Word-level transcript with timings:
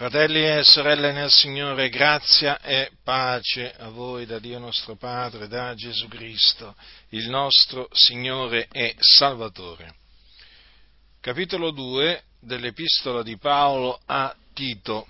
Fratelli 0.00 0.42
e 0.42 0.64
sorelle 0.64 1.12
nel 1.12 1.30
Signore, 1.30 1.90
grazia 1.90 2.58
e 2.62 2.90
pace 3.04 3.70
a 3.76 3.90
voi 3.90 4.24
da 4.24 4.38
Dio 4.38 4.58
nostro 4.58 4.96
Padre, 4.96 5.46
da 5.46 5.74
Gesù 5.74 6.08
Cristo, 6.08 6.74
il 7.10 7.28
nostro 7.28 7.86
Signore 7.92 8.66
e 8.72 8.96
Salvatore. 8.98 9.94
Capitolo 11.20 11.70
2 11.70 12.22
dell'Epistola 12.40 13.22
di 13.22 13.36
Paolo 13.36 14.00
a 14.06 14.34
Tito. 14.54 15.06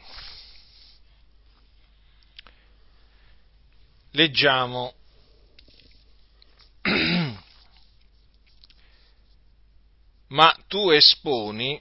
Leggiamo 4.11 4.93
Ma 10.27 10.57
tu 10.67 10.91
esponi 10.91 11.81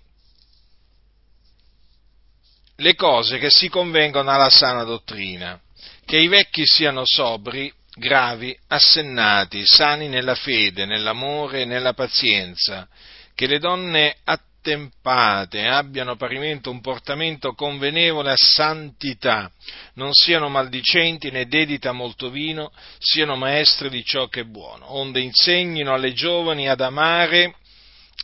le 2.79 2.95
cose 2.95 3.37
che 3.37 3.49
si 3.49 3.69
convengono 3.69 4.29
alla 4.29 4.49
sana 4.49 4.83
dottrina, 4.83 5.59
che 6.05 6.17
i 6.17 6.27
vecchi 6.27 6.65
siano 6.65 7.03
sobri, 7.05 7.71
gravi, 7.93 8.57
assennati, 8.67 9.65
sani 9.65 10.07
nella 10.07 10.35
fede, 10.35 10.85
nell'amore 10.85 11.61
e 11.61 11.65
nella 11.65 11.93
pazienza, 11.93 12.87
che 13.35 13.47
le 13.47 13.59
donne 13.59 14.15
attempate 14.23 15.67
abbiano 15.67 16.15
parimento 16.15 16.71
un 16.71 16.81
portamento 16.81 17.53
convenevole 17.53 18.31
a 18.31 18.37
santità, 18.37 19.51
non 19.95 20.13
siano 20.13 20.49
maldicenti 20.49 21.31
né 21.31 21.47
dedita 21.47 21.91
molto 21.91 22.29
vino, 22.29 22.71
siano 22.97 23.35
maestre 23.35 23.89
di 23.89 24.03
ciò 24.03 24.27
che 24.27 24.41
è 24.41 24.45
buono, 24.45 24.93
onde 24.95 25.19
insegnino 25.19 25.93
alle 25.93 26.13
giovani 26.13 26.69
ad 26.69 26.81
amare 26.81 27.55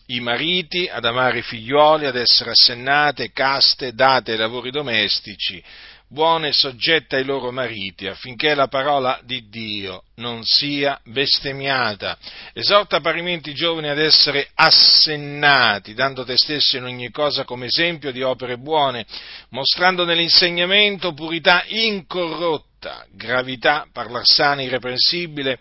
i 0.07 0.19
mariti 0.19 0.87
ad 0.87 1.05
amare 1.05 1.39
i 1.39 1.43
figlioli, 1.43 2.05
ad 2.05 2.15
essere 2.15 2.51
assennate, 2.51 3.31
caste, 3.31 3.93
date 3.93 4.31
ai 4.31 4.37
lavori 4.37 4.71
domestici, 4.71 5.61
buone 6.07 6.49
e 6.49 6.53
soggette 6.53 7.17
ai 7.17 7.25
loro 7.25 7.51
mariti, 7.51 8.07
affinché 8.07 8.55
la 8.55 8.67
parola 8.67 9.19
di 9.23 9.49
Dio 9.49 10.03
non 10.15 10.43
sia 10.43 10.99
bestemmiata. 11.05 12.17
Esorta 12.53 13.01
parimenti 13.01 13.49
i 13.49 13.53
giovani 13.53 13.89
ad 13.89 13.99
essere 13.99 14.49
assennati, 14.53 15.93
dando 15.93 16.23
te 16.23 16.37
stesso 16.37 16.77
in 16.77 16.83
ogni 16.83 17.09
cosa 17.11 17.43
come 17.43 17.65
esempio 17.65 18.11
di 18.11 18.21
opere 18.21 18.57
buone, 18.57 19.05
mostrando 19.49 20.05
nell'insegnamento 20.05 21.13
purità 21.13 21.63
incorrotta 21.67 22.73
gravità, 23.11 23.87
parlar 23.91 24.25
sana, 24.25 24.61
irreprensibile, 24.61 25.57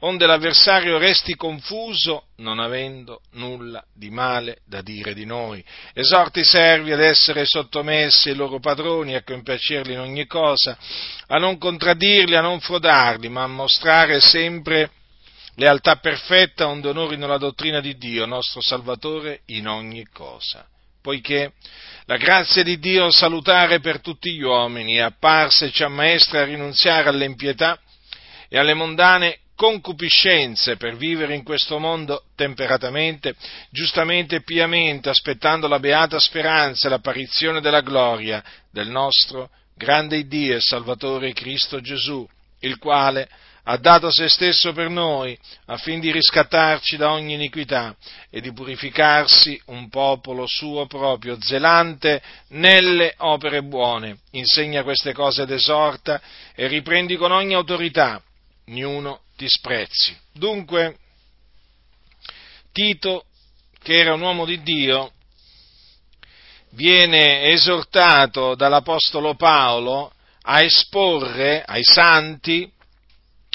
onde 0.00 0.26
l'avversario 0.26 0.98
resti 0.98 1.34
confuso, 1.34 2.26
non 2.36 2.60
avendo 2.60 3.22
nulla 3.32 3.84
di 3.92 4.10
male 4.10 4.58
da 4.64 4.80
dire 4.80 5.12
di 5.12 5.24
noi. 5.24 5.64
Esorti 5.92 6.40
i 6.40 6.44
servi 6.44 6.92
ad 6.92 7.00
essere 7.00 7.44
sottomessi 7.46 8.30
ai 8.30 8.36
loro 8.36 8.60
padroni, 8.60 9.16
a 9.16 9.24
compiacerli 9.24 9.94
in 9.94 10.00
ogni 10.00 10.26
cosa, 10.26 10.78
a 11.28 11.36
non 11.36 11.58
contraddirli, 11.58 12.36
a 12.36 12.40
non 12.40 12.60
frodarli, 12.60 13.28
ma 13.28 13.42
a 13.42 13.48
mostrare 13.48 14.20
sempre 14.20 14.90
lealtà 15.56 15.96
perfetta, 15.96 16.68
onde 16.68 16.88
onorino 16.88 17.26
la 17.26 17.38
dottrina 17.38 17.80
di 17.80 17.96
Dio, 17.96 18.26
nostro 18.26 18.60
Salvatore, 18.60 19.40
in 19.46 19.68
ogni 19.68 20.06
cosa. 20.12 20.66
Poiché 21.02 21.52
la 22.06 22.16
grazia 22.16 22.62
di 22.62 22.78
Dio 22.78 23.10
salutare 23.10 23.80
per 23.80 24.00
tutti 24.00 24.32
gli 24.32 24.42
uomini 24.42 24.94
è 24.94 25.00
apparsa 25.00 25.66
e 25.66 25.70
ci 25.70 25.82
ammaestra 25.82 26.40
a 26.40 26.44
rinunziare 26.44 27.08
all'impietà 27.08 27.78
e 28.48 28.58
alle 28.58 28.74
mondane 28.74 29.40
concupiscenze 29.54 30.76
per 30.76 30.96
vivere 30.96 31.34
in 31.34 31.42
questo 31.42 31.78
mondo 31.78 32.24
temperatamente, 32.36 33.34
giustamente 33.70 34.36
e 34.36 34.42
piamente, 34.42 35.08
aspettando 35.08 35.66
la 35.66 35.80
beata 35.80 36.18
speranza 36.20 36.86
e 36.86 36.90
l'apparizione 36.90 37.60
della 37.60 37.80
gloria 37.80 38.42
del 38.70 38.88
nostro 38.88 39.50
grande 39.78 40.26
Dio 40.26 40.56
e 40.56 40.60
Salvatore 40.60 41.32
Cristo 41.32 41.80
Gesù, 41.80 42.28
il 42.60 42.76
quale 42.76 43.26
ha 43.70 43.76
dato 43.76 44.10
se 44.10 44.28
stesso 44.28 44.72
per 44.72 44.88
noi, 44.88 45.38
affin 45.66 46.00
di 46.00 46.10
riscattarci 46.10 46.96
da 46.96 47.12
ogni 47.12 47.34
iniquità 47.34 47.94
e 48.30 48.40
di 48.40 48.52
purificarsi 48.52 49.60
un 49.66 49.88
popolo 49.90 50.46
suo 50.46 50.86
proprio, 50.86 51.36
zelante 51.40 52.22
nelle 52.48 53.14
opere 53.18 53.62
buone. 53.62 54.18
Insegna 54.32 54.82
queste 54.82 55.12
cose 55.12 55.42
ed 55.42 55.50
esorta 55.50 56.20
e 56.54 56.66
riprendi 56.66 57.16
con 57.16 57.30
ogni 57.30 57.54
autorità, 57.54 58.22
niuno 58.66 59.20
disprezzi. 59.36 60.16
Dunque, 60.32 60.96
Tito, 62.72 63.26
che 63.82 63.98
era 63.98 64.14
un 64.14 64.22
uomo 64.22 64.46
di 64.46 64.62
Dio, 64.62 65.12
viene 66.70 67.50
esortato 67.52 68.54
dall'Apostolo 68.54 69.34
Paolo 69.34 70.12
a 70.42 70.62
esporre 70.62 71.62
ai 71.64 71.82
santi 71.82 72.70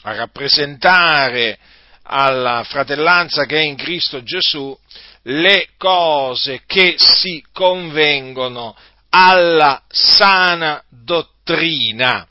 a 0.03 0.15
rappresentare 0.15 1.57
alla 2.03 2.63
fratellanza 2.63 3.45
che 3.45 3.57
è 3.57 3.63
in 3.63 3.75
Cristo 3.75 4.21
Gesù 4.23 4.77
le 5.23 5.69
cose 5.77 6.63
che 6.65 6.95
si 6.97 7.43
convengono 7.51 8.75
alla 9.09 9.81
sana 9.87 10.83
dottrina. 10.89 12.27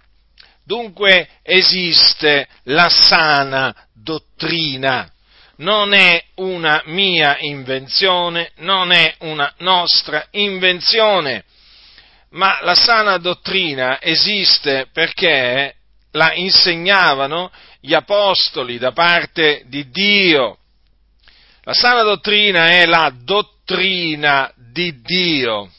Dunque 0.64 1.28
esiste 1.42 2.46
la 2.64 2.88
sana 2.88 3.74
dottrina, 3.92 5.11
non 5.62 5.94
è 5.94 6.22
una 6.36 6.82
mia 6.86 7.36
invenzione, 7.38 8.50
non 8.56 8.90
è 8.90 9.14
una 9.20 9.52
nostra 9.58 10.26
invenzione, 10.32 11.44
ma 12.30 12.58
la 12.62 12.74
sana 12.74 13.16
dottrina 13.18 14.02
esiste 14.02 14.88
perché 14.92 15.74
la 16.12 16.34
insegnavano 16.34 17.50
gli 17.80 17.94
apostoli 17.94 18.78
da 18.78 18.92
parte 18.92 19.62
di 19.66 19.88
Dio. 19.90 20.58
La 21.62 21.74
sana 21.74 22.02
dottrina 22.02 22.68
è 22.68 22.84
la 22.86 23.12
dottrina 23.14 24.52
di 24.56 25.00
Dio. 25.00 25.70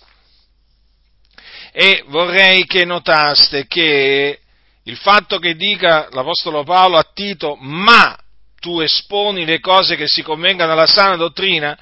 E 1.74 2.04
vorrei 2.08 2.66
che 2.66 2.86
notaste 2.86 3.68
che 3.68 4.40
il 4.84 4.98
fatto 4.98 5.40
che 5.40 5.56
dica 5.56 6.08
l'Apostolo 6.12 6.64
Paolo 6.64 6.98
a 6.98 7.10
Tito, 7.14 7.58
ma 7.60 8.18
tu 8.64 8.80
esponi 8.80 9.44
le 9.44 9.60
cose 9.60 9.98
che 9.98 10.08
si 10.08 10.22
convengano 10.22 10.72
alla 10.72 10.88
sana 10.88 11.18
dottrina, 11.18 11.78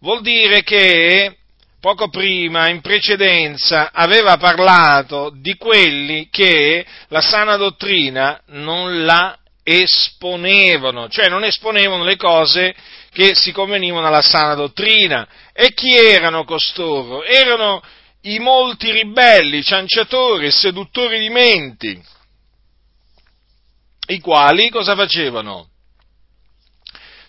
vuol 0.00 0.20
dire 0.20 0.62
che 0.62 1.34
poco 1.80 2.10
prima, 2.10 2.68
in 2.68 2.82
precedenza, 2.82 3.90
aveva 3.90 4.36
parlato 4.36 5.32
di 5.34 5.54
quelli 5.54 6.28
che 6.30 6.84
la 7.08 7.22
sana 7.22 7.56
dottrina 7.56 8.38
non 8.48 9.06
la 9.06 9.34
esponevano, 9.62 11.08
cioè 11.08 11.28
non 11.28 11.42
esponevano 11.42 12.04
le 12.04 12.16
cose 12.16 12.74
che 13.12 13.34
si 13.34 13.50
convenivano 13.50 14.06
alla 14.06 14.20
sana 14.20 14.54
dottrina. 14.54 15.26
E 15.54 15.72
chi 15.72 15.96
erano 15.96 16.44
costoro? 16.44 17.24
Erano 17.24 17.82
i 18.22 18.38
molti 18.40 18.90
ribelli, 18.90 19.62
cianciatori, 19.62 20.50
seduttori 20.50 21.18
di 21.18 21.30
menti, 21.30 21.98
i 24.08 24.20
quali 24.20 24.68
cosa 24.68 24.94
facevano? 24.94 25.70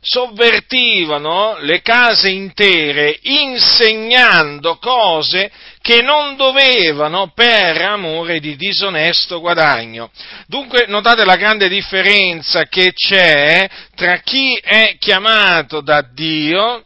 Sovvertivano 0.02 1.58
le 1.60 1.82
case 1.82 2.30
intere 2.30 3.18
insegnando 3.22 4.78
cose 4.78 5.52
che 5.82 6.02
non 6.02 6.36
dovevano 6.36 7.32
per 7.34 7.82
amore 7.82 8.40
di 8.40 8.56
disonesto 8.56 9.40
guadagno. 9.40 10.12
Dunque 10.48 10.86
notate 10.88 11.24
la 11.24 11.36
grande 11.36 11.70
differenza 11.70 12.66
che 12.66 12.94
c'è 12.94 13.70
tra 13.96 14.18
chi 14.18 14.60
è 14.62 14.98
chiamato 15.00 15.82
da 15.82 16.02
Dio 16.02 16.84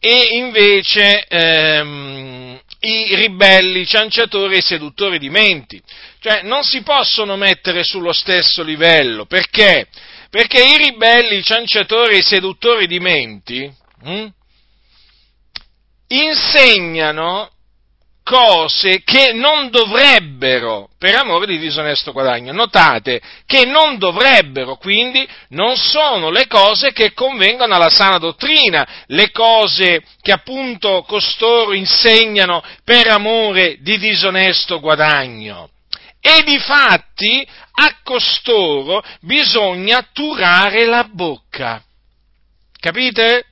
e 0.00 0.36
invece 0.36 1.24
ehm, 1.26 2.60
i 2.80 3.14
ribelli, 3.14 3.86
cianciatori 3.86 4.56
e 4.56 4.62
seduttori 4.62 5.18
di 5.18 5.30
menti. 5.30 5.80
Cioè 6.20 6.42
non 6.42 6.62
si 6.62 6.82
possono 6.82 7.36
mettere 7.36 7.84
sullo 7.84 8.12
stesso 8.12 8.62
livello, 8.62 9.26
perché? 9.26 9.86
Perché 10.34 10.64
i 10.64 10.76
ribelli, 10.78 11.36
i 11.36 11.44
cianciatori 11.44 12.14
e 12.14 12.18
i 12.18 12.22
seduttori 12.22 12.88
di 12.88 12.98
menti 12.98 13.72
hm, 14.02 14.26
insegnano 16.08 17.50
cose 18.24 19.04
che 19.04 19.32
non 19.32 19.70
dovrebbero 19.70 20.88
per 20.98 21.14
amore 21.14 21.46
di 21.46 21.56
disonesto 21.56 22.10
guadagno. 22.10 22.52
Notate 22.52 23.20
che 23.46 23.64
non 23.64 23.96
dovrebbero, 23.96 24.74
quindi 24.74 25.24
non 25.50 25.76
sono 25.76 26.30
le 26.30 26.48
cose 26.48 26.90
che 26.90 27.12
convengono 27.12 27.72
alla 27.72 27.90
sana 27.90 28.18
dottrina, 28.18 29.04
le 29.06 29.30
cose 29.30 30.02
che 30.20 30.32
appunto 30.32 31.04
costoro 31.06 31.74
insegnano 31.74 32.60
per 32.82 33.06
amore 33.06 33.76
di 33.82 33.98
disonesto 33.98 34.80
guadagno. 34.80 35.68
E 36.26 36.42
di 36.42 36.58
fatti 36.58 37.46
a 37.72 37.98
costoro 38.02 39.04
bisogna 39.20 40.08
turare 40.10 40.86
la 40.86 41.04
bocca. 41.04 41.84
Capite? 42.80 43.44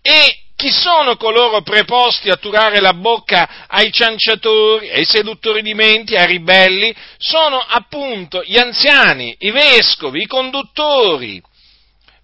E 0.00 0.44
Chi 0.56 0.70
sono 0.70 1.16
coloro 1.16 1.62
preposti 1.62 2.30
a 2.30 2.36
turare 2.36 2.80
la 2.80 2.94
bocca 2.94 3.66
ai 3.66 3.90
cianciatori, 3.92 4.88
ai 4.88 5.04
seduttori 5.04 5.62
di 5.62 5.74
menti, 5.74 6.14
ai 6.14 6.26
ribelli? 6.26 6.94
Sono 7.18 7.58
appunto 7.58 8.42
gli 8.44 8.56
anziani, 8.56 9.34
i 9.40 9.50
vescovi, 9.50 10.22
i 10.22 10.26
conduttori, 10.26 11.42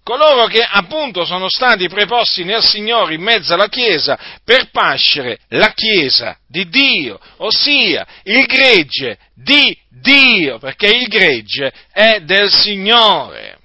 coloro 0.03 0.47
che 0.47 0.61
appunto 0.61 1.25
sono 1.25 1.49
stati 1.49 1.87
preposti 1.87 2.43
nel 2.43 2.63
Signore 2.63 3.13
in 3.13 3.21
mezzo 3.21 3.53
alla 3.53 3.67
Chiesa 3.67 4.17
per 4.43 4.69
pascere 4.71 5.39
la 5.49 5.73
Chiesa 5.73 6.37
di 6.47 6.67
Dio, 6.69 7.19
ossia 7.37 8.05
il 8.23 8.45
gregge 8.45 9.17
di 9.35 9.77
Dio, 9.89 10.57
perché 10.57 10.87
il 10.87 11.07
gregge 11.07 11.71
è 11.91 12.19
del 12.21 12.51
Signore. 12.51 13.59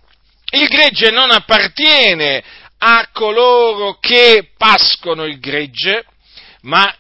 Il 0.51 0.69
gregge 0.69 1.11
non 1.11 1.31
appartiene 1.31 2.43
a 2.79 3.09
coloro 3.13 3.99
che 3.99 4.51
pascono 4.57 5.25
il 5.25 5.39
gregge, 5.41 6.05
ma 6.63 6.95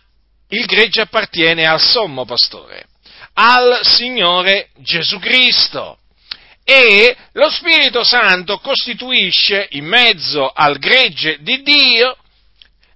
il 0.49 0.65
gregge 0.65 1.03
appartiene 1.03 1.67
al 1.67 1.81
sommo 1.81 2.25
pastore, 2.25 2.87
al 3.35 3.81
Signore 3.82 4.71
Gesù 4.79 5.19
Cristo. 5.19 5.99
E 6.69 7.17
lo 7.35 7.49
Spirito 7.49 8.03
Santo 8.03 8.59
costituisce 8.59 9.69
in 9.71 9.85
mezzo 9.85 10.51
al 10.51 10.79
gregge 10.79 11.39
di 11.41 11.63
Dio 11.63 12.17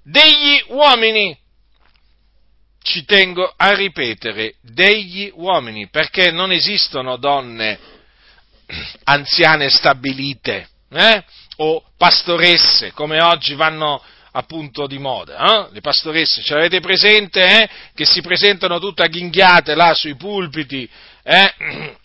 degli 0.03 0.61
uomini. 0.71 1.39
Ci 2.83 3.05
tengo 3.05 3.55
a 3.57 3.73
ripetere, 3.75 4.57
degli 4.61 5.31
uomini, 5.33 5.89
perché 5.89 6.33
non 6.33 6.51
esistono 6.51 7.17
donne 7.17 7.79
anziane 9.05 9.71
stabilite, 9.71 10.69
eh? 10.91 11.23
o 11.59 11.85
pastoresse, 11.97 12.91
come 12.91 13.23
oggi 13.23 13.55
vanno 13.55 14.03
appunto 14.33 14.89
di 14.89 14.99
moda, 14.99 15.69
eh? 15.69 15.73
le 15.73 15.81
pastoresse, 15.81 16.43
ce 16.43 16.55
l'avete 16.55 16.81
presente, 16.81 17.41
eh? 17.41 17.69
che 17.95 18.05
si 18.05 18.21
presentano 18.21 18.81
tutte 18.81 19.05
aghinghiate 19.05 19.77
là 19.77 19.95
sui 19.95 20.17
pulpiti, 20.17 20.91
eh? 21.23 21.99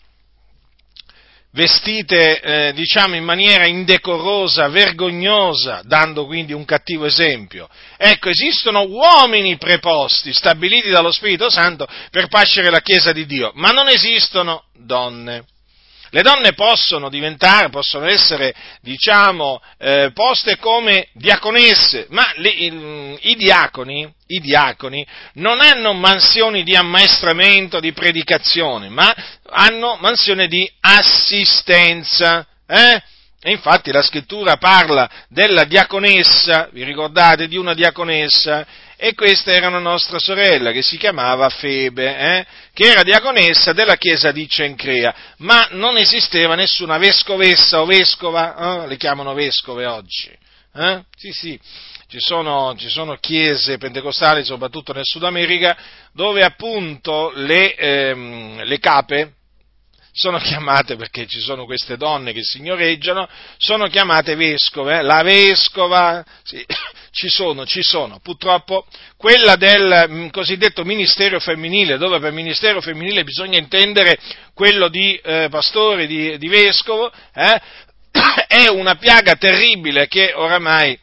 Vestite 1.56 2.38
eh, 2.40 2.72
diciamo 2.74 3.16
in 3.16 3.24
maniera 3.24 3.66
indecorosa, 3.66 4.68
vergognosa, 4.68 5.80
dando 5.84 6.26
quindi 6.26 6.52
un 6.52 6.66
cattivo 6.66 7.06
esempio. 7.06 7.66
Ecco, 7.96 8.28
esistono 8.28 8.82
uomini 8.82 9.56
preposti, 9.56 10.34
stabiliti 10.34 10.90
dallo 10.90 11.10
Spirito 11.10 11.48
Santo 11.48 11.88
per 12.10 12.28
pascere 12.28 12.68
la 12.68 12.80
Chiesa 12.80 13.10
di 13.12 13.24
Dio, 13.24 13.52
ma 13.54 13.70
non 13.70 13.88
esistono 13.88 14.64
donne. 14.74 15.44
Le 16.10 16.22
donne 16.22 16.52
possono 16.52 17.08
diventare, 17.08 17.68
possono 17.68 18.06
essere, 18.06 18.54
diciamo, 18.80 19.60
eh, 19.78 20.10
poste 20.14 20.56
come 20.58 21.08
diaconesse, 21.12 22.06
ma 22.10 22.30
le, 22.36 22.48
il, 22.48 23.18
i, 23.22 23.34
diaconi, 23.34 24.08
i 24.28 24.40
diaconi 24.40 25.06
non 25.34 25.60
hanno 25.60 25.92
mansioni 25.92 26.62
di 26.62 26.76
ammaestramento, 26.76 27.80
di 27.80 27.92
predicazione, 27.92 28.88
ma 28.88 29.14
hanno 29.50 29.96
mansione 30.00 30.46
di 30.46 30.70
assistenza. 30.80 32.46
Eh? 32.66 33.02
E 33.42 33.50
infatti 33.50 33.92
la 33.92 34.02
scrittura 34.02 34.56
parla 34.56 35.08
della 35.28 35.64
diaconessa, 35.64 36.68
vi 36.72 36.82
ricordate 36.82 37.46
di 37.46 37.56
una 37.56 37.74
diaconessa? 37.74 38.66
E 38.98 39.14
questa 39.14 39.52
era 39.52 39.68
una 39.68 39.78
nostra 39.78 40.18
sorella 40.18 40.72
che 40.72 40.80
si 40.80 40.96
chiamava 40.96 41.50
Febe, 41.50 42.16
eh? 42.16 42.46
che 42.72 42.90
era 42.90 43.02
diaconessa 43.02 43.74
della 43.74 43.96
chiesa 43.96 44.32
di 44.32 44.48
Cencrea, 44.48 45.14
ma 45.38 45.68
non 45.72 45.98
esisteva 45.98 46.54
nessuna 46.54 46.96
vescovessa 46.96 47.82
o 47.82 47.84
vescova, 47.84 48.84
eh? 48.84 48.86
le 48.86 48.96
chiamano 48.96 49.34
vescove 49.34 49.84
oggi. 49.84 50.30
Eh? 50.74 51.02
Sì, 51.14 51.30
sì, 51.30 51.60
ci 52.08 52.18
sono, 52.20 52.74
ci 52.78 52.88
sono, 52.88 53.16
chiese 53.16 53.76
pentecostali, 53.76 54.44
soprattutto 54.44 54.94
nel 54.94 55.04
Sud 55.04 55.24
America, 55.24 55.76
dove 56.12 56.42
appunto 56.42 57.32
le, 57.34 57.74
ehm, 57.74 58.62
le 58.62 58.78
cape, 58.78 59.32
sono 60.10 60.38
chiamate, 60.38 60.96
perché 60.96 61.26
ci 61.26 61.40
sono 61.40 61.66
queste 61.66 61.98
donne 61.98 62.32
che 62.32 62.42
signoreggiano, 62.42 63.28
sono 63.58 63.88
chiamate 63.88 64.34
vescove, 64.36 65.02
la 65.02 65.22
vescova, 65.22 66.24
sì, 66.42 66.64
ci 67.16 67.30
sono, 67.30 67.64
ci 67.64 67.82
sono, 67.82 68.20
purtroppo 68.22 68.84
quella 69.16 69.56
del 69.56 70.04
mm, 70.06 70.28
cosiddetto 70.28 70.84
ministero 70.84 71.40
femminile, 71.40 71.96
dove 71.96 72.20
per 72.20 72.30
ministero 72.30 72.82
femminile 72.82 73.24
bisogna 73.24 73.58
intendere 73.58 74.18
quello 74.52 74.88
di 74.88 75.14
eh, 75.14 75.48
pastore, 75.50 76.06
di, 76.06 76.36
di 76.36 76.48
vescovo, 76.48 77.10
eh, 77.34 77.60
è 78.46 78.68
una 78.68 78.96
piaga 78.96 79.34
terribile 79.36 80.08
che 80.08 80.34
oramai 80.34 80.98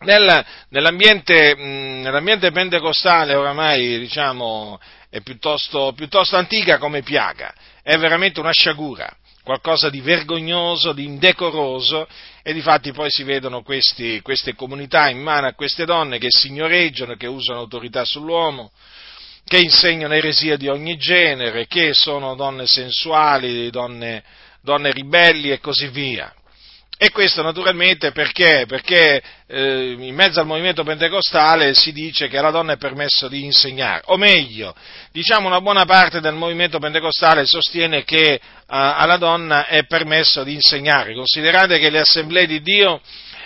nel, 0.00 0.44
nell'ambiente, 0.68 1.56
mh, 1.56 1.62
mm, 1.62 2.00
nell'ambiente, 2.02 2.52
pentecostale 2.52 3.34
oramai 3.34 3.98
diciamo, 3.98 4.78
è 5.08 5.22
piuttosto, 5.22 5.94
piuttosto 5.96 6.36
antica 6.36 6.76
come 6.76 7.02
piaga. 7.02 7.54
È 7.82 7.96
veramente 7.96 8.38
una 8.38 8.52
sciagura, 8.52 9.10
qualcosa 9.42 9.88
di 9.88 10.02
vergognoso, 10.02 10.92
di 10.92 11.04
indecoroso, 11.04 12.06
e 12.48 12.52
difatti 12.52 12.92
poi 12.92 13.10
si 13.10 13.24
vedono 13.24 13.62
questi, 13.62 14.20
queste 14.22 14.54
comunità 14.54 15.08
in 15.08 15.18
mano 15.18 15.48
a 15.48 15.54
queste 15.54 15.84
donne 15.84 16.18
che 16.18 16.28
signoreggiano, 16.30 17.16
che 17.16 17.26
usano 17.26 17.58
autorità 17.58 18.04
sull'uomo, 18.04 18.70
che 19.44 19.58
insegnano 19.58 20.14
eresia 20.14 20.56
di 20.56 20.68
ogni 20.68 20.96
genere, 20.96 21.66
che 21.66 21.92
sono 21.92 22.36
donne 22.36 22.68
sensuali, 22.68 23.68
donne, 23.70 24.22
donne 24.60 24.92
ribelli 24.92 25.50
e 25.50 25.58
così 25.58 25.88
via. 25.88 26.32
E 26.98 27.10
questo 27.10 27.42
naturalmente 27.42 28.10
perché? 28.10 28.64
Perché 28.66 29.22
eh, 29.46 29.96
in 29.98 30.14
mezzo 30.14 30.40
al 30.40 30.46
movimento 30.46 30.82
pentecostale 30.82 31.74
si 31.74 31.92
dice 31.92 32.26
che 32.26 32.38
alla 32.38 32.50
donna 32.50 32.72
è 32.72 32.78
permesso 32.78 33.28
di 33.28 33.44
insegnare, 33.44 34.00
o 34.06 34.16
meglio, 34.16 34.74
diciamo 35.12 35.46
una 35.46 35.60
buona 35.60 35.84
parte 35.84 36.20
del 36.20 36.32
movimento 36.32 36.78
pentecostale 36.78 37.44
sostiene 37.44 38.02
che 38.02 38.32
eh, 38.32 38.40
alla 38.66 39.18
donna 39.18 39.66
è 39.66 39.84
permesso 39.84 40.42
di 40.42 40.54
insegnare. 40.54 41.12
Considerate 41.12 41.78
che 41.78 41.90
le 41.90 42.00
assemblee 42.00 42.46
di 42.46 42.62
Dio, 42.62 43.02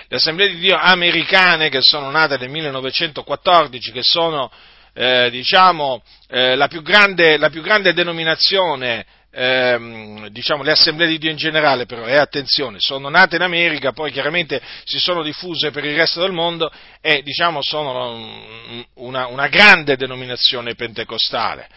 le 0.06 0.17
assemblee 0.17 0.50
di 0.50 0.58
Dio 0.61 0.76
americane 0.76 1.70
che 1.70 1.81
sono 1.81 2.08
nate 2.08 2.38
nel 2.38 2.50
1914, 2.50 3.91
che 3.91 4.02
sono 4.05 4.49
eh, 4.94 5.29
diciamo, 5.29 6.02
eh, 6.29 6.55
la 6.55 6.69
più, 6.69 6.82
grande, 6.82 7.37
la 7.37 7.50
più 7.50 7.62
grande 7.62 7.93
denominazione 7.94 9.05
ehm, 9.31 10.29
diciamo, 10.29 10.62
le 10.62 10.73
assemblee 10.73 11.06
di 11.06 11.19
Dio 11.19 11.31
in 11.31 11.37
generale, 11.37 11.87
però, 11.87 12.06
e 12.06 12.12
eh, 12.12 12.17
attenzione, 12.17 12.77
sono 12.81 13.09
nate 13.09 13.37
in 13.37 13.43
America, 13.43 13.93
poi 13.93 14.11
chiaramente 14.11 14.61
si 14.85 14.99
sono 14.99 15.23
diffuse 15.23 15.71
per 15.71 15.85
il 15.85 15.97
resto 15.97 16.21
del 16.21 16.32
mondo 16.32 16.71
e 17.00 17.23
diciamo, 17.23 17.61
sono 17.62 18.85
una, 18.94 19.27
una 19.27 19.49
grande 19.49 19.97
denominazione 19.97 20.75
pentecostale. 20.75 21.69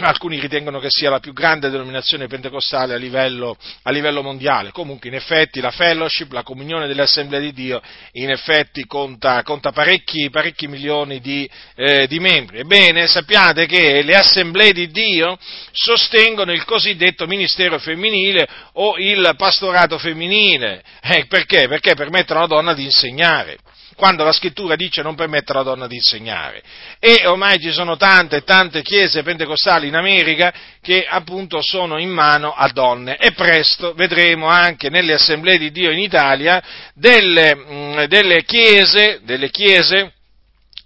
Alcuni 0.00 0.38
ritengono 0.40 0.78
che 0.78 0.88
sia 0.90 1.10
la 1.10 1.20
più 1.20 1.32
grande 1.32 1.70
denominazione 1.70 2.26
pentecostale 2.26 2.94
a 2.94 2.96
livello, 2.96 3.56
a 3.82 3.90
livello, 3.90 4.22
mondiale. 4.22 4.70
Comunque, 4.70 5.08
in 5.08 5.14
effetti, 5.14 5.60
la 5.60 5.70
fellowship, 5.70 6.32
la 6.32 6.42
comunione 6.42 6.86
delle 6.86 7.02
assemblee 7.02 7.40
di 7.40 7.52
Dio, 7.52 7.80
in 8.12 8.30
effetti 8.30 8.84
conta, 8.86 9.42
conta 9.42 9.72
parecchi, 9.72 10.30
parecchi, 10.30 10.66
milioni 10.66 11.20
di, 11.20 11.48
eh, 11.76 12.06
di, 12.06 12.18
membri. 12.18 12.58
Ebbene, 12.58 13.06
sappiate 13.06 13.66
che 13.66 14.02
le 14.02 14.14
assemblee 14.14 14.72
di 14.72 14.90
Dio 14.90 15.38
sostengono 15.72 16.52
il 16.52 16.64
cosiddetto 16.64 17.26
ministero 17.26 17.78
femminile 17.78 18.46
o 18.74 18.96
il 18.98 19.34
pastorato 19.36 19.98
femminile. 19.98 20.82
Eh, 21.02 21.26
perché? 21.26 21.68
Perché 21.68 21.94
permettono 21.94 22.40
alla 22.40 22.48
donna 22.48 22.74
di 22.74 22.84
insegnare 22.84 23.58
quando 23.98 24.22
la 24.22 24.30
scrittura 24.30 24.76
dice 24.76 25.02
non 25.02 25.16
permette 25.16 25.50
alla 25.50 25.64
donna 25.64 25.88
di 25.88 25.96
insegnare. 25.96 26.62
E 27.00 27.26
ormai 27.26 27.58
ci 27.58 27.72
sono 27.72 27.96
tante 27.96 28.44
tante 28.44 28.80
chiese 28.82 29.24
pentecostali 29.24 29.88
in 29.88 29.96
America 29.96 30.54
che 30.80 31.04
appunto 31.04 31.60
sono 31.60 31.98
in 31.98 32.10
mano 32.10 32.54
a 32.54 32.68
donne 32.68 33.16
e 33.16 33.32
presto 33.32 33.94
vedremo 33.94 34.46
anche 34.46 34.88
nelle 34.88 35.14
assemblee 35.14 35.58
di 35.58 35.72
Dio 35.72 35.90
in 35.90 35.98
Italia 35.98 36.62
delle, 36.94 37.56
mm, 37.56 38.02
delle 38.04 38.44
chiese, 38.44 39.18
delle 39.24 39.50
chiese 39.50 40.12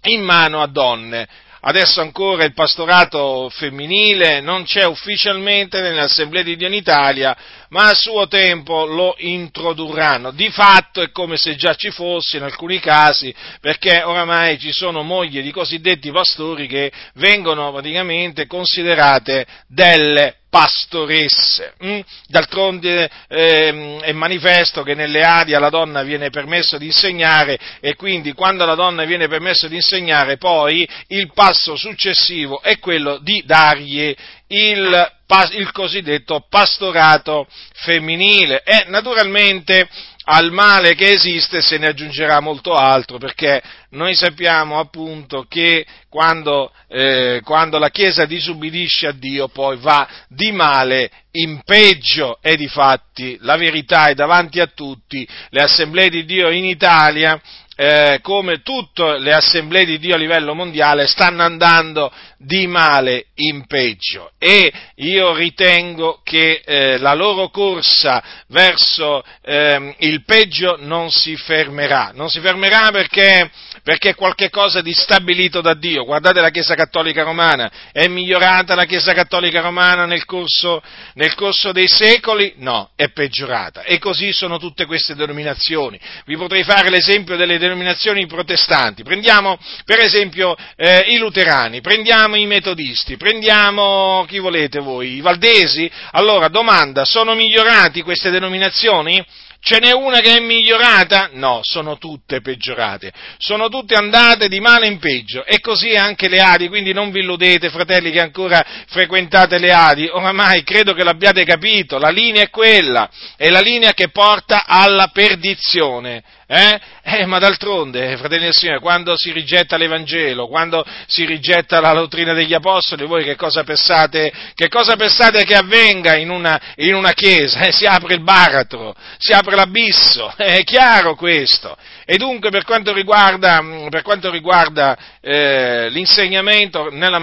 in 0.05 0.23
mano 0.23 0.63
a 0.63 0.67
donne. 0.67 1.27
Adesso 1.65 2.01
ancora 2.01 2.43
il 2.43 2.53
pastorato 2.53 3.49
femminile 3.49 4.41
non 4.41 4.65
c'è 4.65 4.83
ufficialmente 4.83 5.79
nelle 5.79 6.01
assemblee 6.01 6.43
di 6.43 6.57
Dio 6.57 6.67
in 6.67 6.73
Italia, 6.73 7.33
ma 7.69 7.87
a 7.87 7.93
suo 7.93 8.27
tempo 8.27 8.85
lo 8.85 9.15
introdurranno. 9.19 10.31
Di 10.31 10.49
fatto 10.49 11.01
è 11.01 11.09
come 11.11 11.37
se 11.37 11.55
già 11.55 11.73
ci 11.75 11.89
fosse 11.89 12.35
in 12.35 12.43
alcuni 12.43 12.81
casi, 12.81 13.33
perché 13.61 14.03
oramai 14.03 14.59
ci 14.59 14.73
sono 14.73 15.03
mogli 15.03 15.41
di 15.41 15.51
cosiddetti 15.51 16.11
pastori 16.11 16.67
che 16.67 16.91
vengono 17.13 17.71
praticamente 17.71 18.45
considerate 18.45 19.47
delle 19.65 20.39
pastoresse. 20.53 21.73
Mm? 21.83 22.01
D'altronde 22.27 23.09
eh, 23.27 23.97
è 24.01 24.11
manifesto 24.11 24.83
che 24.83 24.93
nelle 24.93 25.23
Adi 25.23 25.55
alla 25.55 25.71
donna 25.71 26.03
viene 26.03 26.29
permesso 26.29 26.77
di 26.77 26.85
insegnare 26.85 27.57
e 27.79 27.95
quindi 27.95 28.33
quando 28.33 28.61
alla 28.61 28.75
donna 28.75 29.03
viene 29.03 29.27
permesso 29.27 29.67
di 29.67 29.77
insegnare 29.77 30.37
poi 30.37 30.87
il 31.07 31.31
passo 31.33 31.75
successivo 31.75 32.61
è 32.61 32.77
quello 32.77 33.17
di 33.17 33.41
dargli 33.43 34.15
il, 34.45 35.11
il 35.53 35.71
cosiddetto 35.71 36.45
pastorato 36.47 37.47
femminile 37.73 38.61
e 38.61 38.85
naturalmente 38.89 39.89
al 40.25 40.51
male 40.51 40.95
che 40.95 41.11
esiste 41.11 41.61
se 41.61 41.77
ne 41.77 41.87
aggiungerà 41.87 42.39
molto 42.39 42.73
altro, 42.75 43.17
perché 43.17 43.61
noi 43.89 44.15
sappiamo 44.15 44.79
appunto 44.79 45.45
che 45.49 45.85
quando, 46.07 46.71
eh, 46.87 47.41
quando 47.43 47.77
la 47.77 47.89
Chiesa 47.89 48.25
disubbidisce 48.25 49.07
a 49.07 49.11
Dio 49.11 49.47
poi 49.49 49.77
va 49.77 50.07
di 50.29 50.51
male 50.51 51.09
in 51.31 51.61
peggio 51.65 52.37
e 52.41 52.55
di 52.55 52.67
fatti 52.67 53.37
la 53.41 53.57
verità 53.57 54.07
è 54.07 54.13
davanti 54.13 54.59
a 54.59 54.67
tutti, 54.67 55.27
le 55.49 55.61
assemblee 55.61 56.09
di 56.09 56.25
Dio 56.25 56.49
in 56.49 56.65
Italia 56.65 57.39
eh, 57.75 58.19
come 58.21 58.61
tutte 58.61 59.17
le 59.19 59.33
assemblee 59.33 59.85
di 59.85 59.97
Dio 59.97 60.15
a 60.15 60.17
livello 60.17 60.53
mondiale 60.53 61.07
stanno 61.07 61.43
andando 61.43 62.11
di 62.37 62.67
male 62.67 63.27
in 63.35 63.65
peggio 63.65 64.31
e 64.37 64.71
io 64.95 65.33
ritengo 65.33 66.21
che 66.23 66.61
eh, 66.65 66.97
la 66.97 67.13
loro 67.13 67.49
corsa 67.49 68.21
verso 68.47 69.23
eh, 69.41 69.95
il 69.99 70.23
peggio 70.23 70.77
non 70.79 71.09
si 71.09 71.35
fermerà, 71.35 72.11
non 72.13 72.29
si 72.29 72.39
fermerà 72.41 72.91
perché, 72.91 73.49
perché 73.81 74.09
è 74.09 74.15
qualcosa 74.15 74.81
di 74.81 74.93
stabilito 74.93 75.61
da 75.61 75.73
Dio. 75.73 76.03
Guardate 76.03 76.41
la 76.41 76.49
Chiesa 76.49 76.75
Cattolica 76.75 77.23
Romana, 77.23 77.71
è 77.91 78.07
migliorata 78.07 78.75
la 78.75 78.85
Chiesa 78.85 79.13
Cattolica 79.13 79.61
Romana 79.61 80.05
nel 80.05 80.25
corso, 80.25 80.81
nel 81.13 81.33
corso 81.35 81.71
dei 81.71 81.87
secoli? 81.87 82.53
No, 82.57 82.91
è 82.95 83.09
peggiorata 83.09 83.83
e 83.83 83.97
così 83.99 84.33
sono 84.33 84.59
tutte 84.59 84.85
queste 84.85 85.15
denominazioni. 85.15 85.99
Vi 86.25 86.35
potrei 86.35 86.63
fare 86.63 86.89
l'esempio 86.89 87.35
delle 87.35 87.57
denominazioni 87.63 88.25
protestanti. 88.25 89.03
Prendiamo 89.03 89.57
per 89.85 89.99
esempio 89.99 90.55
eh, 90.75 91.05
i 91.07 91.17
luterani, 91.17 91.81
prendiamo 91.81 92.35
i 92.35 92.45
metodisti, 92.45 93.17
prendiamo 93.17 94.25
chi 94.27 94.39
volete 94.39 94.79
voi, 94.79 95.15
i 95.15 95.21
valdesi. 95.21 95.89
Allora, 96.11 96.47
domanda, 96.47 97.05
sono 97.05 97.33
migliorati 97.33 98.01
queste 98.01 98.29
denominazioni? 98.29 99.23
Ce 99.65 99.79
n'è 99.79 99.93
una 99.93 100.19
che 100.19 100.35
è 100.35 100.39
migliorata? 100.41 101.29
No, 101.35 101.61
sono 101.63 101.97
tutte 101.97 102.41
peggiorate, 102.41 103.13
sono 103.37 103.69
tutte 103.69 103.95
andate 103.95 104.49
di 104.49 104.59
male 104.59 104.87
in 104.87 104.99
peggio 104.99 105.45
e 105.45 105.61
così 105.61 105.95
anche 105.95 106.27
le 106.27 106.39
Adi, 106.39 106.67
quindi 106.67 106.91
non 106.91 107.11
vi 107.11 107.21
illudete 107.21 107.69
fratelli 107.69 108.11
che 108.11 108.19
ancora 108.19 108.61
frequentate 108.87 109.59
le 109.59 109.71
Adi, 109.71 110.09
oramai 110.11 110.63
credo 110.63 110.93
che 110.93 111.05
l'abbiate 111.05 111.45
capito, 111.45 111.97
la 111.97 112.09
linea 112.09 112.43
è 112.43 112.49
quella, 112.49 113.09
è 113.37 113.47
la 113.47 113.61
linea 113.61 113.93
che 113.93 114.09
porta 114.09 114.65
alla 114.65 115.11
perdizione. 115.13 116.21
Eh? 116.55 116.79
Eh, 117.01 117.25
ma 117.25 117.39
d'altronde, 117.39 118.15
fratelli 118.15 118.43
del 118.43 118.53
Signore, 118.53 118.79
quando 118.79 119.15
si 119.17 119.31
rigetta 119.31 119.75
l'Evangelo, 119.75 120.47
quando 120.47 120.85
si 121.07 121.25
rigetta 121.25 121.79
la 121.79 121.93
dottrina 121.93 122.33
degli 122.33 122.53
Apostoli, 122.53 123.07
voi 123.07 123.23
che 123.23 123.35
cosa 123.35 123.63
pensate 123.63 124.31
che, 124.53 124.69
cosa 124.69 124.95
pensate 124.95 125.45
che 125.45 125.55
avvenga 125.55 126.15
in 126.15 126.29
una, 126.29 126.61
in 126.75 126.93
una 126.93 127.13
chiesa? 127.13 127.61
Eh, 127.61 127.71
si 127.71 127.85
apre 127.85 128.13
il 128.13 128.21
baratro, 128.21 128.95
si 129.17 129.33
apre 129.33 129.55
l'abisso, 129.55 130.31
è 130.37 130.63
chiaro 130.63 131.15
questo. 131.15 131.75
E 132.05 132.17
dunque 132.17 132.51
per 132.51 132.65
quanto 132.65 132.93
riguarda, 132.93 133.59
per 133.89 134.03
quanto 134.03 134.29
riguarda 134.29 134.95
eh, 135.21 135.89
l'insegnamento, 135.89 136.89
nella 136.91 137.17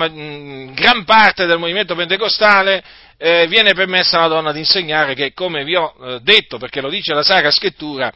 gran 0.73 1.05
parte 1.05 1.47
del 1.47 1.59
movimento 1.59 1.95
pentecostale, 1.95 2.83
eh, 3.23 3.47
viene 3.49 3.75
permessa 3.75 4.17
alla 4.17 4.29
donna 4.29 4.51
di 4.51 4.61
insegnare 4.61 5.15
che, 5.15 5.35
come 5.35 5.63
vi 5.63 5.77
ho 5.77 5.95
eh, 6.03 6.19
detto, 6.23 6.57
perché 6.57 6.81
lo 6.81 6.89
dice 6.89 7.13
la 7.13 7.23
Sacra 7.23 7.51
Scrittura, 7.51 8.11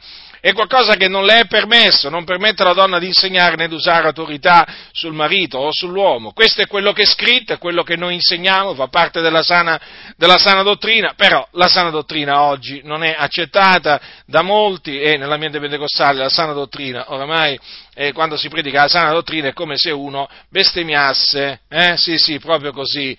è 0.45 0.53
qualcosa 0.53 0.93
che 0.93 1.07
non 1.07 1.25
le 1.25 1.39
è 1.39 1.47
permesso, 1.47 2.07
non 2.07 2.23
permette 2.23 2.61
alla 2.61 2.73
donna 2.73 2.99
di 2.99 3.07
insegnare 3.07 3.55
né 3.55 3.67
di 3.67 3.73
usare 3.73 4.05
autorità 4.05 4.63
sul 4.91 5.11
marito 5.11 5.57
o 5.57 5.71
sull'uomo. 5.71 6.33
Questo 6.33 6.61
è 6.61 6.67
quello 6.67 6.93
che 6.93 7.01
è 7.01 7.05
scritto, 7.07 7.53
è 7.53 7.57
quello 7.57 7.81
che 7.81 7.95
noi 7.95 8.13
insegniamo, 8.13 8.75
fa 8.75 8.87
parte 8.87 9.21
della 9.21 9.41
sana, 9.41 9.81
della 10.15 10.37
sana 10.37 10.61
dottrina, 10.61 11.13
però 11.15 11.47
la 11.53 11.67
sana 11.67 11.89
dottrina 11.89 12.43
oggi 12.43 12.81
non 12.83 13.03
è 13.03 13.15
accettata 13.17 13.99
da 14.27 14.43
molti 14.43 15.01
e 15.01 15.17
nell'ambiente 15.17 15.59
pentecostale 15.59 16.19
la 16.19 16.29
sana 16.29 16.53
dottrina 16.53 17.11
oramai 17.11 17.59
eh, 17.95 18.11
quando 18.11 18.37
si 18.37 18.47
predica 18.47 18.83
la 18.83 18.87
sana 18.87 19.13
dottrina 19.13 19.47
è 19.47 19.53
come 19.53 19.77
se 19.77 19.89
uno 19.89 20.29
bestemmiasse, 20.51 21.61
eh? 21.67 21.97
sì 21.97 22.19
sì, 22.19 22.37
proprio 22.37 22.71
così 22.71 23.17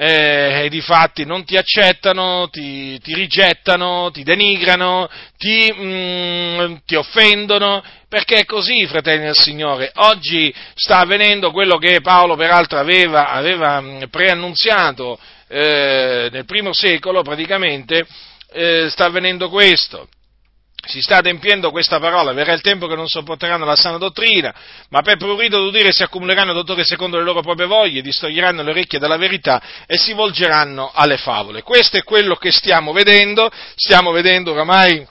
eh, 0.00 0.66
e 0.66 0.68
di 0.68 0.80
fatti 0.80 1.24
non 1.24 1.44
ti 1.44 1.56
accettano, 1.56 2.48
ti, 2.52 3.00
ti 3.00 3.14
rigettano, 3.14 4.10
ti 4.12 4.22
denigrano, 4.22 5.08
ti, 5.36 5.74
mm, 5.74 6.74
ti, 6.86 6.94
offendono, 6.94 7.82
perché 8.08 8.36
è 8.36 8.44
così, 8.44 8.86
fratelli 8.86 9.24
del 9.24 9.34
Signore. 9.36 9.90
Oggi 9.96 10.54
sta 10.74 11.00
avvenendo 11.00 11.50
quello 11.50 11.78
che 11.78 12.00
Paolo 12.00 12.36
peraltro 12.36 12.78
aveva, 12.78 13.30
aveva 13.30 13.80
mm, 13.80 14.02
preannunziato 14.08 15.18
eh, 15.48 16.28
nel 16.30 16.44
primo 16.44 16.72
secolo, 16.72 17.22
praticamente, 17.22 18.06
eh, 18.52 18.86
sta 18.88 19.06
avvenendo 19.06 19.48
questo 19.48 20.06
si 20.88 21.02
sta 21.02 21.18
adempiendo 21.18 21.70
questa 21.70 22.00
parola, 22.00 22.32
verrà 22.32 22.52
il 22.52 22.62
tempo 22.62 22.86
che 22.86 22.94
non 22.94 23.06
sopporteranno 23.06 23.64
la 23.64 23.76
sana 23.76 23.98
dottrina, 23.98 24.54
ma 24.88 25.02
per 25.02 25.18
prurito 25.18 25.58
d'udire 25.58 25.92
si 25.92 26.02
accumuleranno 26.02 26.54
dottori 26.54 26.82
secondo 26.84 27.18
le 27.18 27.24
loro 27.24 27.42
proprie 27.42 27.66
voglie, 27.66 28.00
distoglieranno 28.00 28.62
le 28.62 28.70
orecchie 28.70 28.98
dalla 28.98 29.18
verità 29.18 29.62
e 29.86 29.98
si 29.98 30.14
volgeranno 30.14 30.90
alle 30.94 31.18
favole. 31.18 31.62
Questo 31.62 31.98
è 31.98 32.02
quello 32.02 32.36
che 32.36 32.50
stiamo 32.50 32.92
vedendo, 32.92 33.50
stiamo 33.74 34.10
vedendo 34.10 34.52
oramai 34.52 35.06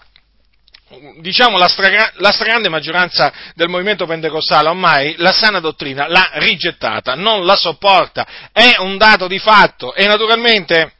diciamo 1.19 1.57
la, 1.57 1.67
stra- 1.67 2.11
la, 2.15 2.31
stragrande 2.31 2.69
maggioranza 2.69 3.33
del 3.55 3.67
movimento 3.67 4.05
pentecostale 4.05 4.69
ormai 4.69 5.15
la 5.17 5.33
sana 5.33 5.59
dottrina 5.59 6.07
l'ha 6.07 6.29
rigettata, 6.35 7.13
non 7.13 7.45
la 7.45 7.57
sopporta, 7.57 8.25
è 8.53 8.77
un 8.79 8.97
dato 8.97 9.27
di 9.27 9.37
fatto 9.37 9.93
e 9.93 10.07
naturalmente 10.07 10.93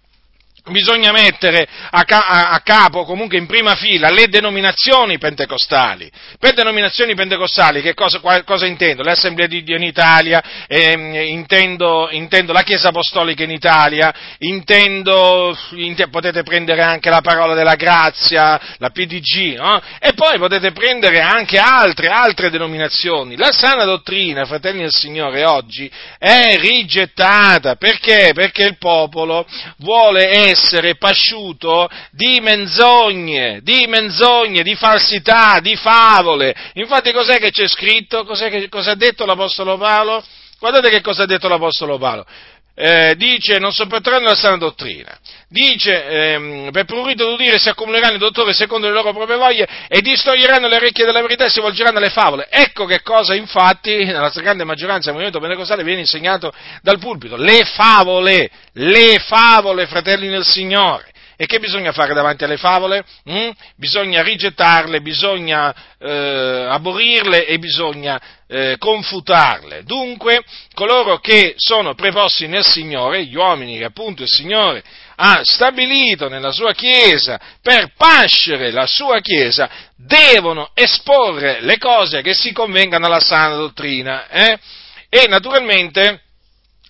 bisogna 0.70 1.12
mettere 1.12 1.68
a, 1.90 2.04
ca- 2.04 2.50
a, 2.50 2.60
capo, 2.62 3.06
comunque 3.06 3.38
in 3.38 3.46
prima 3.46 3.76
fila, 3.76 4.10
le 4.10 4.28
denominazioni 4.28 5.18
pentecostali. 5.18 6.12
Per 6.40 6.54
denominazioni 6.54 7.16
pentecostali 7.16 7.82
che 7.82 7.94
cosa, 7.94 8.20
cosa 8.44 8.66
intendo? 8.66 9.04
Le 9.04 9.12
assemblee 9.12 9.48
di 9.48 9.64
Dio 9.64 9.76
in 9.76 9.84
Italia, 9.84 10.42
ehm, 10.68 11.16
intendo, 11.16 12.10
intendo, 12.12 12.54
la 12.54 12.64
Chiesa 12.64 12.90
Apostolica 12.90 13.44
in 13.44 13.52
Italia, 13.52 14.14
intendo, 14.40 15.58
int- 15.72 16.10
potete 16.10 16.44
prendere 16.44 16.82
anche 16.82 17.10
la 17.10 17.22
parola 17.22 17.54
della 17.54 17.76
grazia, 17.76 18.60
la 18.78 18.90
PDG, 18.90 19.56
no? 19.58 19.82
e 20.00 20.14
poi 20.14 20.38
potete 20.38 20.72
prendere 20.72 21.22
anche 21.22 21.58
altre, 21.58 22.08
altre 22.08 22.50
denominazioni. 22.50 23.36
La 23.36 23.52
sana 23.52 23.86
dottrina, 23.86 24.46
fratelli 24.46 24.80
del 24.80 24.92
Signore, 24.92 25.46
oggi 25.46 25.90
è 26.18 26.58
rigettata. 26.58 27.76
Perché? 27.76 28.32
Perché 28.34 28.64
il 28.64 28.78
popolo 28.78 29.46
vuole 29.78 30.28
essere 30.28 30.57
essere 30.58 30.96
pasciuto 30.96 31.88
di 32.12 32.40
menzogne, 32.42 33.62
di 33.62 33.86
menzogne, 33.88 34.64
di 34.64 34.76
falsità, 34.76 35.60
di 35.60 35.76
favole. 35.76 36.54
Infatti 36.74 37.12
cos'è 37.12 37.38
che 37.38 37.52
c'è 37.52 37.68
scritto? 37.68 38.26
Cos'è 38.26 38.50
che, 38.50 38.68
cosa 38.68 38.92
ha 38.92 38.96
detto 38.96 39.26
l'Apostolo 39.26 39.78
Paolo? 39.78 40.24
Guardate 40.60 40.90
che 40.90 41.02
cosa 41.02 41.24
ha 41.24 41.28
detto 41.28 41.48
l'Apostolo 41.48 41.98
Paolo. 41.98 42.26
Eh, 42.80 43.16
dice 43.18 43.58
non 43.58 43.72
sopporteranno 43.72 44.28
la 44.28 44.36
sana 44.36 44.58
dottrina, 44.58 45.18
dice 45.50 46.06
ehm, 46.06 46.72
per 46.72 46.86
prurito 46.86 47.30
d'udire 47.30 47.58
si 47.58 47.70
accumuleranno 47.70 48.16
i 48.16 48.20
dottori 48.20 48.54
secondo 48.54 48.88
le 48.88 48.94
loro 48.94 49.14
proprie 49.14 49.38
voglie 49.38 49.68
e 49.88 50.02
distoglieranno 50.02 50.68
le 50.68 50.76
orecchie 50.76 51.06
della 51.06 51.22
verità 51.22 51.46
e 51.46 51.50
si 51.50 51.62
volgeranno 51.62 51.98
alle 51.98 52.10
favole. 52.10 52.48
Ecco 52.50 52.86
che 52.86 53.02
cosa 53.02 53.34
infatti 53.34 54.04
nella 54.04 54.30
stragrande 54.30 54.64
maggioranza 54.64 55.06
del 55.06 55.14
movimento 55.14 55.40
pentecostale 55.40 55.84
viene 55.84 56.02
insegnato 56.02 56.54
dal 56.82 57.00
pulpito, 57.00 57.38
le 57.38 57.64
favole, 57.64 58.50
le 58.74 59.20
favole 59.20 59.88
fratelli 59.88 60.28
nel 60.28 60.46
Signore. 60.46 61.12
E 61.40 61.46
che 61.46 61.60
bisogna 61.60 61.92
fare 61.92 62.16
davanti 62.16 62.46
alle 62.46 62.58
favole? 62.58 63.06
Mm? 63.30 63.50
Bisogna 63.76 64.24
rigettarle, 64.24 65.02
bisogna 65.02 65.72
eh, 66.00 66.66
aborirle 66.68 67.46
e 67.46 67.60
bisogna 67.60 68.20
eh, 68.48 68.76
confutarle. 68.80 69.84
Dunque, 69.84 70.44
coloro 70.74 71.20
che 71.20 71.54
sono 71.58 71.94
preposti 71.94 72.48
nel 72.48 72.66
Signore, 72.66 73.26
gli 73.26 73.36
uomini 73.36 73.78
che 73.78 73.84
appunto 73.84 74.24
il 74.24 74.30
Signore 74.30 74.84
ha 75.20 75.42
stabilito 75.44 76.30
nella 76.30 76.52
sua 76.52 76.74
Chiesa 76.74 77.40
per 77.62 77.94
pascere 77.98 78.72
la 78.72 78.86
sua 78.86 79.20
Chiesa, 79.20 79.70
devono 79.96 80.70
esporre 80.74 81.60
le 81.62 81.78
cose 81.78 82.22
che 82.22 82.34
si 82.34 82.52
convengano 82.52 83.08
alla 83.08 83.20
sana 83.20 83.56
dottrina. 83.56 84.28
Eh? 84.30 84.60
E 85.10 85.28
naturalmente 85.28 86.22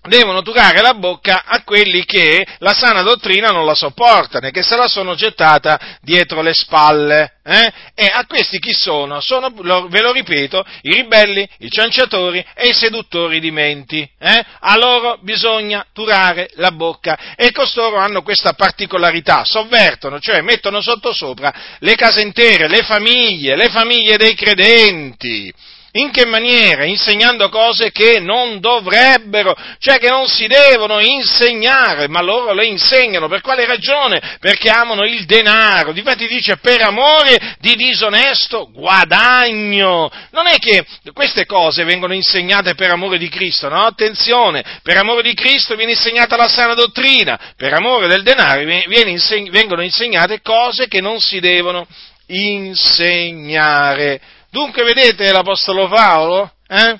devono 0.07 0.41
turare 0.41 0.81
la 0.81 0.93
bocca 0.93 1.43
a 1.45 1.61
quelli 1.63 2.05
che 2.05 2.45
la 2.59 2.73
sana 2.73 3.01
dottrina 3.01 3.49
non 3.49 3.65
la 3.65 3.75
sopportano 3.75 4.47
e 4.47 4.51
che 4.51 4.63
se 4.63 4.75
la 4.75 4.87
sono 4.87 5.15
gettata 5.15 5.79
dietro 6.01 6.41
le 6.41 6.53
spalle. 6.53 7.33
Eh? 7.43 7.71
E 7.95 8.05
a 8.11 8.25
questi 8.25 8.59
chi 8.59 8.73
sono? 8.73 9.21
Sono, 9.21 9.49
ve 9.49 10.01
lo 10.01 10.11
ripeto, 10.11 10.65
i 10.81 10.93
ribelli, 10.93 11.47
i 11.59 11.69
cianciatori 11.69 12.45
e 12.53 12.67
i 12.67 12.73
seduttori 12.73 13.39
di 13.39 13.51
menti. 13.51 14.07
Eh? 14.19 14.45
A 14.59 14.77
loro 14.77 15.17
bisogna 15.21 15.85
turare 15.93 16.49
la 16.55 16.71
bocca 16.71 17.35
e 17.35 17.51
costoro 17.51 17.97
hanno 17.97 18.21
questa 18.21 18.53
particolarità, 18.53 19.45
sovvertono, 19.45 20.19
cioè 20.19 20.41
mettono 20.41 20.81
sottosopra 20.81 21.53
le 21.79 21.95
case 21.95 22.21
intere, 22.21 22.67
le 22.67 22.83
famiglie, 22.83 23.55
le 23.55 23.69
famiglie 23.69 24.17
dei 24.17 24.35
credenti 24.35 25.53
In 25.93 26.11
che 26.11 26.25
maniera? 26.25 26.85
Insegnando 26.85 27.49
cose 27.49 27.91
che 27.91 28.19
non 28.19 28.59
dovrebbero, 28.59 29.55
cioè 29.79 29.97
che 29.97 30.09
non 30.09 30.27
si 30.27 30.45
devono 30.47 30.99
insegnare, 30.99 32.07
ma 32.07 32.21
loro 32.21 32.53
le 32.53 32.65
insegnano. 32.65 33.27
Per 33.27 33.41
quale 33.41 33.65
ragione? 33.65 34.37
Perché 34.39 34.69
amano 34.69 35.05
il 35.05 35.25
denaro. 35.25 35.93
Difatti 35.93 36.27
dice 36.27 36.57
per 36.57 36.81
amore 36.81 37.55
di 37.59 37.75
disonesto 37.75 38.69
guadagno. 38.71 40.11
Non 40.31 40.47
è 40.47 40.57
che 40.57 40.85
queste 41.13 41.45
cose 41.45 41.83
vengono 41.83 42.13
insegnate 42.13 42.75
per 42.75 42.91
amore 42.91 43.17
di 43.17 43.29
Cristo, 43.29 43.69
no? 43.69 43.83
Attenzione, 43.83 44.63
per 44.83 44.97
amore 44.97 45.23
di 45.23 45.33
Cristo 45.33 45.75
viene 45.75 45.93
insegnata 45.93 46.35
la 46.35 46.47
sana 46.47 46.73
dottrina, 46.73 47.53
per 47.55 47.73
amore 47.73 48.07
del 48.07 48.23
denaro 48.23 48.61
inseg- 48.61 49.49
vengono 49.49 49.81
insegnate 49.81 50.41
cose 50.41 50.87
che 50.87 51.01
non 51.01 51.19
si 51.19 51.39
devono 51.39 51.87
insegnare. 52.27 54.19
Dunque, 54.57 54.81
vedete 54.81 55.31
l'Apostolo 55.31 55.87
Paolo? 55.87 56.51
Eh? 56.67 56.99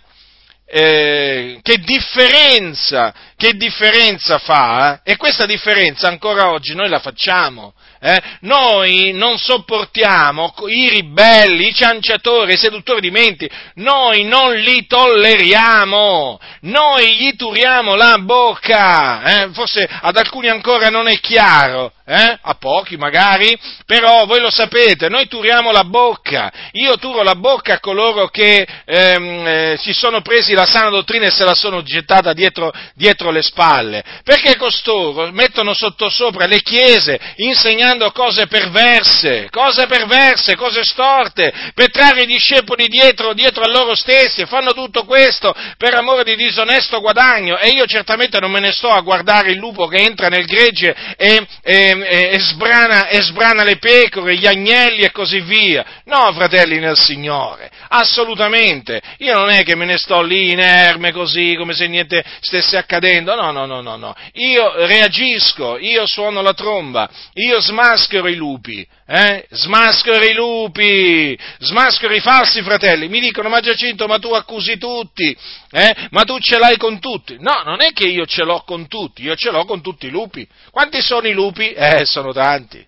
Eh, 0.68 1.60
che 1.64 1.80
differenza, 1.80 3.12
che 3.36 3.54
differenza 3.54 4.38
fa? 4.38 5.02
Eh? 5.04 5.14
E 5.14 5.18
questa 5.18 5.48
differenza 5.48 6.08
ancora 6.08 6.52
oggi 6.52 6.76
noi 6.76 6.88
la 6.88 7.00
facciamo. 7.00 7.74
Eh? 8.00 8.22
Noi 8.42 9.12
non 9.14 9.40
sopportiamo 9.40 10.54
i 10.68 10.88
ribelli, 10.88 11.70
i 11.70 11.74
cianciatori, 11.74 12.54
i 12.54 12.58
seduttori 12.58 13.02
di 13.02 13.10
menti, 13.10 13.50
noi 13.76 14.24
non 14.24 14.54
li 14.54 14.86
tolleriamo, 14.86 16.40
noi 16.62 17.16
gli 17.16 17.36
turiamo 17.36 17.96
la 17.96 18.20
bocca, 18.20 19.24
eh? 19.24 19.50
forse 19.52 19.90
ad 19.90 20.16
alcuni 20.16 20.48
ancora 20.48 20.90
non 20.90 21.08
è 21.08 21.20
chiaro, 21.20 21.92
eh? 22.08 22.38
a 22.42 22.54
pochi 22.54 22.96
magari, 22.96 23.58
però 23.86 24.26
voi 24.26 24.40
lo 24.40 24.50
sapete, 24.50 25.10
noi 25.10 25.28
turiamo 25.28 25.72
la 25.72 25.84
bocca, 25.84 26.52
io 26.72 26.98
turo 26.98 27.22
la 27.22 27.36
bocca 27.36 27.74
a 27.74 27.80
coloro 27.82 28.28
che 28.30 28.66
ehm, 28.86 29.48
eh, 29.48 29.76
si 29.78 29.92
sono 29.92 30.22
presi 30.22 30.54
la 30.54 30.66
sana 30.66 30.90
dottrina 30.90 31.26
e 31.26 31.32
se 31.32 31.44
la 31.44 31.54
sono 31.54 31.84
gettata 31.84 32.32
dietro, 32.32 32.72
dietro 32.94 33.30
le 33.30 33.42
spalle, 33.42 34.04
perché 34.24 34.56
costoro 34.56 35.30
mettono 35.34 35.74
sottosopra 35.74 36.46
le 36.46 36.62
chiese 36.62 37.20
insegnando 37.36 38.10
cose 38.12 38.48
perverse, 38.48 39.50
cose 39.52 39.86
perverse, 39.88 40.56
cose 40.56 40.84
storte, 40.86 41.52
per 41.74 41.92
trarre 41.92 42.22
i 42.22 42.26
discepoli 42.28 42.88
dietro, 42.88 43.34
dietro 43.34 43.64
a 43.64 43.70
loro 43.70 43.96
stessi, 43.96 44.46
fanno 44.46 44.72
tutto 44.72 45.04
questo 45.04 45.54
per 45.78 45.94
amore 45.94 46.24
di 46.24 46.38
disonesto 46.38 47.02
guadagno, 47.02 47.58
e 47.58 47.68
io 47.70 47.86
certamente 47.86 48.40
non 48.40 48.52
me 48.52 48.62
ne 48.62 48.72
sto 48.72 48.90
a 48.90 49.02
guardare 49.02 49.52
il 49.52 49.58
lupo 49.58 49.88
che 49.88 49.98
entra 49.98 50.30
nel 50.30 50.46
gregge 50.46 50.96
e, 51.18 51.46
e, 51.62 51.96
e, 52.04 52.40
sbrana, 52.40 53.08
e 53.08 53.22
sbrana 53.22 53.64
le 53.64 53.78
pecore, 53.78 54.36
gli 54.36 54.46
agnelli 54.48 55.02
e 55.02 55.12
così 55.12 55.42
via. 55.42 55.86
No, 56.06 56.32
fratelli 56.34 56.80
nel 56.80 56.98
Signore, 56.98 57.70
assolutamente, 57.90 59.02
io 59.18 59.34
non 59.34 59.50
è 59.50 59.64
che 59.64 59.76
me 59.76 59.86
ne 59.86 59.98
sto 59.98 60.22
lì 60.22 60.52
inerme 60.52 61.12
così, 61.12 61.56
come 61.58 61.74
se 61.74 61.88
niente 61.88 62.24
stesse 62.42 62.78
accadendo, 62.78 63.36
no, 63.36 63.52
no, 63.52 63.66
no, 63.66 63.82
no, 63.82 63.96
no, 63.96 64.16
io 64.34 64.86
reagisco, 64.86 65.78
io 65.78 66.06
suono 66.06 66.42
la 66.42 66.54
tromba, 66.54 67.10
io 67.34 67.60
smaschero 67.60 68.28
i 68.28 68.36
lupi, 68.36 68.86
eh? 69.08 69.46
smaschero 69.50 70.24
i 70.24 70.34
lupi, 70.34 71.38
smaschero 71.60 72.14
i 72.14 72.20
falsi 72.20 72.62
fratelli, 72.62 73.08
mi 73.08 73.20
dicono 73.20 73.50
ma 73.50 73.60
Giacinto 73.60 74.08
ma 74.08 74.20
tu 74.20 74.30
accusi 74.34 74.78
tutti, 74.78 75.36
eh? 75.72 75.96
ma 76.12 76.24
tu 76.24 76.38
ce 76.40 76.58
l'hai 76.58 76.78
con 76.78 77.00
tutti, 77.00 77.38
no, 77.40 77.62
non 77.64 77.82
è 77.82 77.92
che 77.94 78.08
io 78.08 78.26
ce 78.26 78.44
l'ho 78.44 78.64
con 78.66 78.88
tutti, 78.88 79.24
io 79.24 79.36
ce 79.36 79.52
l'ho 79.52 79.66
con 79.66 79.82
tutti 79.82 80.08
i 80.08 80.12
lupi, 80.12 80.48
quanti 80.72 81.02
sono 81.02 81.28
i 81.28 81.34
lupi? 81.34 81.72
Eh, 81.72 82.06
sono 82.06 82.34
tanti, 82.34 82.86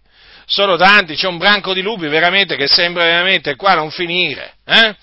sono 0.50 0.77
tanti, 0.77 1.15
c'è 1.15 1.27
un 1.27 1.38
branco 1.38 1.74
di 1.74 1.82
lupi 1.82 2.08
veramente 2.08 2.56
che 2.56 2.65
sembra 2.68 3.03
veramente 3.03 3.56
qua 3.56 3.75
non 3.75 3.91
finire, 3.91 4.56
eh? 4.65 4.96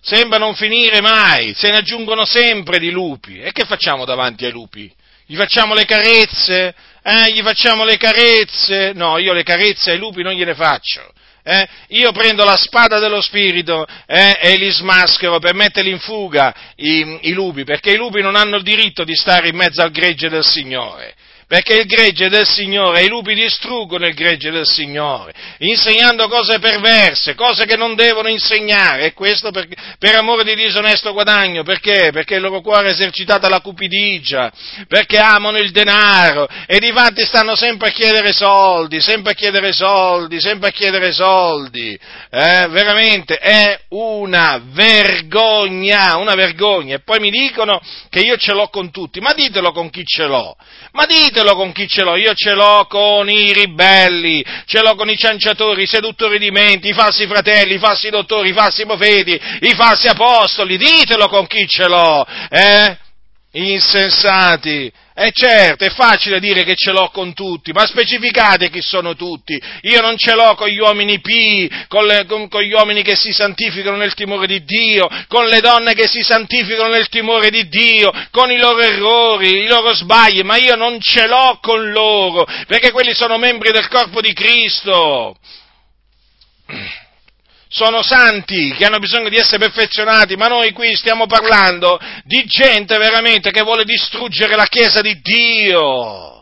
Sembra 0.00 0.38
non 0.38 0.54
finire 0.54 1.00
mai, 1.00 1.52
se 1.54 1.70
ne 1.70 1.78
aggiungono 1.78 2.24
sempre 2.24 2.78
di 2.78 2.90
lupi. 2.90 3.40
E 3.40 3.52
che 3.52 3.64
facciamo 3.64 4.04
davanti 4.06 4.46
ai 4.46 4.52
lupi? 4.52 4.90
Gli 5.26 5.36
facciamo 5.36 5.74
le 5.74 5.84
carezze? 5.84 6.74
Eh, 7.02 7.32
gli 7.32 7.42
facciamo 7.42 7.84
le 7.84 7.96
carezze? 7.96 8.92
No, 8.94 9.18
io 9.18 9.32
le 9.32 9.42
carezze 9.42 9.90
ai 9.90 9.98
lupi 9.98 10.22
non 10.22 10.32
gliele 10.32 10.54
faccio. 10.54 11.12
Eh? 11.42 11.68
Io 11.88 12.12
prendo 12.12 12.44
la 12.44 12.56
spada 12.56 12.98
dello 12.98 13.20
spirito 13.20 13.86
eh, 14.06 14.38
e 14.40 14.56
li 14.56 14.70
smaschero 14.70 15.38
per 15.38 15.54
metterli 15.54 15.90
in 15.90 15.98
fuga 15.98 16.54
i, 16.76 17.18
i 17.22 17.32
lupi, 17.32 17.64
perché 17.64 17.90
i 17.90 17.96
lupi 17.96 18.22
non 18.22 18.36
hanno 18.36 18.56
il 18.56 18.62
diritto 18.62 19.04
di 19.04 19.14
stare 19.14 19.48
in 19.48 19.56
mezzo 19.56 19.82
al 19.82 19.90
gregge 19.90 20.28
del 20.28 20.44
Signore 20.44 21.14
perché 21.50 21.80
il 21.80 21.86
gregge 21.86 22.28
del 22.28 22.46
Signore, 22.46 23.02
i 23.02 23.08
lupi 23.08 23.34
distruggono 23.34 24.06
il 24.06 24.14
gregge 24.14 24.52
del 24.52 24.68
Signore, 24.68 25.32
insegnando 25.58 26.28
cose 26.28 26.60
perverse, 26.60 27.34
cose 27.34 27.64
che 27.64 27.74
non 27.74 27.96
devono 27.96 28.28
insegnare, 28.28 29.06
e 29.06 29.12
questo 29.14 29.50
per, 29.50 29.66
per 29.98 30.14
amore 30.14 30.44
di 30.44 30.54
disonesto 30.54 31.12
guadagno, 31.12 31.64
perché? 31.64 32.10
Perché 32.12 32.36
il 32.36 32.42
loro 32.42 32.60
cuore 32.60 32.86
è 32.86 32.92
esercitato 32.92 33.46
alla 33.46 33.58
cupidigia, 33.58 34.52
perché 34.86 35.18
amano 35.18 35.58
il 35.58 35.72
denaro, 35.72 36.46
e 36.68 36.78
di 36.78 36.92
fatti 36.92 37.24
stanno 37.24 37.56
sempre 37.56 37.88
a 37.88 37.90
chiedere 37.90 38.32
soldi, 38.32 39.00
sempre 39.00 39.32
a 39.32 39.34
chiedere 39.34 39.72
soldi, 39.72 40.40
sempre 40.40 40.68
a 40.68 40.72
chiedere 40.72 41.10
soldi, 41.10 41.98
eh, 42.30 42.68
veramente 42.68 43.38
è 43.38 43.76
una 43.88 44.62
vergogna, 44.66 46.16
una 46.16 46.36
vergogna, 46.36 46.94
e 46.94 47.02
poi 47.02 47.18
mi 47.18 47.32
dicono 47.32 47.80
che 48.08 48.20
io 48.20 48.36
ce 48.36 48.52
l'ho 48.52 48.68
con 48.68 48.92
tutti, 48.92 49.18
ma 49.18 49.32
ditelo 49.32 49.72
con 49.72 49.90
chi 49.90 50.04
ce 50.04 50.26
l'ho, 50.26 50.54
ma 50.92 51.06
ditelo 51.06 51.38
ditelo 51.40 51.54
con 51.54 51.72
chi 51.72 51.88
ce 51.88 52.02
l'ho, 52.02 52.16
io 52.16 52.34
ce 52.34 52.52
l'ho 52.52 52.86
con 52.88 53.28
i 53.28 53.52
ribelli, 53.52 54.44
ce 54.66 54.80
l'ho 54.80 54.94
con 54.94 55.08
i 55.08 55.16
cianciatori, 55.16 55.82
i 55.82 55.86
seduttori 55.86 56.38
di 56.38 56.50
menti, 56.50 56.88
i 56.88 56.92
falsi 56.92 57.26
fratelli, 57.26 57.74
i 57.74 57.78
falsi 57.78 58.10
dottori, 58.10 58.50
i 58.50 58.54
falsi 58.54 58.84
profeti, 58.84 59.40
i 59.60 59.74
falsi 59.74 60.08
apostoli, 60.08 60.76
ditelo 60.76 61.28
con 61.28 61.46
chi 61.46 61.66
ce 61.66 61.86
l'ho, 61.86 62.26
eh? 62.50 62.98
Insensati, 63.52 64.92
è 65.12 65.32
certo, 65.32 65.84
è 65.84 65.90
facile 65.90 66.38
dire 66.38 66.62
che 66.62 66.76
ce 66.76 66.92
l'ho 66.92 67.10
con 67.10 67.34
tutti, 67.34 67.72
ma 67.72 67.84
specificate 67.84 68.70
chi 68.70 68.80
sono 68.80 69.16
tutti. 69.16 69.60
Io 69.82 70.00
non 70.00 70.16
ce 70.16 70.34
l'ho 70.34 70.54
con 70.54 70.68
gli 70.68 70.78
uomini 70.78 71.20
pii, 71.20 71.68
con, 71.88 72.06
le, 72.06 72.26
con, 72.26 72.48
con, 72.48 72.62
gli 72.62 72.72
uomini 72.72 73.02
che 73.02 73.16
si 73.16 73.32
santificano 73.32 73.96
nel 73.96 74.14
timore 74.14 74.46
di 74.46 74.62
Dio, 74.62 75.08
con 75.26 75.48
le 75.48 75.58
donne 75.60 75.94
che 75.94 76.06
si 76.06 76.22
santificano 76.22 76.90
nel 76.90 77.08
timore 77.08 77.50
di 77.50 77.68
Dio, 77.68 78.12
con 78.30 78.52
i 78.52 78.56
loro 78.56 78.78
errori, 78.82 79.64
i 79.64 79.66
loro 79.66 79.92
sbagli, 79.94 80.42
ma 80.42 80.56
io 80.56 80.76
non 80.76 81.00
ce 81.00 81.26
l'ho 81.26 81.58
con 81.60 81.90
loro, 81.90 82.46
perché 82.68 82.92
quelli 82.92 83.14
sono 83.14 83.36
membri 83.36 83.72
del 83.72 83.88
corpo 83.88 84.20
di 84.20 84.32
Cristo 84.32 85.36
sono 87.72 88.02
santi 88.02 88.74
che 88.76 88.84
hanno 88.84 88.98
bisogno 88.98 89.28
di 89.28 89.36
essere 89.36 89.58
perfezionati, 89.58 90.34
ma 90.34 90.48
noi 90.48 90.72
qui 90.72 90.96
stiamo 90.96 91.26
parlando 91.26 92.00
di 92.24 92.44
gente 92.44 92.98
veramente 92.98 93.52
che 93.52 93.62
vuole 93.62 93.84
distruggere 93.84 94.56
la 94.56 94.66
Chiesa 94.66 95.00
di 95.00 95.20
Dio. 95.22 96.39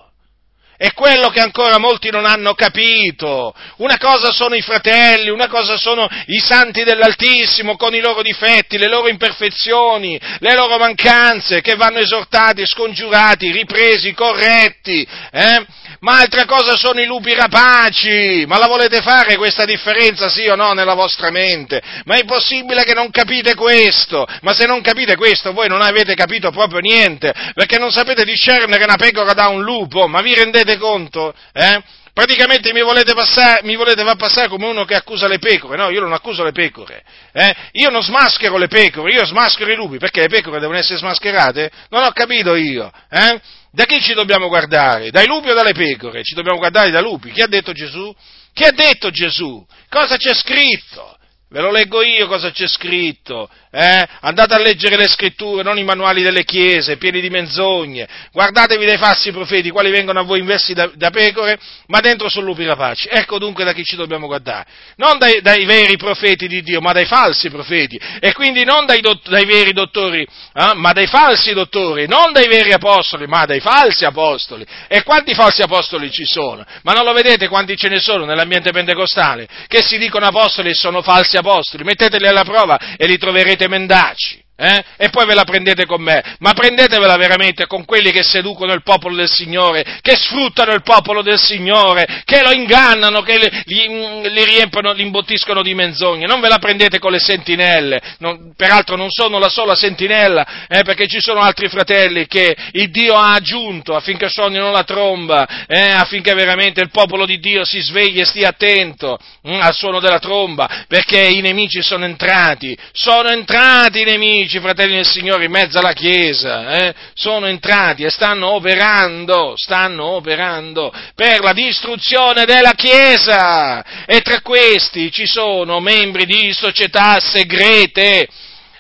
È 0.81 0.93
quello 0.93 1.29
che 1.31 1.41
ancora 1.41 1.79
molti 1.79 2.09
non 2.09 2.25
hanno 2.25 2.55
capito. 2.55 3.53
Una 3.79 3.99
cosa 3.99 4.31
sono 4.31 4.55
i 4.55 4.63
fratelli, 4.63 5.29
una 5.29 5.49
cosa 5.49 5.77
sono 5.77 6.09
i 6.27 6.39
santi 6.39 6.85
dell'Altissimo 6.85 7.77
con 7.77 7.97
i 7.97 8.01
loro 8.01 8.23
difetti, 8.23 8.79
le 8.79 8.87
loro 8.87 9.09
imperfezioni, 9.09 10.21
le 10.39 10.55
loro 10.55 10.79
mancanze 10.79 11.63
che 11.63 11.75
vanno 11.75 11.99
esortati, 11.99 12.65
scongiurati, 12.65 13.51
ripresi, 13.51 14.15
corretti. 14.15 15.05
Eh? 15.33 15.67
Ma 16.01 16.21
altra 16.21 16.45
cosa 16.45 16.77
sono 16.77 17.01
i 17.01 17.07
lupi 17.07 17.35
rapaci. 17.35 18.45
Ma 18.47 18.59
la 18.59 18.69
volete 18.69 19.01
fare 19.01 19.37
questa 19.37 19.65
differenza, 19.65 20.29
sì 20.29 20.47
o 20.47 20.55
no, 20.55 20.75
nella 20.75 20.95
vostra 20.95 21.31
mente? 21.31 21.83
Ma 22.05 22.15
è 22.17 22.25
possibile 22.25 22.85
che 22.85 22.95
non 22.95 23.11
capite 23.11 23.57
questo? 23.57 24.25
Ma 24.43 24.55
se 24.55 24.65
non 24.67 24.81
capite 24.81 25.17
questo, 25.17 25.53
voi 25.53 25.67
non 25.67 25.83
avete 25.83 26.15
capito 26.15 26.53
proprio 26.53 26.79
niente, 26.79 27.35
perché 27.53 27.79
non 27.79 27.91
sapete 27.91 28.23
discernere 28.23 28.85
una 28.85 28.97
pecora 28.97 29.33
da 29.33 29.49
un 29.49 29.63
lupo, 29.63 30.07
ma 30.07 30.21
vi 30.21 30.35
rendete 30.35 30.68
rendete 30.69 30.79
conto? 30.79 31.35
Eh? 31.53 31.83
Praticamente 32.13 32.73
mi 32.73 32.83
volete, 32.83 33.15
passare, 33.15 33.61
mi 33.63 33.77
volete, 33.77 34.03
far 34.03 34.17
passare 34.17 34.49
come 34.49 34.67
uno 34.67 34.85
che 34.85 34.97
accusa 34.97 35.29
le 35.29 35.39
pecore, 35.39 35.77
no, 35.77 35.89
io 35.89 36.01
non 36.01 36.13
accuso 36.13 36.43
le 36.43 36.51
pecore, 36.51 37.05
eh? 37.33 37.55
io 37.73 37.91
non 37.91 38.03
smaschero 38.03 38.59
le 38.59 38.67
pecore, 38.67 39.13
io 39.13 39.25
smaschero 39.25 39.71
i 39.71 39.77
lupi, 39.77 39.99
perché 39.99 40.23
le 40.23 40.29
pecore 40.29 40.59
devono 40.59 40.79
essere 40.79 40.99
smascherate? 40.99 41.71
Non 41.91 42.03
ho 42.03 42.11
capito 42.11 42.57
io, 42.57 42.91
eh? 43.09 43.41
Da 43.71 43.85
chi 43.85 44.01
ci 44.01 44.15
dobbiamo 44.15 44.49
guardare? 44.49 45.11
Dai 45.11 45.27
lupi 45.27 45.51
o 45.51 45.55
dalle 45.55 45.75
pecore? 45.75 46.25
Ci 46.25 46.35
dobbiamo 46.35 46.59
guardare 46.59 46.91
dai 46.91 47.03
lupi. 47.03 47.31
Chi 47.31 47.43
ha 47.43 47.47
detto 47.47 47.73
Gesù? 47.73 48.13
Chi 48.53 48.65
ha 48.65 48.73
detto 48.73 49.11
Gesù? 49.11 49.65
Cosa 49.89 50.17
c'è 50.17 50.35
scritto? 50.35 51.18
Ve 51.51 51.61
lo 51.61 51.71
leggo 51.71 52.03
io 52.03 52.27
cosa 52.27 52.51
c'è 52.51 52.69
scritto. 52.69 53.49
Eh? 53.71 54.07
Andate 54.21 54.55
a 54.55 54.59
leggere 54.59 54.97
le 54.97 55.09
scritture, 55.09 55.63
non 55.63 55.79
i 55.79 55.85
manuali 55.85 56.23
delle 56.23 56.45
chiese, 56.45 56.99
pieni 56.99 57.23
di 57.23 57.31
menzogne. 57.31 58.07
Guardatevi 58.33 58.85
dai 58.85 58.99
falsi 58.99 59.33
profeti, 59.33 59.71
quali 59.71 59.91
vengono 59.91 60.21
a 60.21 60.25
voi 60.25 60.41
investi 60.41 60.75
da, 60.75 60.91
da 60.95 61.09
pecore, 61.09 61.59
ma 61.87 62.01
dentro 62.01 62.29
sono 62.29 62.47
lupi 62.47 62.67
rapaci. 62.67 63.09
Ecco 63.11 63.39
dunque 63.39 63.65
da 63.65 63.73
chi 63.73 63.83
ci 63.83 63.97
dobbiamo 63.97 64.27
guardare. 64.27 64.67
Non 64.97 65.17
dai, 65.17 65.41
dai 65.41 65.65
veri 65.65 65.97
profeti 65.97 66.49
di 66.49 66.63
Dio, 66.63 66.83
ma 66.83 66.93
dai 66.93 67.07
falsi 67.07 67.49
profeti. 67.49 67.99
E 68.21 68.35
quindi 68.35 68.65
non 68.65 68.85
dai, 68.85 69.01
dott- 69.01 69.29
dai 69.29 69.47
veri 69.47 69.73
dottori, 69.73 70.21
eh? 70.23 70.75
ma 70.75 70.93
dai 70.93 71.07
falsi 71.07 71.55
dottori. 71.55 72.07
Non 72.07 72.31
dai 72.33 72.47
veri 72.47 72.73
apostoli, 72.73 73.27
ma 73.27 73.47
dai 73.47 73.61
falsi 73.61 74.05
apostoli. 74.05 74.67
E 74.87 75.03
quanti 75.03 75.33
falsi 75.33 75.63
apostoli 75.63 76.11
ci 76.11 76.27
sono? 76.27 76.63
Ma 76.83 76.93
non 76.93 77.05
lo 77.05 77.15
vedete 77.15 77.49
quanti 77.49 77.75
ce 77.75 77.89
ne 77.89 78.01
sono 78.01 78.27
nell'ambiente 78.27 78.71
pentecostale? 78.71 79.49
Che 79.67 79.83
si 79.83 79.97
dicono 79.97 80.27
apostoli 80.27 80.71
e 80.71 80.75
sono 80.75 81.01
falsi 81.01 81.37
apostoli, 81.37 81.38
metteteli 81.85 82.27
alla 82.27 82.45
prova 82.45 82.97
e 82.97 83.07
li 83.07 83.19
troverete 83.19 83.69
mendaci. 83.69 84.47
Eh? 84.61 84.85
E 84.97 85.09
poi 85.11 85.25
ve 85.25 85.37
la 85.37 85.45
prendete 85.45 85.87
con 85.87 86.03
me, 86.03 86.21
ma 86.41 86.53
prendetevela 86.53 87.15
veramente 87.17 87.69
con 87.69 87.85
quelli 87.85 88.11
che 88.11 88.25
seducono 88.25 88.73
il 88.73 88.83
popolo 88.83 89.15
del 89.15 89.31
Signore, 89.31 90.01
che 90.03 90.17
sfruttano 90.17 90.73
il 90.73 90.83
popolo 90.83 91.23
del 91.23 91.39
Signore, 91.41 92.23
che 92.25 92.43
lo 92.43 92.51
ingannano, 92.51 93.23
che 93.23 93.39
li, 93.39 93.89
mm, 93.89 94.23
li 94.25 94.45
riempiono, 94.45 94.93
li 94.93 95.03
imbottiscono 95.03 95.63
di 95.63 95.75
menzogne. 95.75 96.27
Non 96.27 96.41
ve 96.41 96.49
la 96.49 96.59
prendete 96.59 96.99
con 96.99 97.13
le 97.13 97.21
sentinelle, 97.21 98.01
non, 98.19 98.53
peraltro 98.57 98.97
non 98.97 99.11
sono 99.11 99.39
la 99.39 99.49
sola 99.49 99.77
sentinella, 99.77 100.67
eh, 100.67 100.83
perché 100.83 101.07
ci 101.07 101.21
sono 101.21 101.39
altri 101.39 101.69
fratelli 101.69 102.27
che 102.27 102.57
il 102.73 102.91
Dio 102.91 103.15
ha 103.15 103.35
aggiunto 103.35 103.95
affinché 103.95 104.29
suonino 104.29 104.73
la 104.73 104.83
tromba, 104.83 105.67
eh, 105.69 105.93
affinché 105.93 106.35
veramente 106.35 106.81
il 106.81 106.91
popolo 106.91 107.27
di 107.27 107.39
Dio 107.39 107.65
si 107.65 107.79
svegli 107.79 108.19
e 108.19 108.25
stia 108.25 108.49
attento 108.49 109.21
mm, 109.47 109.61
al 109.61 109.73
suono 109.73 110.01
della 110.01 110.19
tromba, 110.19 110.85
perché 110.89 111.21
i 111.21 111.41
nemici 111.43 111.81
sono 111.81 112.07
entrati, 112.07 112.77
sono 112.91 113.29
entrati 113.29 114.01
i 114.01 114.05
nemici 114.05 114.47
amici, 114.49 114.61
fratelli 114.61 114.95
del 114.95 115.07
Signore, 115.07 115.45
in 115.45 115.51
mezzo 115.51 115.79
alla 115.79 115.93
Chiesa, 115.93 116.71
eh, 116.71 116.95
sono 117.13 117.47
entrati 117.47 118.05
e 118.05 118.11
stanno 118.11 118.49
operando, 118.55 119.53
stanno 119.57 120.07
operando 120.07 120.91
per 121.15 121.41
la 121.41 121.53
distruzione 121.53 122.47
della 122.47 122.73
Chiesa. 122.73 124.07
E 124.07 124.23
tra 124.23 124.41
questi 124.41 125.13
ci 125.13 125.27
sono 125.27 125.81
membri 125.81 126.25
di 126.25 126.51
società 126.55 127.19
segrete, 127.21 128.27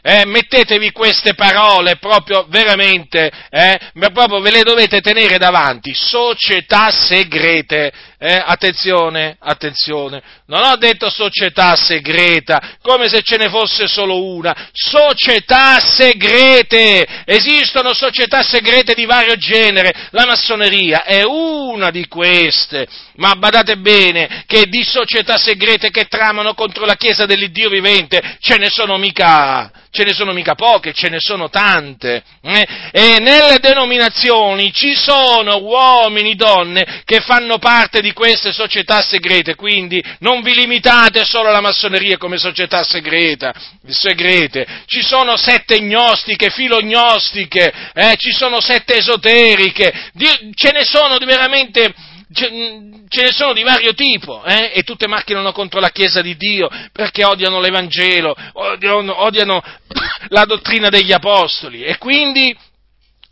eh, 0.00 0.24
mettetevi 0.24 0.90
queste 0.90 1.34
parole 1.34 1.96
proprio 1.96 2.46
veramente, 2.48 3.30
eh, 3.50 3.78
proprio 3.92 4.40
ve 4.40 4.50
le 4.50 4.62
dovete 4.62 5.02
tenere 5.02 5.36
davanti, 5.36 5.92
società 5.92 6.90
segrete, 6.90 7.92
eh, 8.18 8.42
attenzione, 8.42 9.36
attenzione, 9.38 10.22
non 10.48 10.64
ho 10.64 10.76
detto 10.76 11.10
società 11.10 11.76
segreta, 11.76 12.76
come 12.80 13.08
se 13.08 13.20
ce 13.22 13.36
ne 13.36 13.50
fosse 13.50 13.86
solo 13.86 14.24
una, 14.24 14.70
società 14.72 15.78
segrete, 15.78 17.06
esistono 17.26 17.92
società 17.92 18.42
segrete 18.42 18.94
di 18.94 19.04
vario 19.04 19.36
genere, 19.36 20.08
la 20.10 20.24
massoneria 20.24 21.04
è 21.04 21.22
una 21.22 21.90
di 21.90 22.08
queste, 22.08 22.86
ma 23.16 23.34
badate 23.34 23.76
bene 23.76 24.44
che 24.46 24.64
di 24.68 24.82
società 24.84 25.36
segrete 25.36 25.90
che 25.90 26.06
tramano 26.06 26.54
contro 26.54 26.86
la 26.86 26.96
Chiesa 26.96 27.26
dell'Iddio 27.26 27.68
vivente 27.68 28.36
ce 28.40 28.56
ne 28.56 28.70
sono 28.70 28.96
mica, 28.96 29.70
ce 29.90 30.04
ne 30.04 30.12
sono 30.12 30.32
mica 30.32 30.54
poche, 30.54 30.92
ce 30.92 31.08
ne 31.08 31.18
sono 31.18 31.48
tante. 31.48 32.22
Eh? 32.42 32.66
E 32.92 33.18
nelle 33.20 33.58
denominazioni 33.60 34.72
ci 34.72 34.94
sono 34.94 35.58
uomini, 35.58 36.34
donne 36.34 37.02
che 37.04 37.20
fanno 37.20 37.58
parte 37.58 38.00
di 38.00 38.12
queste 38.12 38.52
società 38.52 39.02
segrete, 39.02 39.54
quindi 39.54 40.02
non 40.20 40.37
vi 40.42 40.54
limitate 40.54 41.24
solo 41.24 41.48
alla 41.48 41.60
massoneria 41.60 42.16
come 42.16 42.38
società 42.38 42.82
segreta, 42.82 43.52
segrete. 43.86 44.66
Ci 44.86 45.02
sono 45.02 45.36
sette 45.36 45.80
gnostiche, 45.80 46.50
filognostiche, 46.50 47.72
eh? 47.94 48.16
ci 48.16 48.32
sono 48.32 48.60
sette 48.60 48.96
esoteriche, 48.96 50.10
ce 50.54 50.70
ne 50.72 50.84
sono 50.84 51.18
veramente 51.18 51.94
ce, 52.32 52.50
ne 52.50 53.32
sono 53.32 53.52
di 53.52 53.62
vario 53.62 53.94
tipo, 53.94 54.44
eh? 54.44 54.72
e 54.74 54.82
tutte 54.82 55.08
macchinano 55.08 55.52
contro 55.52 55.80
la 55.80 55.90
Chiesa 55.90 56.20
di 56.20 56.36
Dio 56.36 56.68
perché 56.92 57.24
odiano 57.24 57.60
l'Evangelo, 57.60 58.36
odiano, 58.52 59.22
odiano 59.22 59.62
la 60.28 60.44
dottrina 60.44 60.88
degli 60.88 61.12
Apostoli 61.12 61.84
e 61.84 61.96
quindi 61.98 62.56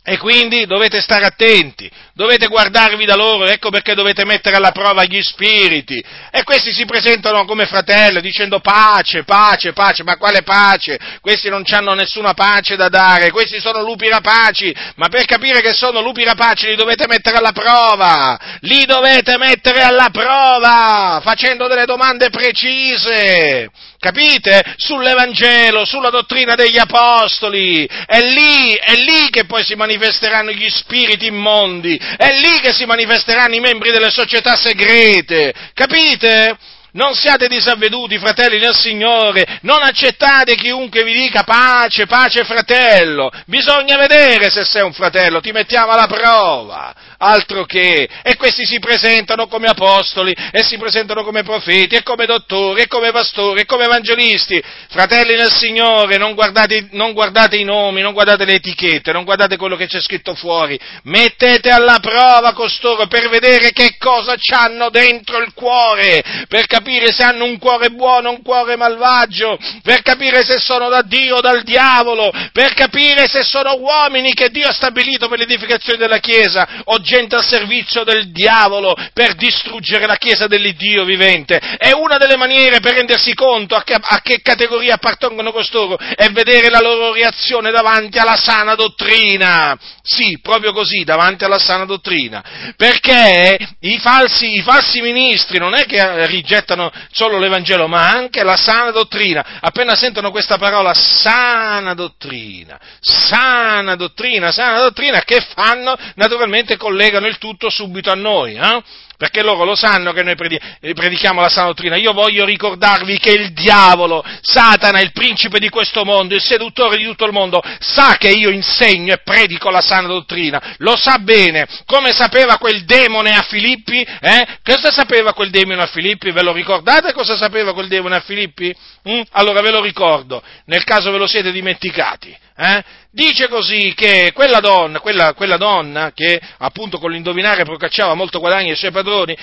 e 0.09 0.17
quindi 0.17 0.65
dovete 0.65 1.01
stare 1.01 1.25
attenti, 1.25 1.91
dovete 2.17 2.47
guardarvi 2.47 3.05
da 3.05 3.15
loro, 3.15 3.45
ecco 3.45 3.69
perché 3.69 3.93
dovete 3.93 4.25
mettere 4.25 4.55
alla 4.55 4.71
prova 4.71 5.03
gli 5.03 5.21
spiriti. 5.21 6.03
E 6.31 6.43
questi 6.43 6.73
si 6.73 6.83
presentano 6.85 7.45
come 7.45 7.67
fratelli 7.67 8.21
dicendo 8.21 8.59
pace, 8.59 9.23
pace, 9.23 9.71
pace, 9.71 10.01
ma 10.01 10.17
quale 10.17 10.41
pace? 10.41 10.97
Questi 11.21 11.47
non 11.47 11.61
hanno 11.69 11.93
nessuna 11.93 12.33
pace 12.33 12.75
da 12.75 12.89
dare, 12.89 13.29
questi 13.29 13.59
sono 13.59 13.83
lupi 13.83 14.09
rapaci, 14.09 14.75
ma 14.95 15.09
per 15.09 15.25
capire 15.25 15.61
che 15.61 15.73
sono 15.73 16.01
lupi 16.01 16.23
rapaci 16.23 16.65
li 16.65 16.75
dovete 16.75 17.05
mettere 17.07 17.37
alla 17.37 17.51
prova, 17.51 18.39
li 18.61 18.85
dovete 18.85 19.37
mettere 19.37 19.81
alla 19.83 20.09
prova, 20.11 21.19
facendo 21.21 21.67
delle 21.67 21.85
domande 21.85 22.31
precise. 22.31 23.69
Capite? 23.99 24.75
Sull'Evangelo, 24.77 25.83
sulla 25.83 26.11
dottrina 26.11 26.53
degli 26.53 26.77
Apostoli. 26.77 27.83
È 27.83 28.19
lì, 28.21 28.73
è 28.75 28.93
lì 28.93 29.29
che 29.31 29.45
poi 29.45 29.63
si 29.63 29.73
manifesteranno 29.73 30.51
gli 30.51 30.69
spiriti 30.69 31.25
immondi. 31.25 31.99
È 32.15 32.31
lì 32.39 32.59
che 32.61 32.71
si 32.71 32.85
manifesteranno 32.85 33.55
i 33.55 33.59
membri 33.59 33.91
delle 33.91 34.09
società 34.09 34.55
segrete. 34.55 35.53
Capite? 35.73 36.57
Non 36.97 37.13
siate 37.13 37.47
disavveduti, 37.47 38.17
fratelli 38.17 38.57
del 38.57 38.73
Signore, 38.73 39.59
non 39.61 39.83
accettate 39.83 40.55
chiunque 40.55 41.03
vi 41.03 41.13
dica 41.13 41.43
pace, 41.43 42.07
pace 42.07 42.43
fratello. 42.43 43.31
Bisogna 43.45 43.97
vedere 43.97 44.49
se 44.49 44.63
sei 44.63 44.81
un 44.81 44.93
fratello, 44.93 45.39
ti 45.39 45.51
mettiamo 45.51 45.91
alla 45.91 46.07
prova. 46.07 46.95
Altro 47.19 47.65
che, 47.65 48.09
e 48.23 48.35
questi 48.35 48.65
si 48.65 48.79
presentano 48.79 49.45
come 49.45 49.67
apostoli, 49.67 50.35
e 50.51 50.63
si 50.63 50.79
presentano 50.79 51.23
come 51.23 51.43
profeti, 51.43 51.95
e 51.95 52.01
come 52.01 52.25
dottori, 52.25 52.81
e 52.81 52.87
come 52.87 53.11
pastori, 53.11 53.61
e 53.61 53.65
come 53.65 53.85
evangelisti. 53.85 54.61
Fratelli 54.89 55.35
del 55.35 55.51
Signore, 55.51 56.17
non 56.17 56.33
guardate, 56.33 56.87
non 56.91 57.13
guardate 57.13 57.57
i 57.57 57.63
nomi, 57.63 58.01
non 58.01 58.13
guardate 58.13 58.43
le 58.43 58.55
etichette, 58.55 59.11
non 59.11 59.23
guardate 59.23 59.55
quello 59.55 59.75
che 59.75 59.85
c'è 59.85 60.01
scritto 60.01 60.33
fuori, 60.33 60.79
mettete 61.03 61.69
alla 61.69 61.99
prova 61.99 62.53
costoro 62.53 63.05
per 63.05 63.29
vedere 63.29 63.71
che 63.71 63.97
cosa 63.99 64.35
hanno 64.55 64.89
dentro 64.89 65.37
il 65.37 65.53
cuore, 65.53 66.23
per 66.47 66.65
capire 66.65 66.85
se 67.11 67.23
hanno 67.23 67.43
un 67.43 67.57
cuore 67.57 67.89
buono 67.89 68.29
o 68.29 68.31
un 68.33 68.41
cuore 68.41 68.77
malvagio, 68.77 69.57
per 69.83 70.01
capire 70.01 70.43
se 70.43 70.57
sono 70.59 70.89
da 70.89 71.01
Dio 71.01 71.37
o 71.37 71.41
dal 71.41 71.63
diavolo, 71.63 72.31
per 72.53 72.73
capire 72.73 73.27
se 73.27 73.43
sono 73.43 73.75
uomini 73.75 74.33
che 74.33 74.49
Dio 74.49 74.67
ha 74.67 74.73
stabilito 74.73 75.27
per 75.27 75.39
l'edificazione 75.39 75.97
della 75.97 76.19
Chiesa, 76.19 76.83
o 76.85 76.99
gente 76.99 77.35
al 77.35 77.45
servizio 77.45 78.03
del 78.03 78.31
diavolo 78.31 78.95
per 79.13 79.35
distruggere 79.35 80.05
la 80.05 80.15
Chiesa 80.15 80.47
dell'Iddio 80.47 81.03
vivente. 81.03 81.57
È 81.57 81.91
una 81.91 82.17
delle 82.17 82.37
maniere 82.37 82.79
per 82.79 82.93
rendersi 82.93 83.33
conto 83.33 83.75
a 83.75 83.83
che, 83.83 83.95
a 83.99 84.21
che 84.21 84.41
categoria 84.41 84.95
appartengono 84.95 85.51
costoro 85.51 85.97
e 85.97 86.29
vedere 86.29 86.69
la 86.69 86.79
loro 86.79 87.11
reazione 87.13 87.71
davanti 87.71 88.17
alla 88.17 88.37
sana 88.37 88.75
dottrina. 88.75 89.77
Sì, 90.01 90.39
proprio 90.41 90.71
così, 90.71 91.03
davanti 91.03 91.43
alla 91.43 91.59
sana 91.59 91.85
dottrina. 91.85 92.43
Perché 92.77 93.57
i 93.81 93.99
falsi, 93.99 94.55
i 94.55 94.61
falsi 94.61 95.01
ministri 95.01 95.57
non 95.57 95.75
è 95.75 95.85
che 95.85 96.25
rigettano 96.27 96.76
solo 97.11 97.37
l'Evangelo, 97.39 97.87
ma 97.87 98.09
anche 98.09 98.43
la 98.43 98.55
sana 98.55 98.91
dottrina. 98.91 99.59
Appena 99.61 99.95
sentono 99.95 100.31
questa 100.31 100.57
parola, 100.57 100.93
sana 100.93 101.93
dottrina, 101.93 102.79
sana 102.99 103.95
dottrina, 103.95 104.51
sana 104.51 104.79
dottrina, 104.81 105.21
che 105.21 105.45
fanno? 105.53 105.95
Naturalmente 106.15 106.77
collegano 106.77 107.27
il 107.27 107.37
tutto 107.37 107.69
subito 107.69 108.11
a 108.11 108.15
noi, 108.15 108.55
eh? 108.55 108.83
Perché 109.17 109.41
loro 109.41 109.65
lo 109.65 109.75
sanno 109.75 110.13
che 110.13 110.21
noi 110.21 110.35
predichiamo 110.35 111.41
la 111.41 111.49
sana 111.49 111.67
dottrina. 111.67 111.95
Io 111.95 112.13
voglio 112.13 112.45
ricordarvi 112.45 113.17
che 113.17 113.31
il 113.31 113.51
diavolo, 113.51 114.23
Satana, 114.41 115.01
il 115.01 115.11
principe 115.11 115.59
di 115.59 115.69
questo 115.69 116.05
mondo, 116.05 116.35
il 116.35 116.41
seduttore 116.41 116.97
di 116.97 117.03
tutto 117.03 117.25
il 117.25 117.31
mondo, 117.31 117.61
sa 117.79 118.15
che 118.17 118.29
io 118.29 118.49
insegno 118.49 119.13
e 119.13 119.21
predico 119.23 119.69
la 119.71 119.81
sana 119.81 120.07
dottrina, 120.07 120.75
lo 120.77 120.95
sa 120.95 121.17
bene, 121.17 121.67
come 121.85 122.13
sapeva 122.13 122.57
quel 122.57 122.85
demone 122.85 123.35
a 123.35 123.41
Filippi, 123.41 124.01
eh? 124.01 124.47
Cosa 124.63 124.91
sapeva 124.91 125.33
quel 125.33 125.49
demone 125.49 125.81
a 125.81 125.87
Filippi? 125.87 126.31
Ve 126.31 126.43
lo 126.43 126.51
ricordate 126.51 127.13
cosa 127.13 127.35
sapeva 127.35 127.73
quel 127.73 127.87
demone 127.87 128.17
a 128.17 128.19
Filippi? 128.21 128.73
Mm? 129.09 129.21
Allora 129.31 129.61
ve 129.61 129.71
lo 129.71 129.81
ricordo, 129.81 130.43
nel 130.65 130.83
caso 130.83 131.11
ve 131.11 131.17
lo 131.17 131.27
siete 131.27 131.51
dimenticati. 131.51 132.45
Eh? 132.57 132.83
Dice 133.11 133.47
così 133.47 133.93
che 133.95 134.31
quella 134.33 134.59
donna, 134.59 134.99
quella, 134.99 135.33
quella 135.33 135.57
donna 135.57 136.11
che 136.13 136.41
appunto 136.57 136.97
con 136.97 137.11
l'indovinare 137.11 137.63
procacciava 137.63 138.15
molto 138.15 138.39
guadagno 138.39 138.71
ai 138.71 138.75
suoi 138.75 138.91
padroni, 138.91 139.37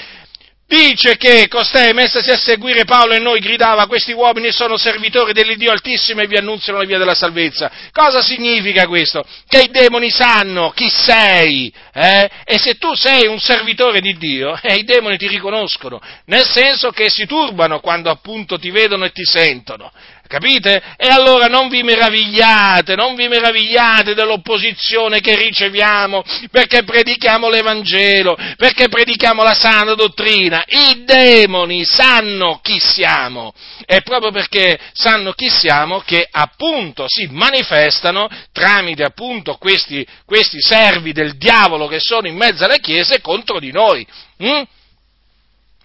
Dice 0.67 1.19
che 1.19 1.47
costei, 1.49 1.93
messasi 1.93 2.31
a 2.31 2.39
seguire 2.39 2.85
Paolo 2.85 3.13
e 3.13 3.19
noi, 3.19 3.39
gridava, 3.39 3.87
questi 3.87 4.13
uomini 4.13 4.51
sono 4.51 4.79
servitori 4.79 5.35
dell'Iddio 5.35 5.71
Altissimo 5.71 6.23
e 6.23 6.27
vi 6.27 6.37
annunziano 6.39 6.79
la 6.79 6.87
via 6.87 6.97
della 6.97 7.15
salvezza. 7.15 7.71
Cosa 7.93 8.23
significa 8.23 8.87
questo? 8.87 9.23
Che 9.47 9.61
i 9.61 9.71
demoni 9.71 10.11
sanno 10.11 10.71
chi 10.71 10.89
sei, 10.89 11.73
eh? 11.93 12.31
E 12.45 12.59
se 12.59 12.77
tu 12.79 12.95
sei 12.95 13.27
un 13.27 13.39
servitore 13.41 14.01
di 14.01 14.17
Dio, 14.17 14.59
eh, 14.63 14.75
i 14.75 14.85
demoni 14.85 15.19
ti 15.19 15.29
riconoscono, 15.29 16.01
nel 16.27 16.47
senso 16.47 16.91
che 16.93 17.11
si 17.11 17.27
turbano 17.27 17.81
quando 17.81 18.09
appunto 18.09 18.59
ti 18.59 18.71
vedono 18.71 19.05
e 19.05 19.13
ti 19.13 19.25
sentono. 19.25 19.93
Capite? 20.27 20.83
E 20.97 21.07
allora 21.07 21.47
non 21.47 21.69
vi 21.69 21.83
meravigliate, 21.83 22.97
non 22.97 23.15
vi 23.15 23.29
meravigliate 23.29 24.15
dell'opposizione 24.15 25.21
che 25.21 25.37
riceviamo 25.37 26.25
perché 26.51 26.83
predichiamo 26.83 27.51
l'Evangelo, 27.51 28.37
perché 28.57 28.89
predichiamo 28.89 29.43
la 29.43 29.53
sana 29.53 29.95
dottrina. 29.95 30.65
I 30.67 31.05
demoni 31.05 31.85
sanno 31.85 32.59
chi 32.63 32.81
siamo. 32.81 33.53
È 33.85 34.01
proprio 34.01 34.31
perché 34.31 34.79
sanno 34.93 35.33
chi 35.33 35.51
siamo 35.51 36.01
che 36.01 36.27
appunto 36.31 37.05
si 37.07 37.29
manifestano 37.31 38.29
tramite 38.51 39.05
appunto 39.05 39.57
questi, 39.57 40.07
questi 40.25 40.61
servi 40.61 41.13
del 41.13 41.37
diavolo 41.37 41.87
che 41.87 42.01
sono 42.01 42.27
in 42.27 42.37
mezzo 42.37 42.65
alle 42.65 42.81
chiese 42.81 43.21
contro 43.21 43.61
di 43.61 43.73
noi. 43.73 44.07
Mm? 44.43 44.63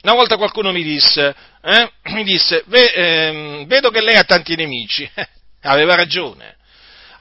Una 0.01 0.13
volta 0.13 0.37
qualcuno 0.37 0.71
mi 0.71 0.83
disse, 0.83 1.35
eh, 1.61 1.91
mi 2.11 2.23
disse 2.23 2.63
ehm, 2.69 3.65
vedo 3.67 3.89
che 3.89 4.01
lei 4.01 4.15
ha 4.15 4.23
tanti 4.23 4.55
nemici. 4.55 5.09
Aveva 5.63 5.95
ragione. 5.95 6.55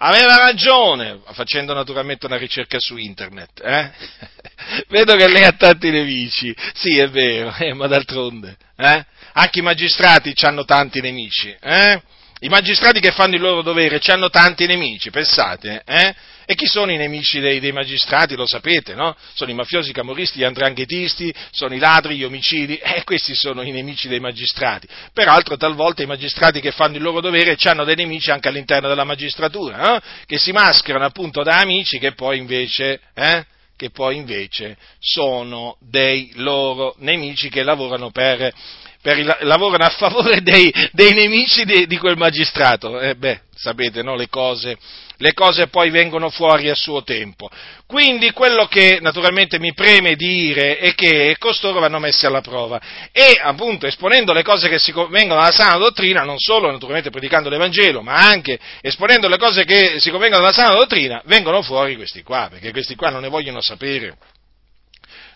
Aveva 0.00 0.36
ragione, 0.36 1.18
facendo 1.32 1.74
naturalmente 1.74 2.26
una 2.26 2.36
ricerca 2.36 2.78
su 2.78 2.96
internet. 2.96 3.60
Eh? 3.60 3.90
Vedo 4.88 5.16
che 5.16 5.26
lei 5.26 5.42
ha 5.42 5.52
tanti 5.52 5.90
nemici. 5.90 6.54
Sì, 6.72 6.96
è 6.98 7.08
vero, 7.08 7.52
eh, 7.58 7.74
ma 7.74 7.88
d'altronde. 7.88 8.56
Eh? 8.76 9.04
Anche 9.32 9.58
i 9.58 9.62
magistrati 9.62 10.32
hanno 10.42 10.64
tanti 10.64 11.00
nemici. 11.00 11.52
Eh? 11.60 12.00
I 12.40 12.48
magistrati 12.48 13.00
che 13.00 13.10
fanno 13.10 13.34
il 13.34 13.40
loro 13.40 13.62
dovere 13.62 14.00
hanno 14.06 14.30
tanti 14.30 14.66
nemici, 14.66 15.10
pensate. 15.10 15.82
Eh? 15.84 16.14
E 16.50 16.54
chi 16.54 16.64
sono 16.64 16.90
i 16.90 16.96
nemici 16.96 17.40
dei, 17.40 17.60
dei, 17.60 17.72
magistrati? 17.72 18.34
Lo 18.34 18.46
sapete, 18.46 18.94
no? 18.94 19.14
Sono 19.34 19.50
i 19.50 19.54
mafiosi, 19.54 19.90
i 19.90 19.92
camorristi, 19.92 20.38
gli 20.38 20.44
andranghetisti, 20.44 21.30
sono 21.50 21.74
i 21.74 21.78
ladri, 21.78 22.16
gli 22.16 22.24
omicidi, 22.24 22.76
e 22.80 23.04
questi 23.04 23.34
sono 23.34 23.60
i 23.60 23.70
nemici 23.70 24.08
dei 24.08 24.18
magistrati. 24.18 24.88
Peraltro 25.12 25.58
talvolta 25.58 26.02
i 26.02 26.06
magistrati 26.06 26.60
che 26.60 26.70
fanno 26.70 26.96
il 26.96 27.02
loro 27.02 27.20
dovere 27.20 27.54
hanno 27.64 27.84
dei 27.84 27.96
nemici 27.96 28.30
anche 28.30 28.48
all'interno 28.48 28.88
della 28.88 29.04
magistratura, 29.04 29.76
no? 29.76 30.00
che 30.24 30.38
si 30.38 30.50
mascherano 30.50 31.04
appunto 31.04 31.42
da 31.42 31.58
amici 31.58 31.98
che 31.98 32.12
poi 32.12 32.38
invece... 32.38 32.98
Eh? 33.12 33.44
che 33.76 33.90
poi 33.90 34.16
invece 34.16 34.76
sono 34.98 35.76
dei 35.78 36.32
loro 36.34 36.96
nemici 36.98 37.48
che 37.48 37.62
lavorano 37.62 38.10
per, 38.10 38.52
per 39.00 39.18
il, 39.18 39.36
lavorano 39.42 39.84
a 39.84 39.90
favore 39.90 40.42
dei, 40.42 40.72
dei 40.90 41.12
nemici 41.12 41.64
di, 41.64 41.86
di, 41.86 41.96
quel 41.96 42.16
magistrato. 42.16 42.98
Eh 42.98 43.14
beh, 43.14 43.42
sapete, 43.54 44.02
no? 44.02 44.16
Le 44.16 44.28
cose, 44.28 44.76
le 45.18 45.32
cose 45.34 45.66
poi 45.68 45.90
vengono 45.90 46.30
fuori 46.30 46.70
a 46.70 46.74
suo 46.74 47.02
tempo. 47.02 47.48
Quindi 47.86 48.30
quello 48.32 48.66
che 48.66 48.98
naturalmente 49.00 49.58
mi 49.58 49.74
preme 49.74 50.14
dire 50.14 50.78
è 50.78 50.94
che 50.94 51.36
costoro 51.38 51.80
vanno 51.80 51.98
messi 51.98 52.26
alla 52.26 52.40
prova 52.40 52.80
e 53.12 53.38
appunto 53.42 53.86
esponendo 53.86 54.32
le 54.32 54.42
cose 54.42 54.68
che 54.68 54.78
si 54.78 54.92
convengono 54.92 55.40
alla 55.40 55.50
sana 55.50 55.76
dottrina, 55.76 56.22
non 56.22 56.38
solo 56.38 56.70
naturalmente 56.70 57.10
predicando 57.10 57.48
l'Evangelo, 57.48 58.02
ma 58.02 58.14
anche 58.14 58.58
esponendo 58.80 59.28
le 59.28 59.38
cose 59.38 59.64
che 59.64 59.98
si 59.98 60.10
convengono 60.10 60.42
alla 60.42 60.52
sana 60.52 60.74
dottrina, 60.74 61.20
vengono 61.24 61.62
fuori 61.62 61.96
questi 61.96 62.22
qua, 62.22 62.48
perché 62.50 62.70
questi 62.70 62.94
qua 62.94 63.10
non 63.10 63.22
ne 63.22 63.28
vogliono 63.28 63.60
sapere 63.60 64.16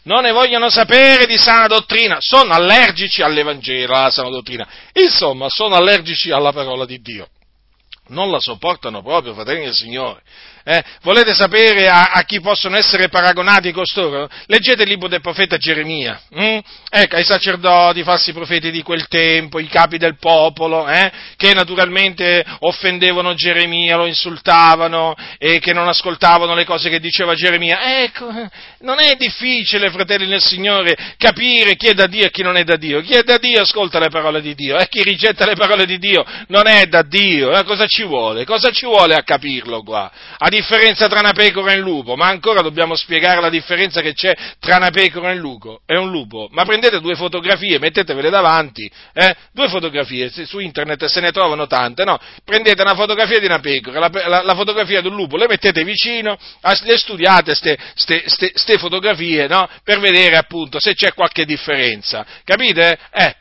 non 0.05 0.23
ne 0.23 0.33
vogliono 0.33 0.69
sapere 0.69 1.27
di 1.27 1.39
sana 1.39 1.69
dottrina, 1.69 2.17
sono 2.19 2.53
allergici 2.53 3.23
all'Evangelo, 3.23 3.95
alla 3.95 4.11
sana 4.11 4.31
dottrina, 4.31 4.67
insomma, 4.95 5.49
sono 5.49 5.77
allergici 5.77 6.33
alla 6.33 6.51
parola 6.51 6.85
di 6.85 7.01
Dio. 7.01 7.29
Non 8.13 8.31
la 8.31 8.41
sopportano 8.41 9.03
proprio, 9.03 9.33
fratelli 9.33 9.65
del 9.65 9.75
Signore. 9.75 10.23
Eh, 10.65 10.83
volete 11.03 11.35
sapere 11.35 11.89
a, 11.89 12.11
a, 12.13 12.23
chi 12.23 12.41
possono 12.41 12.77
essere 12.77 13.09
paragonati 13.09 13.73
costoro? 13.73 14.29
Leggete 14.47 14.85
il 14.85 14.89
libro 14.89 15.09
del 15.09 15.21
profeta 15.21 15.57
Geremia. 15.57 16.21
Hm? 16.31 16.59
Ecco, 16.89 17.17
ai 17.17 17.25
sacerdoti, 17.25 18.05
falsi 18.05 18.33
profeti 18.33 18.71
di 18.71 18.83
quel 18.83 19.09
tempo, 19.09 19.59
i 19.59 19.67
capi 19.67 19.99
del 19.99 20.17
popolo, 20.19 20.87
eh, 20.89 21.11
che 21.37 21.53
naturalmente 21.53 22.45
offendevano 22.61 23.35
Geremia, 23.35 23.97
lo 23.97 24.07
insultavano 24.07 25.15
e 25.39 25.59
che 25.59 25.73
non 25.73 25.89
ascoltavano 25.89 26.55
le 26.55 26.65
cose 26.65 26.89
che 26.91 27.01
diceva 27.01 27.35
Geremia. 27.35 28.03
Ecco, 28.03 28.31
non 28.81 29.01
è 29.01 29.17
difficile, 29.17 29.91
fratelli 29.91 30.29
nel 30.29 30.41
Signore, 30.41 30.97
capire 31.17 31.75
chi 31.75 31.89
è 31.89 31.95
da 31.95 32.07
Dio 32.07 32.27
e 32.27 32.31
chi 32.31 32.43
non 32.43 32.57
è 32.57 32.63
da 32.63 32.77
Dio. 32.77 33.01
Chi 33.01 33.15
è 33.15 33.23
da 33.25 33.39
Dio 33.39 33.63
ascolta 33.63 33.99
le 33.99 34.11
parole 34.11 34.41
di 34.41 34.55
Dio 34.55 34.79
e 34.79 34.87
chi 34.89 35.03
rigetta 35.03 35.45
le 35.45 35.55
parole 35.55 35.87
di 35.87 35.99
Dio 35.99 36.25
non 36.49 36.69
è 36.69 36.87
da 36.87 37.03
Dio. 37.03 37.51
Eh, 37.53 37.65
cosa 37.65 37.87
ci 37.87 38.05
vuole? 38.05 38.45
Cosa 38.45 38.71
ci 38.71 38.87
vuole 38.87 39.15
a 39.17 39.25
capirlo 39.25 39.83
qua? 39.83 40.11
A 40.39 40.51
differenza 40.57 41.09
tra 41.09 41.21
una 41.21 41.33
pecora 41.33 41.73
e 41.73 41.79
un 41.79 41.83
lupo, 41.83 42.17
ma 42.17 42.29
ancora 42.29 42.61
dobbiamo 42.61 42.95
spiegare 42.95 43.41
la 43.41 43.49
differenza 43.49 44.01
che 44.01 44.13
c'è 44.13 44.35
tra 44.59 44.77
una 44.77 44.91
pecora 44.91 45.31
e 45.31 45.35
un, 45.35 45.41
lupo. 45.41 45.81
E 45.87 45.97
un 45.97 46.11
lupo. 46.11 46.49
Ma 46.53 46.65
prendete 46.65 47.01
due 47.01 47.15
fotografie, 47.15 47.79
mettetevele 47.79 48.31
davanti, 48.31 48.91
eh? 49.13 49.35
due 49.53 49.69
fotografie, 49.69 50.31
su 50.31 50.59
internet 50.59 51.05
se 51.07 51.21
ne 51.21 51.31
trovano 51.31 51.67
tante, 51.67 52.05
no? 52.05 52.19
Prendete 52.45 52.83
una 52.83 52.95
fotografia 52.95 53.39
di 53.39 53.47
una 53.47 53.61
pecora, 53.61 53.99
la, 53.99 54.11
la, 54.29 54.43
la 54.43 54.55
fotografia 54.55 55.01
di 55.01 55.09
un 55.09 55.15
lupo, 55.15 55.37
le 55.37 55.49
mettete 55.49 55.85
vicino, 55.85 56.39
le 56.85 56.99
studiate 56.99 57.55
queste 57.95 58.79
fotografie, 58.79 59.47
no? 59.47 59.69
Per 59.83 59.99
vedere 60.01 60.37
appunto 60.37 60.79
se 60.81 60.95
c'è 60.95 61.13
qualche 61.15 61.45
differenza. 61.45 62.25
Capite? 62.45 62.99
Eh, 63.13 63.37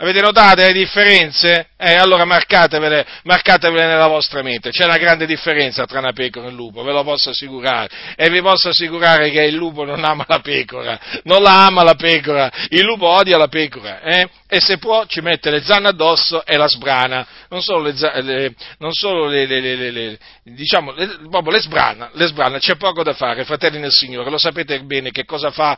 Avete 0.00 0.20
notato 0.20 0.62
le 0.62 0.72
differenze? 0.72 1.70
Eh, 1.76 1.94
allora 1.94 2.24
marcatevele, 2.24 3.04
marcatevele 3.24 3.88
nella 3.88 4.06
vostra 4.06 4.42
mente. 4.42 4.70
C'è 4.70 4.84
una 4.84 4.96
grande 4.96 5.26
differenza 5.26 5.86
tra 5.86 5.98
una 5.98 6.12
pecora 6.12 6.46
e 6.46 6.50
un 6.50 6.54
lupo, 6.54 6.84
ve 6.84 6.92
lo 6.92 7.02
posso 7.02 7.30
assicurare. 7.30 7.88
E 8.14 8.30
vi 8.30 8.40
posso 8.40 8.68
assicurare 8.68 9.28
che 9.30 9.42
il 9.42 9.56
lupo 9.56 9.84
non 9.84 10.04
ama 10.04 10.24
la 10.28 10.38
pecora, 10.38 11.00
non 11.24 11.42
la 11.42 11.66
ama 11.66 11.82
la 11.82 11.96
pecora, 11.96 12.48
il 12.68 12.84
lupo 12.84 13.08
odia 13.08 13.36
la 13.36 13.48
pecora, 13.48 14.00
eh? 14.02 14.28
E 14.46 14.60
se 14.60 14.78
può 14.78 15.04
ci 15.06 15.20
mette 15.20 15.50
le 15.50 15.62
zanne 15.62 15.88
addosso 15.88 16.46
e 16.46 16.56
la 16.56 16.68
sbrana. 16.68 17.26
Non 17.48 17.60
solo 17.60 17.88
le, 17.88 18.22
le, 18.22 18.54
non 18.78 18.92
solo 18.92 19.26
le, 19.26 19.46
le 19.46 20.18
diciamo, 20.44 20.94
proprio 21.28 21.50
le 21.50 21.60
sbrana, 21.60 22.10
le 22.12 22.26
sbrana, 22.28 22.58
c'è 22.58 22.76
poco 22.76 23.02
da 23.02 23.14
fare, 23.14 23.44
fratelli 23.44 23.80
nel 23.80 23.90
Signore, 23.90 24.30
lo 24.30 24.38
sapete 24.38 24.80
bene 24.84 25.10
che 25.10 25.24
cosa 25.24 25.50
fa 25.50 25.76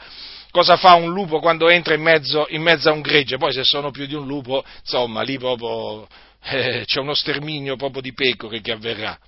cosa 0.51 0.77
fa 0.77 0.95
un 0.95 1.13
lupo 1.13 1.41
quando 1.41 1.69
entra 1.69 1.95
in 1.95 2.03
mezzo, 2.03 2.47
in 2.51 2.63
mezzo 2.63 2.89
a 2.89 2.93
un 2.93 3.01
gregge, 3.01 3.37
poi 3.37 3.53
se 3.53 3.65
sono 3.65 3.91
più 3.91 4.07
di 4.07 4.15
un 4.15 4.27
lupo, 4.27 4.65
insomma, 4.81 5.23
lì 5.23 5.39
proprio 5.39 6.07
eh, 6.43 6.85
c'è 6.87 7.01
uno 7.01 7.15
sterminio 7.15 7.77
proprio 7.77 8.03
di 8.03 8.13
pecore 8.13 8.61
che 8.61 8.73
avverrà. 8.73 9.19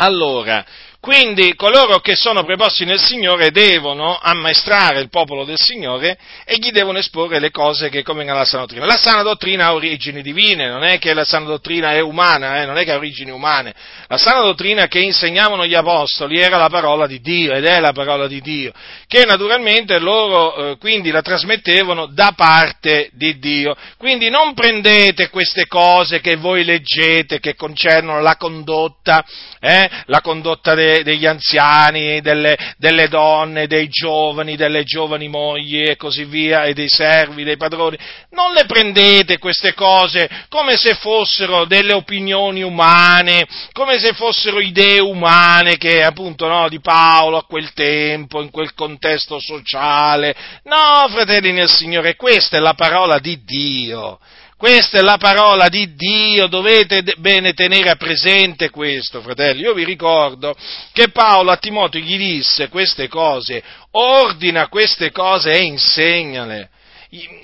Allora, 0.00 0.64
quindi 1.00 1.54
coloro 1.54 2.00
che 2.00 2.16
sono 2.16 2.42
preposti 2.42 2.84
nel 2.84 2.98
Signore 2.98 3.52
devono 3.52 4.18
ammaestrare 4.20 4.98
il 4.98 5.08
popolo 5.08 5.44
del 5.44 5.56
Signore 5.56 6.18
e 6.44 6.56
gli 6.56 6.70
devono 6.70 6.98
esporre 6.98 7.38
le 7.38 7.52
cose 7.52 7.88
che 7.88 8.02
convengono 8.02 8.38
alla 8.38 8.46
sana 8.46 8.62
dottrina. 8.62 8.84
La 8.84 8.96
sana 8.96 9.22
dottrina 9.22 9.66
ha 9.66 9.74
origini 9.74 10.22
divine, 10.22 10.68
non 10.68 10.82
è 10.82 10.98
che 10.98 11.14
la 11.14 11.24
sana 11.24 11.46
dottrina 11.46 11.92
è 11.92 12.00
umana, 12.00 12.60
eh, 12.60 12.66
non 12.66 12.76
è 12.76 12.84
che 12.84 12.90
ha 12.90 12.96
origini 12.96 13.30
umane. 13.30 13.72
La 14.08 14.18
sana 14.18 14.40
dottrina 14.40 14.88
che 14.88 14.98
insegnavano 14.98 15.66
gli 15.66 15.74
apostoli 15.74 16.40
era 16.40 16.56
la 16.56 16.68
parola 16.68 17.06
di 17.06 17.20
Dio 17.20 17.52
ed 17.52 17.64
è 17.64 17.78
la 17.78 17.92
parola 17.92 18.26
di 18.26 18.40
Dio, 18.40 18.72
che 19.06 19.24
naturalmente 19.24 19.98
loro 20.00 20.72
eh, 20.72 20.76
quindi 20.78 21.10
la 21.12 21.22
trasmettevano 21.22 22.06
da 22.06 22.32
parte 22.34 23.10
di 23.12 23.38
Dio. 23.38 23.76
Quindi 23.96 24.30
non 24.30 24.52
prendete 24.52 25.30
queste 25.30 25.66
cose 25.68 26.20
che 26.20 26.34
voi 26.34 26.64
leggete 26.64 27.38
che 27.38 27.54
concernono 27.54 28.20
la 28.20 28.36
condotta, 28.36 29.24
eh, 29.60 29.88
la 30.06 30.20
condotta 30.20 30.74
de, 30.88 31.02
degli 31.02 31.26
anziani, 31.26 32.20
delle, 32.20 32.56
delle, 32.78 33.08
donne, 33.08 33.66
dei 33.66 33.88
giovani, 33.88 34.56
delle 34.56 34.84
giovani 34.84 35.28
mogli 35.28 35.82
e 35.82 35.96
così 35.96 36.24
via, 36.24 36.64
e 36.64 36.72
dei 36.72 36.88
servi, 36.88 37.44
dei 37.44 37.56
padroni. 37.56 37.98
Non 38.30 38.52
le 38.52 38.64
prendete 38.64 39.38
queste 39.38 39.74
cose 39.74 40.28
come 40.48 40.76
se 40.76 40.94
fossero 40.94 41.64
delle 41.66 41.92
opinioni 41.92 42.62
umane, 42.62 43.46
come 43.72 43.98
se 43.98 44.12
fossero 44.14 44.60
idee 44.60 45.00
umane 45.00 45.76
che 45.76 46.02
appunto 46.02 46.46
no, 46.46 46.68
di 46.68 46.80
Paolo 46.80 47.36
a 47.38 47.44
quel 47.44 47.72
tempo, 47.72 48.42
in 48.42 48.50
quel 48.50 48.74
contesto 48.74 49.38
sociale. 49.38 50.34
No, 50.64 51.06
fratelli 51.10 51.52
nel 51.52 51.70
Signore, 51.70 52.16
questa 52.16 52.56
è 52.56 52.60
la 52.60 52.74
parola 52.74 53.18
di 53.18 53.42
Dio. 53.44 54.18
Questa 54.58 54.98
è 54.98 55.02
la 55.02 55.18
parola 55.18 55.68
di 55.68 55.94
Dio, 55.94 56.48
dovete 56.48 57.04
bene 57.18 57.52
tenere 57.52 57.94
presente 57.94 58.70
questo, 58.70 59.20
fratelli. 59.20 59.60
Io 59.60 59.72
vi 59.72 59.84
ricordo 59.84 60.52
che 60.92 61.10
Paolo 61.10 61.52
a 61.52 61.58
Timoteo 61.58 62.00
gli 62.00 62.16
disse 62.16 62.68
queste 62.68 63.06
cose, 63.06 63.62
ordina 63.92 64.66
queste 64.66 65.12
cose 65.12 65.52
e 65.52 65.62
insegnale. 65.62 66.70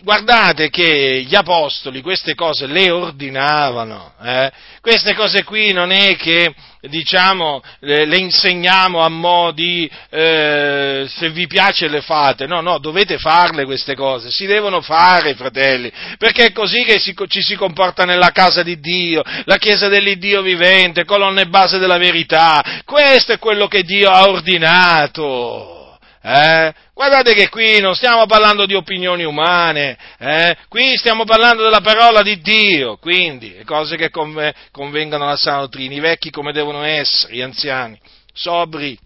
Guardate 0.02 0.68
che 0.68 1.24
gli 1.26 1.34
apostoli 1.34 2.02
queste 2.02 2.34
cose 2.34 2.66
le 2.66 2.90
ordinavano, 2.90 4.12
eh? 4.22 4.52
queste 4.82 5.14
cose 5.14 5.42
qui 5.42 5.72
non 5.72 5.90
è 5.90 6.16
che 6.16 6.54
diciamo, 6.82 7.62
le, 7.78 8.14
insegniamo 8.14 9.00
a 9.00 9.08
mo' 9.08 9.52
di 9.52 9.90
eh, 10.10 11.06
se 11.08 11.30
vi 11.30 11.46
piace 11.46 11.88
le 11.88 12.02
fate, 12.02 12.46
no, 12.46 12.60
no, 12.60 12.76
dovete 12.76 13.16
farle 13.16 13.64
queste 13.64 13.94
cose, 13.94 14.30
si 14.30 14.44
devono 14.44 14.82
fare, 14.82 15.34
fratelli, 15.34 15.90
perché 16.18 16.44
è 16.44 16.52
così 16.52 16.84
che 16.84 16.98
si, 16.98 17.14
ci 17.26 17.40
si 17.40 17.56
comporta 17.56 18.04
nella 18.04 18.32
casa 18.32 18.62
di 18.62 18.78
Dio, 18.78 19.22
la 19.44 19.56
chiesa 19.56 19.88
dell'Iddio 19.88 20.42
vivente, 20.42 21.06
colonna 21.06 21.40
e 21.40 21.46
base 21.46 21.78
della 21.78 21.96
verità, 21.96 22.82
questo 22.84 23.32
è 23.32 23.38
quello 23.38 23.66
che 23.66 23.82
Dio 23.82 24.10
ha 24.10 24.28
ordinato. 24.28 25.83
Eh? 26.26 26.72
Guardate 26.94 27.34
che 27.34 27.50
qui 27.50 27.80
non 27.80 27.94
stiamo 27.94 28.24
parlando 28.24 28.64
di 28.64 28.72
opinioni 28.74 29.24
umane, 29.24 29.94
eh? 30.18 30.56
qui 30.68 30.96
stiamo 30.96 31.24
parlando 31.24 31.62
della 31.62 31.82
parola 31.82 32.22
di 32.22 32.40
Dio, 32.40 32.96
quindi 32.96 33.60
cose 33.66 33.96
che 33.96 34.08
convengono 34.08 35.26
alla 35.26 35.36
sana 35.36 35.58
dottrina, 35.58 35.94
i 35.94 36.00
vecchi 36.00 36.30
come 36.30 36.52
devono 36.52 36.82
essere, 36.82 37.34
gli 37.34 37.42
anziani, 37.42 38.00
sobri, 38.32 38.98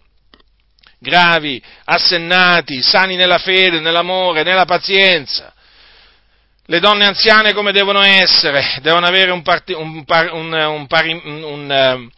gravi, 0.97 1.61
assennati, 1.83 2.81
sani 2.81 3.17
nella 3.17 3.39
fede, 3.39 3.81
nell'amore, 3.81 4.43
nella 4.43 4.63
pazienza. 4.63 5.53
Le 6.67 6.79
donne 6.79 7.03
anziane 7.03 7.51
come 7.51 7.73
devono 7.73 8.01
essere? 8.01 8.77
Devono 8.81 9.07
avere 9.07 9.31
un, 9.31 9.41
parti, 9.41 9.73
un, 9.73 10.05
un, 10.07 10.83
un 11.43 12.09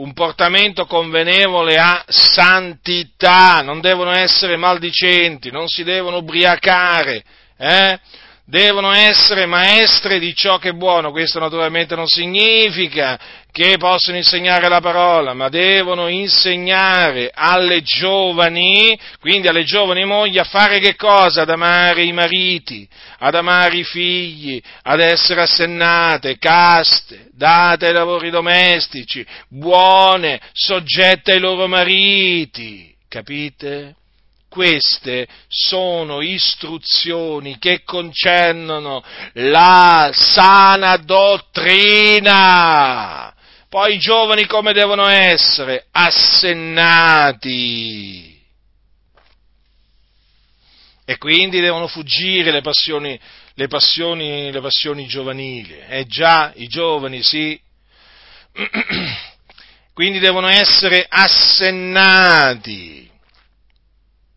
un 0.00 0.14
portamento 0.14 0.86
convenevole 0.86 1.76
a 1.76 2.02
santità, 2.08 3.60
non 3.62 3.80
devono 3.80 4.12
essere 4.12 4.56
maldicenti, 4.56 5.50
non 5.50 5.68
si 5.68 5.84
devono 5.84 6.18
ubriacare, 6.18 7.22
eh? 7.58 7.98
devono 8.46 8.92
essere 8.92 9.46
maestre 9.46 10.18
di 10.18 10.34
ciò 10.34 10.58
che 10.58 10.70
è 10.70 10.72
buono. 10.72 11.10
Questo 11.10 11.38
naturalmente 11.38 11.94
non 11.94 12.06
significa 12.06 13.18
che 13.52 13.76
possono 13.78 14.16
insegnare 14.16 14.68
la 14.68 14.80
parola, 14.80 15.34
ma 15.34 15.48
devono 15.48 16.08
insegnare 16.08 17.30
alle 17.32 17.82
giovani, 17.82 18.98
quindi 19.20 19.48
alle 19.48 19.64
giovani 19.64 20.04
mogli, 20.04 20.38
a 20.38 20.44
fare 20.44 20.78
che 20.78 20.96
cosa? 20.96 21.42
Ad 21.42 21.50
amare 21.50 22.04
i 22.04 22.12
mariti, 22.12 22.88
ad 23.22 23.34
amare 23.34 23.76
i 23.78 23.84
figli, 23.84 24.62
ad 24.82 25.00
essere 25.00 25.42
assennate, 25.42 26.38
caste, 26.38 27.28
date 27.32 27.88
ai 27.88 27.92
lavori 27.92 28.30
domestici, 28.30 29.26
buone, 29.48 30.40
soggette 30.52 31.32
ai 31.32 31.38
loro 31.38 31.66
mariti. 31.66 32.94
Capite? 33.08 33.96
Queste 34.48 35.28
sono 35.48 36.22
istruzioni 36.22 37.58
che 37.58 37.82
concernono 37.84 39.04
la 39.34 40.10
sana 40.12 40.96
dottrina. 40.96 42.40
Poi 43.68 43.94
i 43.94 43.98
giovani 43.98 44.46
come 44.46 44.72
devono 44.72 45.06
essere? 45.06 45.84
Assennati. 45.92 47.40
E 51.10 51.18
quindi 51.18 51.58
devono 51.58 51.88
fuggire 51.88 52.52
le 52.52 52.60
passioni, 52.60 53.18
le 53.54 53.66
passioni, 53.66 54.52
le 54.52 54.60
passioni 54.60 55.08
giovanili. 55.08 55.76
Eh 55.88 56.06
già, 56.06 56.52
i 56.54 56.68
giovani 56.68 57.20
sì. 57.20 57.60
Quindi 59.92 60.20
devono 60.20 60.46
essere 60.46 61.04
assennati. 61.08 63.10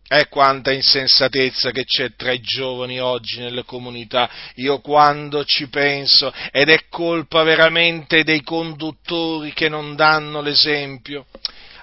E 0.08 0.26
quanta 0.26 0.72
insensatezza 0.72 1.70
che 1.70 1.84
c'è 1.84 2.16
tra 2.16 2.32
i 2.32 2.40
giovani 2.40 2.98
oggi 2.98 3.38
nelle 3.38 3.62
comunità, 3.62 4.28
io 4.56 4.80
quando 4.80 5.44
ci 5.44 5.68
penso, 5.68 6.34
ed 6.50 6.70
è 6.70 6.88
colpa 6.88 7.44
veramente 7.44 8.24
dei 8.24 8.42
conduttori 8.42 9.52
che 9.52 9.68
non 9.68 9.94
danno 9.94 10.40
l'esempio 10.40 11.26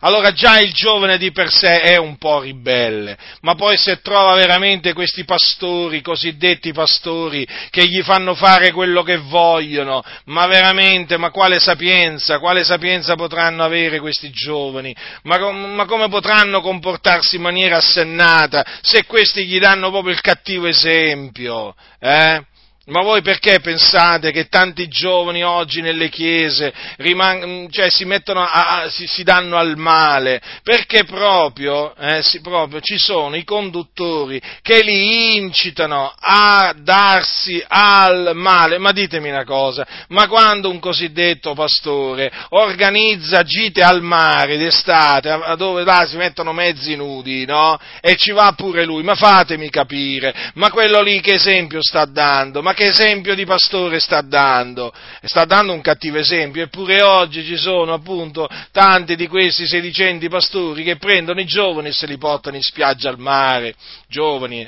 allora 0.01 0.31
già 0.31 0.59
il 0.59 0.73
giovane 0.73 1.17
di 1.17 1.31
per 1.31 1.51
sé 1.51 1.81
è 1.81 1.97
un 1.97 2.17
po' 2.17 2.41
ribelle, 2.41 3.17
ma 3.41 3.55
poi 3.55 3.77
se 3.77 4.01
trova 4.01 4.35
veramente 4.35 4.93
questi 4.93 5.25
pastori, 5.25 6.01
cosiddetti 6.01 6.71
pastori, 6.73 7.47
che 7.69 7.87
gli 7.87 8.01
fanno 8.01 8.35
fare 8.35 8.71
quello 8.71 9.03
che 9.03 9.17
vogliono, 9.17 10.03
ma 10.25 10.45
veramente, 10.47 11.17
ma 11.17 11.31
quale 11.31 11.59
sapienza, 11.59 12.39
quale 12.39 12.63
sapienza 12.63 13.15
potranno 13.15 13.63
avere 13.63 13.99
questi 13.99 14.29
giovani? 14.31 14.95
Ma, 15.23 15.51
ma 15.51 15.85
come 15.85 16.07
potranno 16.09 16.61
comportarsi 16.61 17.35
in 17.35 17.41
maniera 17.41 17.77
assennata 17.77 18.65
se 18.81 19.05
questi 19.05 19.45
gli 19.45 19.59
danno 19.59 19.89
proprio 19.89 20.13
il 20.13 20.21
cattivo 20.21 20.67
esempio? 20.67 21.75
Eh? 21.99 22.43
Ma 22.87 23.03
voi 23.03 23.21
perché 23.21 23.59
pensate 23.59 24.31
che 24.31 24.47
tanti 24.47 24.87
giovani 24.87 25.43
oggi 25.43 25.81
nelle 25.81 26.09
chiese 26.09 26.73
rimang- 26.97 27.69
cioè, 27.69 27.91
si, 27.91 28.07
a, 28.09 28.81
a, 28.81 28.89
si, 28.89 29.05
si, 29.05 29.21
danno 29.21 29.55
al 29.55 29.77
male? 29.77 30.41
Perché 30.63 31.03
proprio, 31.03 31.95
eh, 31.95 32.23
si, 32.23 32.41
proprio, 32.41 32.81
ci 32.81 32.97
sono 32.97 33.35
i 33.35 33.43
conduttori 33.43 34.41
che 34.63 34.81
li 34.81 35.35
incitano 35.35 36.11
a 36.19 36.73
darsi 36.75 37.63
al 37.67 38.31
male. 38.33 38.79
Ma 38.79 38.91
ditemi 38.91 39.29
una 39.29 39.45
cosa, 39.45 39.85
ma 40.07 40.27
quando 40.27 40.71
un 40.71 40.79
cosiddetto 40.79 41.53
pastore 41.53 42.31
organizza 42.49 43.43
gite 43.43 43.83
al 43.83 44.01
mare 44.01 44.57
d'estate, 44.57 45.29
a, 45.29 45.55
dove 45.55 45.83
là 45.83 46.07
si 46.07 46.15
mettono 46.15 46.51
mezzi 46.51 46.95
nudi, 46.95 47.45
no? 47.45 47.77
E 48.01 48.15
ci 48.15 48.31
va 48.31 48.51
pure 48.57 48.85
lui, 48.85 49.03
ma 49.03 49.13
fatemi 49.13 49.69
capire, 49.69 50.33
ma 50.55 50.71
quello 50.71 50.99
lì 51.03 51.21
che 51.21 51.35
esempio 51.35 51.77
sta 51.83 52.05
dando? 52.05 52.63
Ma 52.63 52.70
ma 52.71 52.73
che 52.73 52.85
esempio 52.85 53.35
di 53.35 53.45
pastore 53.45 53.99
sta 53.99 54.21
dando? 54.21 54.93
Sta 55.23 55.43
dando 55.43 55.73
un 55.73 55.81
cattivo 55.81 56.17
esempio, 56.17 56.63
eppure 56.63 57.01
oggi 57.01 57.43
ci 57.43 57.57
sono 57.57 57.93
appunto 57.93 58.47
tanti 58.71 59.17
di 59.17 59.27
questi 59.27 59.67
sedicenti 59.67 60.29
pastori 60.29 60.83
che 60.83 60.95
prendono 60.95 61.41
i 61.41 61.45
giovani 61.45 61.89
e 61.89 61.91
se 61.91 62.05
li 62.05 62.17
portano 62.17 62.55
in 62.55 62.61
spiaggia 62.61 63.09
al 63.09 63.19
mare, 63.19 63.75
giovani, 64.07 64.65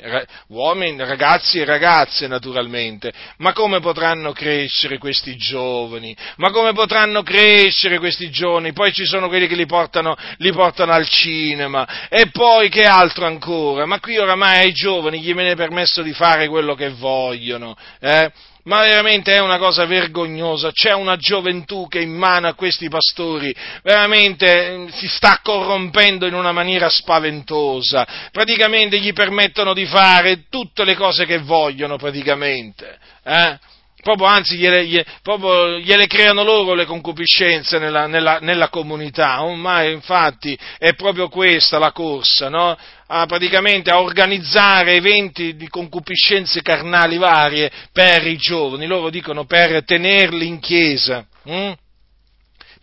uomini, 0.48 0.98
ragazzi 0.98 1.60
e 1.60 1.64
ragazze 1.64 2.26
naturalmente, 2.26 3.10
ma 3.38 3.52
come 3.52 3.80
potranno 3.80 4.32
crescere 4.32 4.98
questi 4.98 5.36
giovani? 5.36 6.14
Ma 6.36 6.50
come 6.50 6.74
potranno 6.74 7.22
crescere 7.22 7.98
questi 7.98 8.28
giovani? 8.28 8.74
Poi 8.74 8.92
ci 8.92 9.06
sono 9.06 9.28
quelli 9.28 9.46
che 9.46 9.56
li 9.56 9.66
portano, 9.66 10.14
li 10.38 10.52
portano 10.52 10.92
al 10.92 11.08
cinema 11.08 12.08
e 12.10 12.28
poi 12.30 12.68
che 12.68 12.84
altro 12.84 13.24
ancora? 13.24 13.86
Ma 13.86 13.98
qui 13.98 14.18
oramai 14.18 14.58
ai 14.58 14.72
giovani 14.72 15.20
gli 15.20 15.32
viene 15.32 15.54
permesso 15.54 16.02
di 16.02 16.12
fare 16.12 16.48
quello 16.48 16.74
che 16.74 16.90
vogliono, 16.90 17.74
eh? 18.00 18.30
ma 18.64 18.82
veramente 18.82 19.34
è 19.34 19.40
una 19.40 19.58
cosa 19.58 19.84
vergognosa, 19.84 20.70
c'è 20.72 20.92
una 20.92 21.16
gioventù 21.16 21.86
che 21.88 22.00
in 22.00 22.12
mano 22.12 22.48
a 22.48 22.54
questi 22.54 22.88
pastori 22.88 23.54
veramente 23.82 24.70
mm, 24.70 24.86
si 24.88 25.08
sta 25.08 25.40
corrompendo 25.42 26.26
in 26.26 26.34
una 26.34 26.52
maniera 26.52 26.88
spaventosa, 26.88 28.06
praticamente 28.30 28.98
gli 28.98 29.12
permettono 29.12 29.74
di 29.74 29.84
fare 29.86 30.44
tutte 30.48 30.84
le 30.84 30.94
cose 30.94 31.26
che 31.26 31.38
vogliono 31.38 31.96
praticamente. 31.96 32.98
Eh? 33.22 33.58
Proprio 34.04 34.26
anzi 34.26 34.56
gliele, 34.56 35.04
proprio 35.22 35.78
gliele, 35.78 36.06
creano 36.06 36.44
loro 36.44 36.74
le 36.74 36.84
concupiscenze 36.84 37.78
nella, 37.78 38.06
nella, 38.06 38.38
nella, 38.40 38.68
comunità, 38.68 39.42
ormai 39.42 39.92
infatti 39.92 40.56
è 40.78 40.94
proprio 40.94 41.28
questa 41.28 41.78
la 41.78 41.90
corsa, 41.90 42.50
no? 42.50 42.76
a, 43.06 43.26
praticamente 43.26 43.90
a 43.90 44.00
organizzare 44.00 44.92
eventi 44.92 45.56
di 45.56 45.68
concupiscenze 45.68 46.60
carnali 46.60 47.16
varie 47.16 47.70
per 47.92 48.26
i 48.26 48.36
giovani, 48.36 48.86
loro 48.86 49.08
dicono 49.08 49.46
per 49.46 49.82
tenerli 49.84 50.46
in 50.46 50.60
chiesa. 50.60 51.26
Hm? 51.44 51.72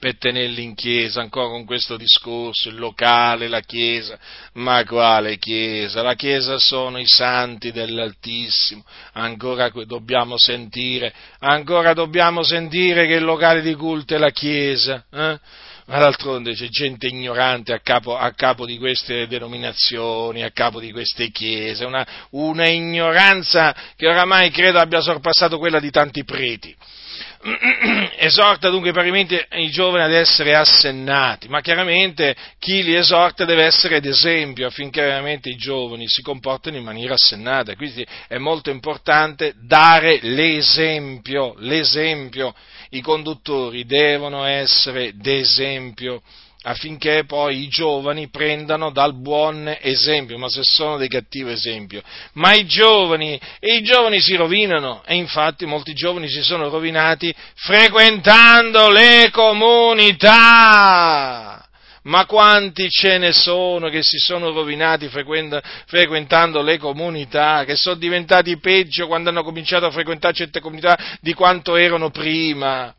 Per 0.01 0.17
tenerli 0.17 0.63
in 0.63 0.73
chiesa, 0.73 1.21
ancora 1.21 1.49
con 1.49 1.63
questo 1.63 1.95
discorso, 1.95 2.69
il 2.69 2.75
locale, 2.75 3.47
la 3.47 3.59
chiesa, 3.59 4.17
ma 4.53 4.83
quale 4.83 5.37
chiesa? 5.37 6.01
La 6.01 6.15
chiesa 6.15 6.57
sono 6.57 6.97
i 6.97 7.05
santi 7.05 7.71
dell'Altissimo, 7.71 8.83
ancora 9.13 9.69
dobbiamo 9.85 10.39
sentire, 10.39 11.13
ancora 11.41 11.93
dobbiamo 11.93 12.41
sentire 12.41 13.05
che 13.05 13.13
il 13.13 13.23
locale 13.23 13.61
di 13.61 13.75
culto 13.75 14.15
è 14.15 14.17
la 14.17 14.31
chiesa, 14.31 15.05
eh? 15.11 15.39
ma 15.85 15.99
d'altronde 15.99 16.55
c'è 16.55 16.67
gente 16.69 17.05
ignorante 17.05 17.71
a 17.71 17.79
capo, 17.81 18.17
a 18.17 18.33
capo, 18.33 18.65
di 18.65 18.79
queste 18.79 19.27
denominazioni, 19.27 20.41
a 20.41 20.49
capo 20.49 20.79
di 20.79 20.91
queste 20.91 21.29
chiese, 21.29 21.85
una, 21.85 22.03
una 22.31 22.67
ignoranza 22.67 23.75
che 23.95 24.07
oramai 24.07 24.49
credo 24.49 24.79
abbia 24.79 24.99
sorpassato 24.99 25.59
quella 25.59 25.79
di 25.79 25.91
tanti 25.91 26.23
preti. 26.23 26.75
esorta 28.17 28.69
dunque 28.69 28.91
parimenti 28.91 29.39
i 29.53 29.69
giovani 29.69 30.03
ad 30.03 30.13
essere 30.13 30.55
assennati, 30.55 31.47
ma 31.47 31.61
chiaramente 31.61 32.35
chi 32.59 32.83
li 32.83 32.95
esorta 32.95 33.45
deve 33.45 33.63
essere 33.63 33.99
d'esempio 33.99 34.67
affinché 34.67 35.01
veramente 35.01 35.49
i 35.49 35.55
giovani 35.55 36.07
si 36.07 36.21
comportino 36.21 36.77
in 36.77 36.83
maniera 36.83 37.15
assennata. 37.15 37.75
Quindi 37.75 38.05
è 38.27 38.37
molto 38.37 38.69
importante 38.69 39.53
dare 39.61 40.19
l'esempio, 40.21 41.55
l'esempio. 41.57 42.53
I 42.91 43.01
conduttori 43.01 43.85
devono 43.85 44.43
essere 44.43 45.13
d'esempio 45.15 46.21
affinché 46.63 47.23
poi 47.25 47.63
i 47.63 47.67
giovani 47.67 48.29
prendano 48.29 48.91
dal 48.91 49.19
buon 49.19 49.75
esempio, 49.81 50.37
ma 50.37 50.47
se 50.47 50.61
sono 50.63 50.97
dei 50.97 51.07
cattivi 51.07 51.51
esempi. 51.51 51.99
Ma 52.33 52.53
i 52.53 52.65
giovani, 52.65 53.39
i 53.59 53.81
giovani 53.81 54.19
si 54.21 54.35
rovinano 54.35 55.01
e 55.05 55.15
infatti 55.15 55.65
molti 55.65 55.93
giovani 55.93 56.29
si 56.29 56.41
sono 56.41 56.69
rovinati 56.69 57.33
frequentando 57.55 58.89
le 58.89 59.29
comunità. 59.31 60.85
Ma 62.03 62.25
quanti 62.25 62.89
ce 62.89 63.19
ne 63.19 63.31
sono 63.31 63.87
che 63.89 64.01
si 64.01 64.17
sono 64.17 64.49
rovinati 64.51 65.07
frequentando 65.07 66.63
le 66.63 66.79
comunità, 66.79 67.63
che 67.63 67.75
sono 67.75 67.93
diventati 67.95 68.57
peggio 68.59 69.05
quando 69.05 69.29
hanno 69.29 69.43
cominciato 69.43 69.85
a 69.85 69.91
frequentare 69.91 70.33
certe 70.33 70.61
comunità 70.61 70.97
di 71.21 71.35
quanto 71.35 71.75
erano 71.75 72.09
prima? 72.09 72.91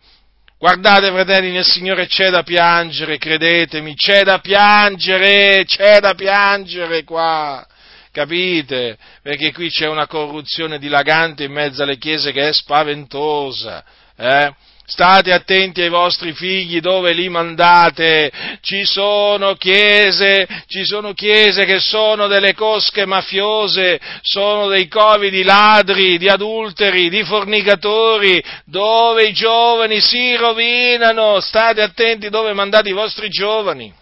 Guardate, 0.62 1.10
fratelli, 1.10 1.50
nel 1.50 1.64
Signore 1.64 2.06
c'è 2.06 2.30
da 2.30 2.44
piangere, 2.44 3.18
credetemi, 3.18 3.96
c'è 3.96 4.22
da 4.22 4.38
piangere, 4.38 5.64
c'è 5.66 5.98
da 5.98 6.14
piangere 6.14 7.02
qua. 7.02 7.66
Capite? 8.12 8.96
Perché 9.22 9.52
qui 9.52 9.70
c'è 9.70 9.88
una 9.88 10.06
corruzione 10.06 10.78
dilagante 10.78 11.42
in 11.42 11.50
mezzo 11.50 11.82
alle 11.82 11.98
chiese 11.98 12.30
che 12.30 12.46
è 12.46 12.52
spaventosa. 12.52 13.84
Eh? 14.16 14.54
State 14.84 15.32
attenti 15.32 15.80
ai 15.80 15.88
vostri 15.88 16.32
figli 16.32 16.80
dove 16.80 17.12
li 17.12 17.28
mandate. 17.28 18.30
Ci 18.60 18.84
sono 18.84 19.54
chiese, 19.54 20.46
ci 20.66 20.84
sono 20.84 21.12
chiese 21.14 21.64
che 21.64 21.78
sono 21.78 22.26
delle 22.26 22.54
cosche 22.54 23.06
mafiose, 23.06 24.00
sono 24.20 24.68
dei 24.68 24.88
covi 24.88 25.30
di 25.30 25.44
ladri, 25.44 26.18
di 26.18 26.28
adulteri, 26.28 27.08
di 27.08 27.22
fornicatori, 27.24 28.42
dove 28.64 29.24
i 29.24 29.32
giovani 29.32 30.00
si 30.00 30.34
rovinano. 30.36 31.40
State 31.40 31.80
attenti 31.80 32.28
dove 32.28 32.52
mandate 32.52 32.88
i 32.88 32.92
vostri 32.92 33.28
giovani. 33.28 34.00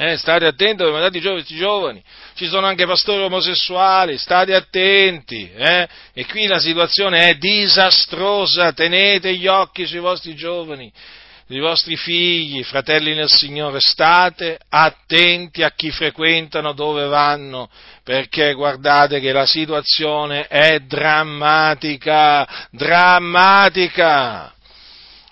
Eh, 0.00 0.16
state 0.16 0.46
attenti 0.46 0.76
dove 0.76 0.92
mandate 0.92 1.20
questi 1.20 1.56
giovani. 1.56 2.00
Ci 2.34 2.46
sono 2.46 2.66
anche 2.66 2.86
pastori 2.86 3.20
omosessuali, 3.20 4.16
state 4.16 4.54
attenti. 4.54 5.50
Eh? 5.52 5.88
E 6.12 6.24
qui 6.26 6.46
la 6.46 6.60
situazione 6.60 7.30
è 7.30 7.34
disastrosa. 7.34 8.72
Tenete 8.72 9.34
gli 9.34 9.48
occhi 9.48 9.86
sui 9.86 9.98
vostri 9.98 10.36
giovani, 10.36 10.92
sui 11.48 11.58
vostri 11.58 11.96
figli, 11.96 12.62
fratelli 12.62 13.12
nel 13.12 13.28
Signore. 13.28 13.80
State 13.80 14.60
attenti 14.68 15.64
a 15.64 15.72
chi 15.72 15.90
frequentano, 15.90 16.74
dove 16.74 17.06
vanno, 17.06 17.68
perché 18.04 18.52
guardate 18.52 19.18
che 19.18 19.32
la 19.32 19.46
situazione 19.46 20.46
è 20.46 20.78
drammatica, 20.78 22.68
drammatica. 22.70 24.52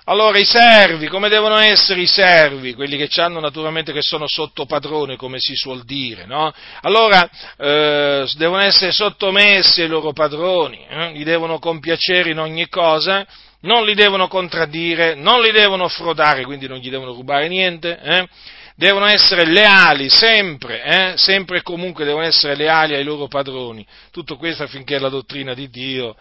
Allora 0.09 0.39
i 0.39 0.45
servi, 0.45 1.09
come 1.09 1.29
devono 1.29 1.57
essere 1.57 2.01
i 2.01 2.07
servi? 2.07 2.75
Quelli 2.75 2.97
che 2.97 3.21
hanno 3.21 3.41
naturalmente 3.41 3.93
che 3.93 4.03
sono 4.03 4.29
sotto 4.29 4.65
padrone, 4.65 5.17
come 5.17 5.39
si 5.41 5.57
suol 5.57 5.83
dire, 5.85 6.27
no? 6.27 6.53
Allora 6.83 7.29
eh, 7.59 8.25
devono 8.37 8.63
essere 8.63 8.93
sottomessi 8.93 9.83
ai 9.83 9.89
loro 9.89 10.13
padroni, 10.13 10.87
eh? 10.89 11.11
li 11.11 11.25
devono 11.25 11.59
compiacere 11.59 12.31
in 12.31 12.39
ogni 12.39 12.69
cosa, 12.69 13.27
non 13.63 13.85
li 13.85 13.95
devono 13.95 14.29
contraddire, 14.29 15.17
non 15.17 15.43
li 15.43 15.51
devono 15.51 15.89
frodare, 15.89 16.45
quindi 16.45 16.69
non 16.69 16.79
gli 16.79 16.89
devono 16.89 17.13
rubare 17.13 17.49
niente, 17.49 17.99
eh? 18.01 18.29
devono 18.77 19.07
essere 19.07 19.45
leali 19.45 20.09
sempre, 20.09 20.85
eh? 20.85 21.15
sempre 21.17 21.59
e 21.59 21.63
comunque 21.63 22.05
devono 22.05 22.25
essere 22.25 22.55
leali 22.55 22.95
ai 22.95 23.03
loro 23.03 23.27
padroni. 23.27 23.85
Tutto 24.13 24.37
questo 24.37 24.63
affinché 24.63 25.01
la 25.01 25.09
dottrina 25.09 25.53
di 25.53 25.69
Dio 25.69 26.15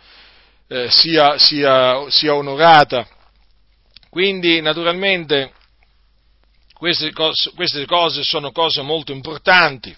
eh, 0.70 0.90
sia, 0.90 1.38
sia, 1.38 2.10
sia 2.10 2.34
onorata 2.34 3.08
quindi, 4.16 4.62
naturalmente, 4.62 5.52
queste 6.74 7.12
cose, 7.12 7.52
queste 7.54 7.86
cose 7.86 8.24
sono 8.24 8.54
cose 8.54 8.82
molto 8.82 9.12
importanti, 9.12 9.94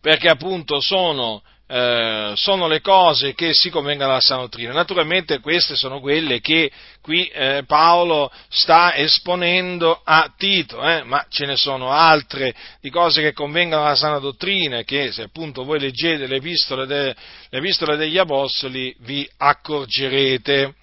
perché 0.00 0.28
appunto 0.28 0.80
sono, 0.80 1.42
eh, 1.66 2.32
sono, 2.36 2.68
le 2.68 2.80
cose 2.80 3.34
che 3.34 3.54
si 3.54 3.70
convengono 3.70 4.12
alla 4.12 4.20
sana 4.20 4.42
dottrina. 4.42 4.72
Naturalmente 4.72 5.40
queste 5.40 5.74
sono 5.74 5.98
quelle 5.98 6.40
che 6.40 6.70
qui 7.00 7.26
eh, 7.26 7.64
Paolo 7.66 8.30
sta 8.48 8.94
esponendo 8.94 10.00
a 10.04 10.32
Tito, 10.38 10.80
eh, 10.88 11.02
ma 11.02 11.26
ce 11.28 11.44
ne 11.44 11.56
sono 11.56 11.90
altre 11.90 12.54
di 12.80 12.88
cose 12.88 13.20
che 13.20 13.32
convengono 13.32 13.84
alla 13.84 13.96
sana 13.96 14.20
dottrina 14.20 14.82
che 14.84 15.10
se 15.10 15.22
appunto 15.22 15.64
voi 15.64 15.80
leggete 15.80 16.28
le 16.28 16.36
epistole, 16.36 16.86
de, 16.86 17.16
le 17.50 17.58
epistole 17.58 17.96
degli 17.96 18.18
Apostoli 18.18 18.94
vi 19.00 19.28
accorgerete. 19.38 20.76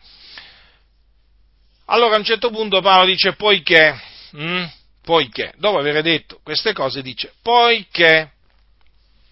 Allora 1.92 2.16
a 2.16 2.18
un 2.20 2.24
certo 2.24 2.52
punto 2.52 2.82
Paolo 2.82 3.06
dice 3.06 3.34
poiché, 3.34 4.00
hm? 4.32 4.64
poiché, 5.02 5.54
dopo 5.58 5.80
aver 5.80 6.04
detto 6.04 6.40
queste 6.44 6.72
cose 6.72 7.02
dice 7.02 7.34
poiché, 7.42 8.32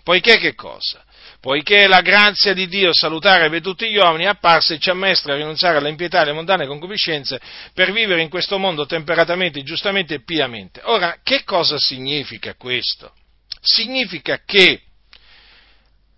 poiché 0.04 0.40
che 0.40 0.56
cosa? 0.56 1.04
Poiché 1.40 1.86
la 1.86 2.02
grazia 2.02 2.54
di 2.54 2.68
Dio 2.68 2.90
salutare 2.94 3.48
per 3.52 3.62
tutti 3.62 3.88
gli 3.88 3.98
uomini 3.98 4.24
è 4.24 4.30
apparsa 4.30 4.74
e 4.74 4.80
ci 4.80 4.90
ammaestra 4.90 5.34
a 5.34 5.36
rinunciare 5.36 5.78
all'impietà, 5.78 6.22
alle 6.22 6.34
mondane 6.34 6.66
concupiscenze 6.66 7.40
per 7.76 7.92
vivere 7.92 8.24
in 8.24 8.30
questo 8.30 8.58
mondo 8.58 8.88
temperatamente, 8.88 9.62
giustamente 9.62 10.16
e 10.16 10.24
piamente. 10.24 10.82
Ora, 10.86 11.20
che 11.22 11.44
cosa 11.44 11.78
significa 11.78 12.56
questo? 12.56 13.14
Significa 13.62 14.42
che 14.44 14.82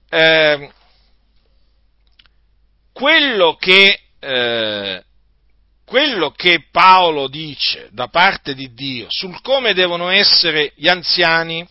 eh, 0.09 0.71
quello 2.93 3.55
che 3.55 3.99
eh, 4.19 5.03
quello 5.89 6.29
che 6.29 6.65
Paolo 6.71 7.27
dice 7.27 7.89
da 7.91 8.09
parte 8.09 8.53
di 8.53 8.75
Dio 8.75 9.07
sul 9.09 9.41
come 9.41 9.73
devono 9.73 10.09
essere 10.09 10.71
gli 10.75 10.87
anziani, 10.87 11.67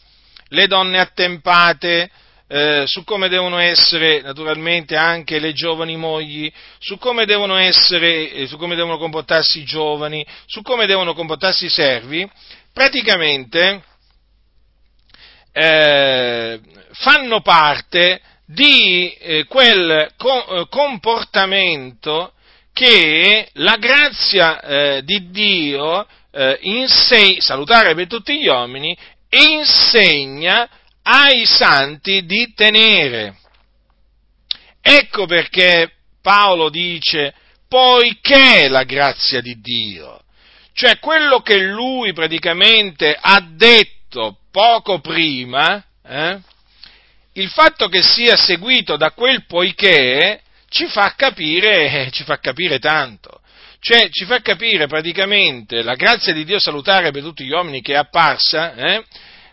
le 0.49 0.67
donne 0.67 0.99
attempate, 0.99 2.11
eh, 2.49 2.83
su 2.89 3.05
come 3.05 3.29
devono 3.29 3.59
essere 3.59 4.21
naturalmente 4.21 4.97
anche 4.97 5.39
le 5.39 5.53
giovani 5.53 5.97
mogli, 5.97 6.53
su 6.81 6.99
come 6.99 7.27
devono 7.27 7.55
essere, 7.55 8.33
eh, 8.33 8.47
su 8.49 8.57
come 8.57 8.75
devono 8.75 8.99
comportarsi 8.99 9.61
i 9.61 9.65
giovani, 9.65 10.27
su 10.47 10.63
come 10.63 10.87
devono 10.87 11.15
comportarsi 11.15 11.67
i 11.67 11.71
servi, 11.71 12.29
praticamente 12.73 13.85
eh, 15.53 16.61
fanno 16.91 17.41
parte 17.41 18.21
di 18.47 19.13
eh, 19.13 19.45
quel 19.45 20.11
co- 20.17 20.63
eh, 20.63 20.67
comportamento 20.69 22.33
che 22.79 23.49
la 23.55 23.77
grazia 23.77 24.61
eh, 24.61 25.03
di 25.03 25.31
Dio 25.31 26.07
eh, 26.31 26.59
inseg- 26.61 27.41
salutare 27.41 27.97
per 27.97 28.07
tutti 28.07 28.39
gli 28.39 28.47
uomini 28.47 28.97
insegna 29.31 30.69
ai 31.03 31.45
santi 31.45 32.25
di 32.25 32.53
tenere. 32.55 33.37
Ecco 34.81 35.27
perché 35.27 35.91
Paolo 36.23 36.69
dice 36.69 37.35
poiché 37.67 38.69
la 38.69 38.85
grazia 38.85 39.41
di 39.41 39.61
Dio, 39.61 40.23
cioè 40.73 41.01
quello 41.01 41.41
che 41.41 41.59
lui 41.59 42.13
praticamente 42.13 43.13
ha 43.21 43.45
detto 43.57 44.39
poco 44.53 45.01
prima, 45.01 45.85
eh, 46.07 46.39
il 47.33 47.49
fatto 47.49 47.89
che 47.89 48.05
sia 48.05 48.37
seguito 48.37 48.97
da 48.97 49.11
quel 49.11 49.47
poiché 49.47 50.43
ci 50.69 50.87
fa 50.87 51.15
capire, 51.17 52.09
ci 52.13 52.25
fa 52.25 52.39
capire 52.39 52.79
tanto. 52.79 53.41
Cioè, 53.81 54.09
ci 54.11 54.25
fa 54.25 54.41
capire 54.41 54.87
praticamente 54.87 55.83
la 55.83 55.95
grazia 55.95 56.33
di 56.33 56.45
Dio 56.45 56.59
salutare 56.59 57.11
per 57.11 57.23
tutti 57.23 57.45
gli 57.45 57.53
uomini 57.53 57.81
che 57.81 57.93
è 57.93 57.97
apparsa, 57.97 58.75
eh, 58.75 59.05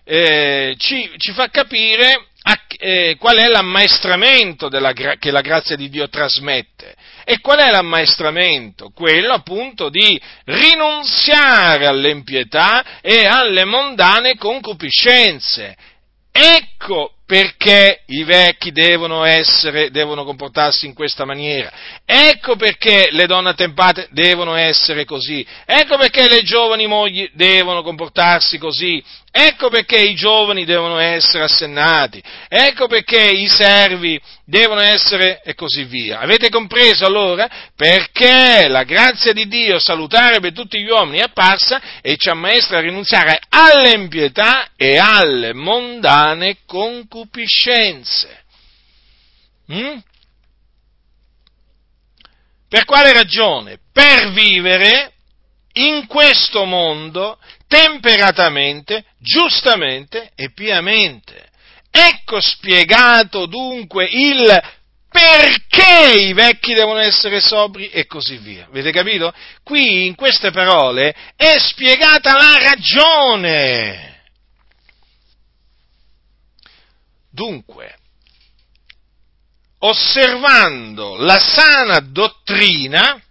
eh, 0.03 0.76
ci, 0.78 1.11
ci, 1.18 1.32
fa 1.32 1.49
capire 1.49 2.28
a, 2.41 2.59
eh, 2.78 3.16
qual 3.20 3.38
è 3.38 3.47
l'ammaestramento 3.47 4.68
della, 4.68 4.93
che 4.93 5.32
la 5.32 5.41
grazia 5.41 5.76
di 5.76 5.89
Dio 5.89 6.09
trasmette. 6.09 6.95
E 7.24 7.39
qual 7.39 7.59
è 7.59 7.70
l'ammaestramento? 7.70 8.89
Quello 8.89 9.34
appunto 9.34 9.89
di 9.89 10.20
rinunziare 10.45 11.86
all'impietà 11.86 12.99
e 13.01 13.26
alle 13.26 13.63
mondane 13.63 14.36
concupiscenze. 14.36 15.76
Ecco 16.32 17.14
perché 17.26 18.01
i 18.07 18.23
vecchi 18.23 18.71
devono 18.71 19.23
essere, 19.23 19.89
devono 19.89 20.23
comportarsi 20.23 20.86
in 20.86 20.93
questa 20.93 21.26
maniera. 21.26 21.71
Ecco 22.05 22.55
perché 22.55 23.09
le 23.11 23.26
donne 23.26 23.49
attempate 23.49 24.07
devono 24.11 24.55
essere 24.55 25.05
così. 25.05 25.45
Ecco 25.65 25.97
perché 25.97 26.28
le 26.30 26.43
giovani 26.43 26.86
mogli 26.86 27.30
devono 27.34 27.82
comportarsi 27.82 28.57
così. 28.57 29.03
Ecco 29.38 29.69
perché 29.69 29.97
i 29.97 30.15
giovani 30.15 30.63
devono 30.63 30.97
essere 30.97 31.43
assennati, 31.43 32.23
ecco 32.47 32.88
perché 32.88 33.21
i 33.21 33.47
servi 33.47 34.17
devono 34.45 34.79
essere 34.79 35.41
e 35.43 35.55
così 35.55 35.83
via. 35.85 36.19
Avete 36.19 36.49
compreso 36.49 37.05
allora? 37.05 37.49
Perché 37.75 38.67
la 38.67 38.83
grazia 38.83 39.33
di 39.33 39.47
Dio 39.47 39.79
salutare 39.79 40.39
per 40.39 40.53
tutti 40.53 40.79
gli 40.79 40.89
uomini 40.89 41.17
è 41.17 41.23
apparsa 41.23 41.81
e 42.01 42.15
ci 42.17 42.29
ammaestra 42.29 42.77
a 42.77 42.81
rinunziare 42.81 43.39
all'impietà 43.49 44.69
e 44.75 44.97
alle 44.97 45.53
mondane 45.53 46.57
concupiscenze. 46.65 48.43
Mm? 49.73 49.97
Per 52.69 52.85
quale 52.85 53.13
ragione? 53.13 53.79
Per 53.91 54.31
vivere 54.31 55.13
in 55.73 56.05
questo 56.07 56.65
mondo 56.65 57.39
temperatamente, 57.67 59.03
giustamente 59.17 60.31
e 60.35 60.51
piamente. 60.51 61.53
Ecco 61.97 62.41
spiegato 62.41 63.45
dunque 63.45 64.05
il 64.05 64.43
perché 65.09 66.25
i 66.25 66.33
vecchi 66.33 66.73
devono 66.73 66.99
essere 66.99 67.39
sobri 67.39 67.87
e 67.87 68.05
così 68.05 68.35
via. 68.35 68.65
Avete 68.65 68.91
capito? 68.91 69.33
Qui 69.63 70.05
in 70.05 70.15
queste 70.15 70.51
parole 70.51 71.15
è 71.37 71.55
spiegata 71.57 72.33
la 72.33 72.57
ragione. 72.57 74.23
Dunque, 77.31 77.95
osservando 79.79 81.15
la 81.15 81.39
sana 81.39 81.99
dottrina, 81.99 83.21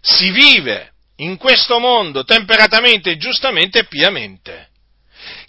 si 0.00 0.30
vive 0.30 0.92
in 1.16 1.36
questo 1.38 1.80
mondo 1.80 2.22
temperatamente, 2.22 3.16
giustamente 3.16 3.80
e 3.80 3.86
piamente, 3.86 4.70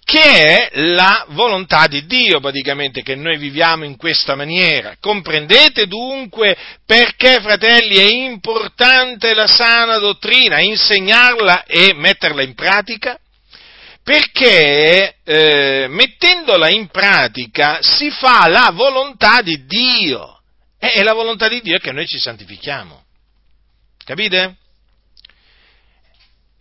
che 0.04 0.20
è 0.20 0.70
la 0.74 1.26
volontà 1.30 1.88
di 1.88 2.06
Dio 2.06 2.40
praticamente 2.40 3.02
che 3.02 3.16
noi 3.16 3.38
viviamo 3.38 3.86
in 3.86 3.96
questa 3.96 4.36
maniera. 4.36 4.98
Comprendete 5.00 5.88
dunque 5.88 6.56
perché, 6.86 7.40
fratelli, 7.42 7.96
è 7.96 8.12
importante 8.12 9.34
la 9.34 9.48
sana 9.48 9.98
dottrina, 9.98 10.60
insegnarla 10.60 11.64
e 11.64 11.94
metterla 11.94 12.44
in 12.44 12.54
pratica? 12.54 13.18
Perché 14.04 15.16
eh, 15.24 15.88
mettendola 15.90 16.70
in 16.70 16.88
pratica 16.88 17.80
si 17.82 18.12
fa 18.12 18.48
la 18.50 18.72
volontà 18.74 19.42
di 19.42 19.66
Dio. 19.66 20.42
E 20.78 21.02
la 21.02 21.14
volontà 21.14 21.48
di 21.48 21.62
Dio 21.62 21.78
è 21.78 21.80
che 21.80 21.94
noi 21.94 22.06
ci 22.06 22.20
santifichiamo. 22.20 23.06
Capite? 24.04 24.58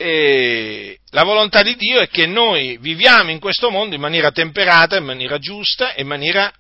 Eh, 0.03 0.99
la 1.11 1.23
volontà 1.23 1.63
di 1.63 1.77
Dio 1.77 2.01
è 2.01 2.09
che 2.09 2.27
noi 2.27 2.77
viviamo 2.79 3.31
in 3.31 3.39
questo 3.39 3.71
mondo 3.71 3.95
in 3.95 4.01
maniera 4.01 4.33
temperata, 4.33 4.97
in 4.97 5.05
maniera 5.05 5.39
giusta 5.39 5.95
e 5.95 6.03
in 6.03 6.09
maniera 6.09 6.53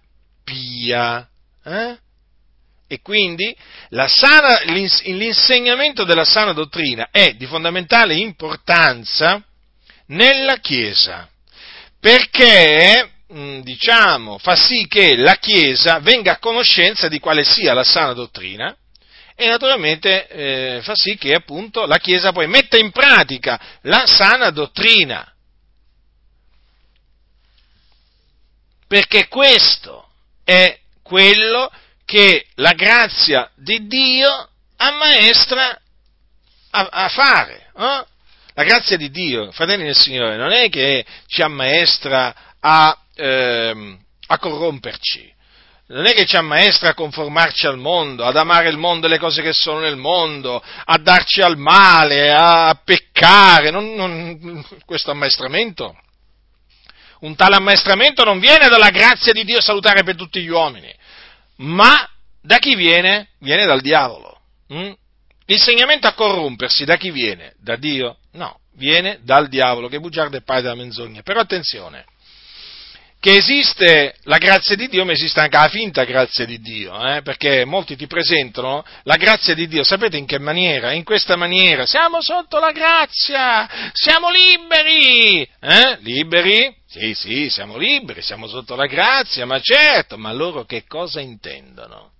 pia. 0.45 1.28
Eh? 1.64 1.97
E 2.86 3.01
quindi 3.01 3.57
sana, 4.07 4.61
l'insegnamento 4.64 6.05
della 6.05 6.24
sana 6.24 6.53
dottrina 6.53 7.09
è 7.11 7.32
di 7.32 7.47
fondamentale 7.47 8.14
importanza 8.14 9.43
nella 10.09 10.59
Chiesa, 10.59 11.28
perché 11.99 13.11
mm, 13.32 13.61
diciamo, 13.61 14.38
fa 14.38 14.55
sì 14.55 14.86
che 14.86 15.16
la 15.16 15.36
Chiesa 15.36 15.99
venga 16.01 16.32
a 16.32 16.38
conoscenza 16.38 17.09
di 17.09 17.18
quale 17.18 17.45
sia 17.45 17.72
la 17.72 17.84
sana 17.84 18.12
dottrina 18.12 18.76
e 19.35 19.49
naturalmente 19.49 20.28
eh, 20.28 20.80
fa 20.83 20.95
sì 20.95 21.16
che 21.16 21.35
appunto 21.35 21.87
la 21.87 21.99
Chiesa 21.99 22.33
poi 22.33 22.47
metta 22.47 22.76
in 22.78 22.91
pratica 22.91 23.61
la 23.83 24.07
sana 24.07 24.51
dottrina. 24.51 25.26
Perché 28.87 29.28
questo 29.28 30.09
è 30.45 30.78
quello 31.03 31.70
che 32.05 32.47
la 32.57 32.72
grazia 32.72 33.51
di 33.55 33.87
Dio 33.87 34.51
ammaestra 34.76 35.80
a, 36.70 36.89
a 36.91 37.09
fare. 37.09 37.70
Eh? 37.76 38.05
La 38.55 38.64
grazia 38.64 38.99
di 38.99 39.11
Dio, 39.11 39.51
fratelli 39.51 39.85
del 39.85 39.97
Signore, 39.97 40.37
non 40.37 40.53
è 40.53 40.68
che 40.68 41.07
ci 41.26 41.41
ammaestra 41.41 42.35
a, 42.61 42.99
ehm, 43.14 43.99
a 44.26 44.39
corromperci, 44.39 45.33
non 45.89 46.07
è 46.07 46.12
che 46.12 46.24
ci 46.24 46.37
ammaestra 46.37 46.91
a 46.91 46.95
conformarci 46.95 47.66
al 47.66 47.78
mondo, 47.78 48.24
ad 48.24 48.37
amare 48.37 48.68
il 48.68 48.78
mondo 48.78 49.07
e 49.07 49.11
le 49.11 49.18
cose 49.18 49.43
che 49.43 49.53
sono 49.53 49.80
nel 49.80 49.97
mondo, 49.97 50.62
a 50.85 50.99
darci 50.99 51.41
al 51.41 51.59
male, 51.59 52.33
a 52.33 52.80
peccare, 52.83 53.70
non, 53.70 53.95
non, 53.95 54.64
questo 54.85 55.11
ammaestramento, 55.11 55.97
un 57.20 57.37
tale 57.37 57.57
ammaestramento 57.57 58.24
non 58.24 58.39
viene 58.39 58.68
dalla 58.68 58.91
grazia 58.91 59.33
di 59.33 59.45
Dio 59.45 59.61
salutare 59.61 60.03
per 60.03 60.16
tutti 60.16 60.41
gli 60.41 60.49
uomini, 60.49 60.93
ma 61.57 62.09
da 62.41 62.59
chi 62.59 62.74
viene? 62.74 63.28
Viene 63.39 63.66
dal 63.66 63.80
diavolo. 63.80 64.41
Mm? 64.72 64.93
L'insegnamento 65.47 66.07
a 66.07 66.14
corrompersi 66.14 66.85
da 66.85 66.97
chi 66.97 67.11
viene? 67.11 67.55
Da 67.59 67.76
Dio? 67.76 68.18
No, 68.33 68.61
viene 68.74 69.20
dal 69.22 69.49
diavolo 69.49 69.89
che 69.89 70.01
bugiarda 70.01 70.39
e 70.39 70.43
padre 70.43 70.62
della 70.62 70.74
menzogna. 70.74 71.22
Però 71.22 71.41
attenzione, 71.41 72.05
che 73.22 73.36
esiste 73.36 74.16
la 74.24 74.38
grazia 74.38 74.74
di 74.74 74.88
Dio, 74.88 75.04
ma 75.04 75.12
esiste 75.12 75.38
anche 75.38 75.56
la 75.56 75.68
finta 75.68 76.02
grazia 76.02 76.44
di 76.44 76.60
Dio, 76.60 76.92
eh? 77.06 77.22
perché 77.22 77.64
molti 77.64 77.94
ti 77.94 78.08
presentano 78.08 78.84
la 79.04 79.14
grazia 79.14 79.54
di 79.54 79.68
Dio, 79.68 79.84
sapete 79.84 80.16
in 80.16 80.26
che 80.26 80.40
maniera? 80.40 80.90
In 80.90 81.04
questa 81.04 81.36
maniera, 81.36 81.86
siamo 81.86 82.20
sotto 82.20 82.58
la 82.58 82.72
grazia, 82.72 83.92
siamo 83.92 84.28
liberi, 84.28 85.48
eh? 85.60 85.98
liberi? 86.00 86.74
Sì, 86.88 87.14
sì, 87.14 87.48
siamo 87.48 87.76
liberi, 87.76 88.22
siamo 88.22 88.48
sotto 88.48 88.74
la 88.74 88.86
grazia, 88.86 89.46
ma 89.46 89.60
certo, 89.60 90.18
ma 90.18 90.32
loro 90.32 90.64
che 90.64 90.82
cosa 90.88 91.20
intendono? 91.20 92.10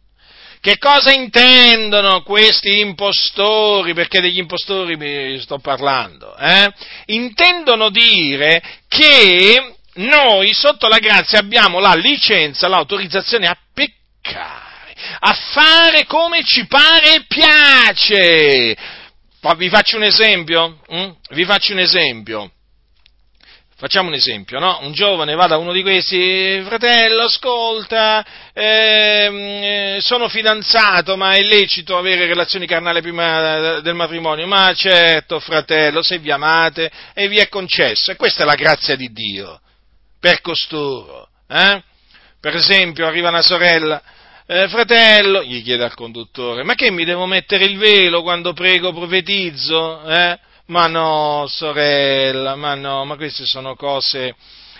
Che 0.61 0.78
cosa 0.78 1.12
intendono 1.12 2.22
questi 2.22 2.78
impostori? 2.78 3.92
Perché 3.92 4.20
degli 4.20 4.38
impostori 4.38 5.40
sto 5.40 5.59
parlando. 5.59 6.36
Eh? 6.36 6.72
Intendono 7.07 7.90
dire 7.90 8.62
che 8.86 9.80
noi 9.95 10.55
sotto 10.55 10.88
la 10.88 10.99
grazia 10.99 11.38
abbiamo 11.38 11.78
la 11.78 11.95
licenza, 11.95 12.68
l'autorizzazione 12.68 13.47
a 13.47 13.57
peccare, 13.74 14.95
a 15.18 15.34
fare 15.34 16.07
come 16.07 16.43
ci 16.45 16.66
pare 16.66 17.16
e 17.16 17.24
piace. 17.26 18.76
Vi 19.57 19.68
faccio 19.68 19.97
un 19.97 20.05
esempio? 20.05 20.80
Mm? 20.93 21.11
Vi 21.30 21.45
faccio 21.45 21.72
un 21.72 21.80
esempio. 21.80 22.51
Facciamo 23.76 24.09
un 24.09 24.14
esempio, 24.14 24.61
no? 24.61 24.78
Un 24.82 24.93
giovane 24.93 25.34
va 25.34 25.49
da 25.49 25.57
uno 25.57 25.72
di 25.72 25.82
questi, 25.82 26.62
fratello, 26.64 27.22
ascolta, 27.22 28.24
ehm, 28.53 29.34
eh, 29.34 29.99
sono 30.01 30.28
fidanzato, 30.28 31.16
ma 31.16 31.32
è 31.32 31.43
lecito 31.43 31.99
avere 31.99 32.26
relazioni 32.26 32.64
carnali 32.64 33.03
prima 33.03 33.80
del 33.80 33.95
matrimonio? 33.95 34.47
Ma 34.47 34.72
certo, 34.72 35.40
fratello, 35.40 36.01
se 36.01 36.18
vi 36.18 36.30
amate 36.30 36.88
e 37.12 37.26
vi 37.26 37.38
è 37.38 37.49
concesso, 37.49 38.12
e 38.12 38.16
questa 38.16 38.45
è 38.45 38.47
la 38.47 38.55
grazia 38.55 38.95
di 38.95 39.11
Dio 39.12 39.61
per 40.23 40.41
costoro. 40.41 41.27
Eh? 41.49 41.83
Per 42.39 42.55
esempio, 42.55 43.09
arriva 43.09 43.29
una 43.29 43.43
sorella, 43.43 44.01
eh, 44.47 44.68
fratello, 44.68 45.43
gli 45.43 45.64
chiede 45.64 45.83
al 45.83 45.95
conduttore, 45.95 46.62
ma 46.62 46.77
che 46.77 46.93
mi 46.93 47.05
devo 47.05 47.27
mettere 47.27 47.64
il 47.64 47.77
velo 47.77 48.23
quando 48.23 48.53
prego 48.53 48.93
profetizzo? 48.93 50.01
Eh? 50.05 50.39
Ma 50.66 50.87
no, 50.87 51.47
sorella, 51.49 52.55
ma 52.55 52.77
no, 52.77 53.05
ma 53.05 53.16
queste 53.16 53.47
sono 53.47 53.75
cose, 53.75 54.37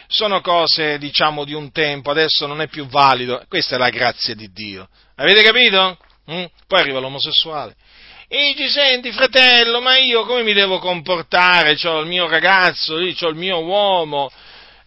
sono 0.07 0.41
cose, 0.41 0.97
diciamo, 0.99 1.45
di 1.45 1.55
un 1.55 1.73
tempo, 1.73 2.13
adesso 2.13 2.47
non 2.47 2.61
è 2.61 2.69
più 2.69 2.87
valido. 2.87 3.43
Questa 3.49 3.75
è 3.75 3.79
la 3.79 3.91
grazia 3.91 4.37
di 4.37 4.49
Dio. 4.53 4.89
Avete 5.17 5.43
capito? 5.43 5.99
Mm? 6.31 6.45
Poi 6.69 6.81
arriva 6.81 7.01
l'omosessuale. 7.01 7.75
E 8.29 8.55
dici, 8.55 8.69
senti 8.69 9.11
fratello, 9.11 9.81
ma 9.81 9.99
io 9.99 10.25
come 10.25 10.45
mi 10.45 10.53
devo 10.53 10.79
comportare? 10.79 11.75
C'ho 11.75 11.99
il 11.99 12.07
mio 12.07 12.29
ragazzo, 12.29 12.95
c'ho 12.95 13.29
il 13.29 13.37
mio 13.37 13.59
uomo, 13.59 14.31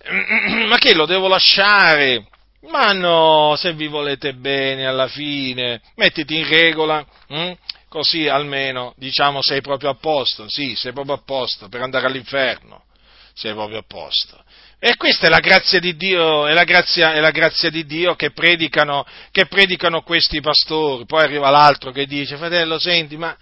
ma 0.67 0.77
che 0.77 0.93
lo 0.93 1.05
devo 1.05 1.27
lasciare? 1.27 2.27
Ma 2.67 2.93
no, 2.93 3.55
se 3.57 3.73
vi 3.73 3.87
volete 3.87 4.33
bene 4.33 4.87
alla 4.87 5.07
fine, 5.07 5.81
mettiti 5.95 6.35
in 6.37 6.47
regola, 6.47 7.05
hm? 7.27 7.51
così 7.89 8.27
almeno 8.27 8.93
diciamo 8.97 9.41
sei 9.41 9.61
proprio 9.61 9.89
a 9.91 9.95
posto, 9.95 10.49
sì, 10.49 10.75
sei 10.75 10.91
proprio 10.91 11.15
a 11.15 11.21
posto 11.23 11.69
per 11.69 11.81
andare 11.81 12.07
all'inferno, 12.07 12.85
sei 13.33 13.53
proprio 13.53 13.79
a 13.79 13.83
posto. 13.87 14.43
E 14.79 14.97
questa 14.97 15.27
è 15.27 15.29
la 15.29 15.39
grazia 15.39 15.79
di 15.79 15.95
Dio, 15.95 16.45
è 16.47 16.53
la 16.53 16.63
grazia, 16.63 17.13
è 17.13 17.19
la 17.19 17.31
grazia 17.31 17.69
di 17.69 17.85
Dio 17.85 18.15
che 18.15 18.31
predicano, 18.31 19.05
che 19.31 19.45
predicano 19.47 20.01
questi 20.01 20.41
pastori. 20.41 21.05
Poi 21.05 21.23
arriva 21.23 21.49
l'altro 21.49 21.91
che 21.91 22.05
dice, 22.05 22.35
fratello, 22.35 22.77
senti, 22.77 23.15
ma 23.17 23.35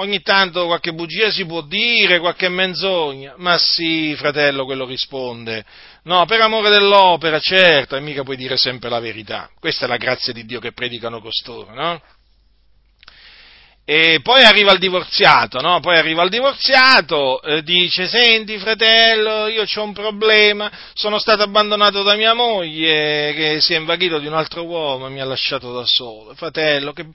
ogni 0.00 0.22
tanto 0.22 0.66
qualche 0.66 0.92
bugia 0.92 1.30
si 1.30 1.46
può 1.46 1.60
dire, 1.62 2.18
qualche 2.18 2.48
menzogna. 2.48 3.34
Ma 3.36 3.58
sì, 3.58 4.14
fratello, 4.16 4.64
quello 4.64 4.86
risponde. 4.86 5.64
No, 6.04 6.24
per 6.24 6.40
amore 6.40 6.70
dell'opera, 6.70 7.38
certo, 7.38 7.96
e 7.96 8.00
mica 8.00 8.22
puoi 8.22 8.36
dire 8.36 8.56
sempre 8.56 8.88
la 8.88 9.00
verità. 9.00 9.50
Questa 9.58 9.84
è 9.84 9.88
la 9.88 9.96
grazia 9.96 10.32
di 10.32 10.44
Dio 10.44 10.58
che 10.58 10.72
predicano 10.72 11.20
costoro, 11.20 11.74
no? 11.74 12.00
E 13.84 14.20
poi 14.22 14.44
arriva 14.44 14.70
il 14.72 14.78
divorziato, 14.78 15.60
no? 15.60 15.80
Poi 15.80 15.96
arriva 15.96 16.22
il 16.22 16.30
divorziato, 16.30 17.42
eh, 17.42 17.62
dice, 17.62 18.06
senti 18.06 18.56
fratello, 18.56 19.48
io 19.48 19.64
ho 19.64 19.82
un 19.82 19.92
problema, 19.92 20.70
sono 20.94 21.18
stato 21.18 21.42
abbandonato 21.42 22.04
da 22.04 22.14
mia 22.14 22.32
moglie 22.32 23.32
che 23.34 23.60
si 23.60 23.74
è 23.74 23.78
invaghito 23.78 24.20
di 24.20 24.28
un 24.28 24.34
altro 24.34 24.64
uomo 24.64 25.08
e 25.08 25.10
mi 25.10 25.20
ha 25.20 25.24
lasciato 25.24 25.72
da 25.72 25.84
solo. 25.86 26.34
Fratello, 26.34 26.92
che, 26.92 27.06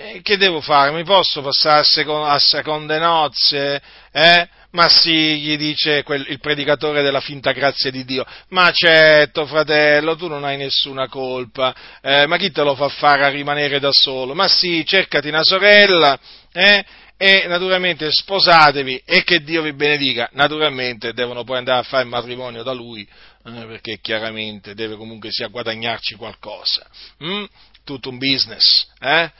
eh, 0.00 0.20
che 0.22 0.36
devo 0.36 0.60
fare? 0.60 0.90
Mi 0.92 1.04
posso 1.04 1.42
passare 1.42 1.80
a, 1.80 1.84
seco- 1.84 2.24
a 2.24 2.38
seconde 2.38 2.98
nozze? 2.98 3.82
Eh? 4.10 4.48
Ma 4.72 4.88
sì, 4.88 5.40
gli 5.40 5.56
dice 5.56 6.02
quel, 6.04 6.24
il 6.28 6.38
predicatore 6.38 7.02
della 7.02 7.20
finta 7.20 7.52
grazia 7.52 7.90
di 7.90 8.04
Dio. 8.04 8.24
Ma 8.48 8.70
certo, 8.72 9.44
fratello, 9.44 10.16
tu 10.16 10.28
non 10.28 10.44
hai 10.44 10.56
nessuna 10.56 11.08
colpa. 11.08 11.74
Eh, 12.00 12.26
ma 12.26 12.36
chi 12.36 12.50
te 12.50 12.62
lo 12.62 12.74
fa 12.74 12.88
fare 12.88 13.24
a 13.24 13.28
rimanere 13.28 13.80
da 13.80 13.90
solo? 13.92 14.34
Ma 14.34 14.48
sì, 14.48 14.84
cercati 14.86 15.28
una 15.28 15.42
sorella, 15.42 16.18
eh? 16.52 16.84
E 17.16 17.46
naturalmente 17.48 18.10
sposatevi 18.10 19.02
e 19.04 19.24
che 19.24 19.42
Dio 19.42 19.60
vi 19.60 19.74
benedica. 19.74 20.30
Naturalmente 20.32 21.12
devono 21.12 21.44
poi 21.44 21.58
andare 21.58 21.80
a 21.80 21.82
fare 21.82 22.04
il 22.04 22.08
matrimonio 22.08 22.62
da 22.62 22.72
lui, 22.72 23.02
eh, 23.02 23.66
perché 23.66 23.98
chiaramente 24.00 24.74
deve 24.74 24.96
comunque 24.96 25.30
sia 25.30 25.48
guadagnarci 25.48 26.14
qualcosa. 26.14 26.86
Mm? 27.22 27.44
Tutto 27.84 28.08
un 28.08 28.18
business, 28.18 28.86
eh? 29.00 29.30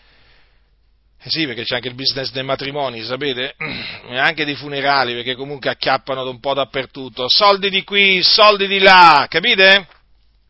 Eh 1.23 1.29
sì, 1.29 1.45
perché 1.45 1.65
c'è 1.65 1.75
anche 1.75 1.89
il 1.89 1.95
business 1.95 2.33
dei 2.33 2.43
matrimoni, 2.43 3.03
sapete? 3.03 3.55
E 4.11 4.19
anche 4.19 4.45
dei 4.45 4.57
funerali, 4.57 5.15
perché 5.15 5.37
comunque 5.37 5.71
acchiappano 5.71 6.29
un 6.29 6.41
po' 6.41 6.55
dappertutto. 6.55 7.29
Soldi 7.29 7.71
di 7.71 7.85
qui, 7.85 8.23
soldi 8.23 8.67
di 8.67 8.81
là, 8.81 9.27
capite? 9.29 9.87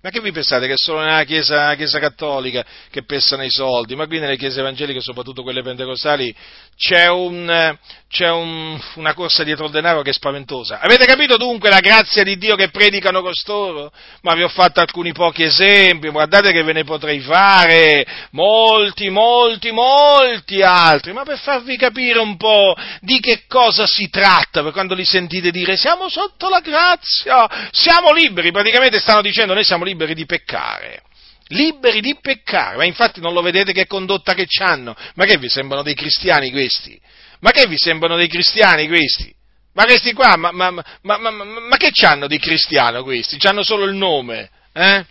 Ma 0.02 0.08
che 0.08 0.20
vi 0.22 0.32
pensate 0.32 0.66
che 0.66 0.76
solo 0.76 1.00
nella 1.00 1.24
chiesa, 1.24 1.74
chiesa, 1.74 1.98
cattolica 1.98 2.64
che 2.90 3.04
pessano 3.04 3.44
i 3.44 3.50
soldi? 3.50 3.94
Ma 3.94 4.06
qui 4.06 4.18
nelle 4.18 4.38
chiese 4.38 4.60
evangeliche, 4.60 5.02
soprattutto 5.02 5.42
quelle 5.42 5.62
pentecostali, 5.62 6.34
c'è, 6.74 7.06
un, 7.08 7.76
c'è 8.08 8.30
un, 8.30 8.80
una 8.94 9.12
corsa 9.12 9.44
dietro 9.44 9.66
il 9.66 9.70
denaro 9.70 10.00
che 10.00 10.08
è 10.08 10.14
spaventosa. 10.14 10.80
Avete 10.80 11.04
capito 11.04 11.36
dunque 11.36 11.68
la 11.68 11.80
grazia 11.80 12.22
di 12.22 12.38
Dio 12.38 12.56
che 12.56 12.70
predicano 12.70 13.20
costoro? 13.20 13.92
Ma 14.22 14.32
vi 14.32 14.42
ho 14.42 14.48
fatto 14.48 14.80
alcuni 14.80 15.12
pochi 15.12 15.42
esempi, 15.42 16.08
guardate 16.08 16.50
che 16.50 16.62
ve 16.62 16.72
ne 16.72 16.84
potrei 16.84 17.20
fare 17.20 18.06
molti, 18.30 19.10
molti, 19.10 19.70
molti 19.70 20.62
altri, 20.62 21.12
ma 21.12 21.24
per 21.24 21.38
farvi 21.40 21.76
capire 21.76 22.20
un 22.20 22.38
po' 22.38 22.74
di 23.00 23.20
che 23.20 23.42
cosa 23.46 23.86
si 23.86 24.08
tratta, 24.08 24.62
per 24.62 24.72
quando 24.72 24.94
li 24.94 25.04
sentite 25.04 25.50
dire 25.50 25.76
siamo 25.76 26.08
sotto 26.08 26.48
la 26.48 26.60
grazia, 26.60 27.68
siamo 27.70 28.12
liberi, 28.12 28.50
praticamente 28.50 28.98
stanno 28.98 29.20
dicendo 29.20 29.52
noi 29.52 29.62
siamo 29.62 29.84
liberi 29.84 29.88
liberi 29.90 30.14
di 30.14 30.26
peccare. 30.26 31.02
Liberi 31.48 32.00
di 32.00 32.16
peccare, 32.20 32.76
ma 32.76 32.84
infatti 32.84 33.20
non 33.20 33.32
lo 33.32 33.42
vedete 33.42 33.72
che 33.72 33.86
condotta 33.86 34.34
che 34.34 34.46
hanno? 34.60 34.94
Ma 35.14 35.24
che 35.24 35.36
vi 35.36 35.48
sembrano 35.48 35.82
dei 35.82 35.94
cristiani 35.94 36.50
questi? 36.50 37.00
Ma 37.40 37.50
che 37.50 37.66
vi 37.66 37.76
sembrano 37.76 38.16
dei 38.16 38.28
cristiani 38.28 38.86
questi? 38.86 39.34
Ma 39.72 39.84
questi 39.84 40.12
qua, 40.12 40.36
ma, 40.36 40.52
ma, 40.52 40.70
ma, 40.70 41.18
ma 41.18 41.76
che 41.76 41.90
c'hanno 41.92 42.26
di 42.26 42.38
cristiano 42.38 43.02
questi? 43.02 43.38
C'hanno 43.38 43.62
solo 43.62 43.84
il 43.84 43.94
nome, 43.94 44.50
eh? 44.72 45.04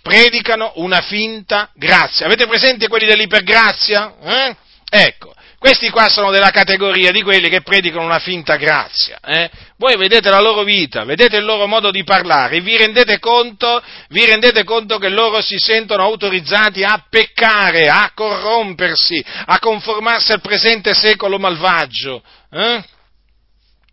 Predicano 0.00 0.72
una 0.76 1.00
finta 1.00 1.70
grazia. 1.74 2.26
Avete 2.26 2.46
presente 2.46 2.88
quelli 2.88 3.06
dell'ipergrazia? 3.06 4.14
Eh? 4.22 4.56
Ecco, 4.88 5.34
questi 5.66 5.90
qua 5.90 6.08
sono 6.08 6.30
della 6.30 6.50
categoria 6.50 7.10
di 7.10 7.22
quelli 7.22 7.48
che 7.48 7.60
predicano 7.60 8.04
una 8.04 8.20
finta 8.20 8.54
grazia. 8.54 9.18
Eh? 9.20 9.50
Voi 9.78 9.96
vedete 9.96 10.30
la 10.30 10.38
loro 10.38 10.62
vita, 10.62 11.02
vedete 11.02 11.38
il 11.38 11.44
loro 11.44 11.66
modo 11.66 11.90
di 11.90 12.04
parlare, 12.04 12.60
vi 12.60 12.76
rendete, 12.76 13.18
conto, 13.18 13.82
vi 14.10 14.24
rendete 14.24 14.62
conto 14.62 14.98
che 14.98 15.08
loro 15.08 15.42
si 15.42 15.58
sentono 15.58 16.04
autorizzati 16.04 16.84
a 16.84 17.04
peccare, 17.10 17.88
a 17.88 18.12
corrompersi, 18.14 19.20
a 19.46 19.58
conformarsi 19.58 20.30
al 20.30 20.40
presente 20.40 20.94
secolo 20.94 21.36
malvagio. 21.36 22.22
Eh? 22.48 22.84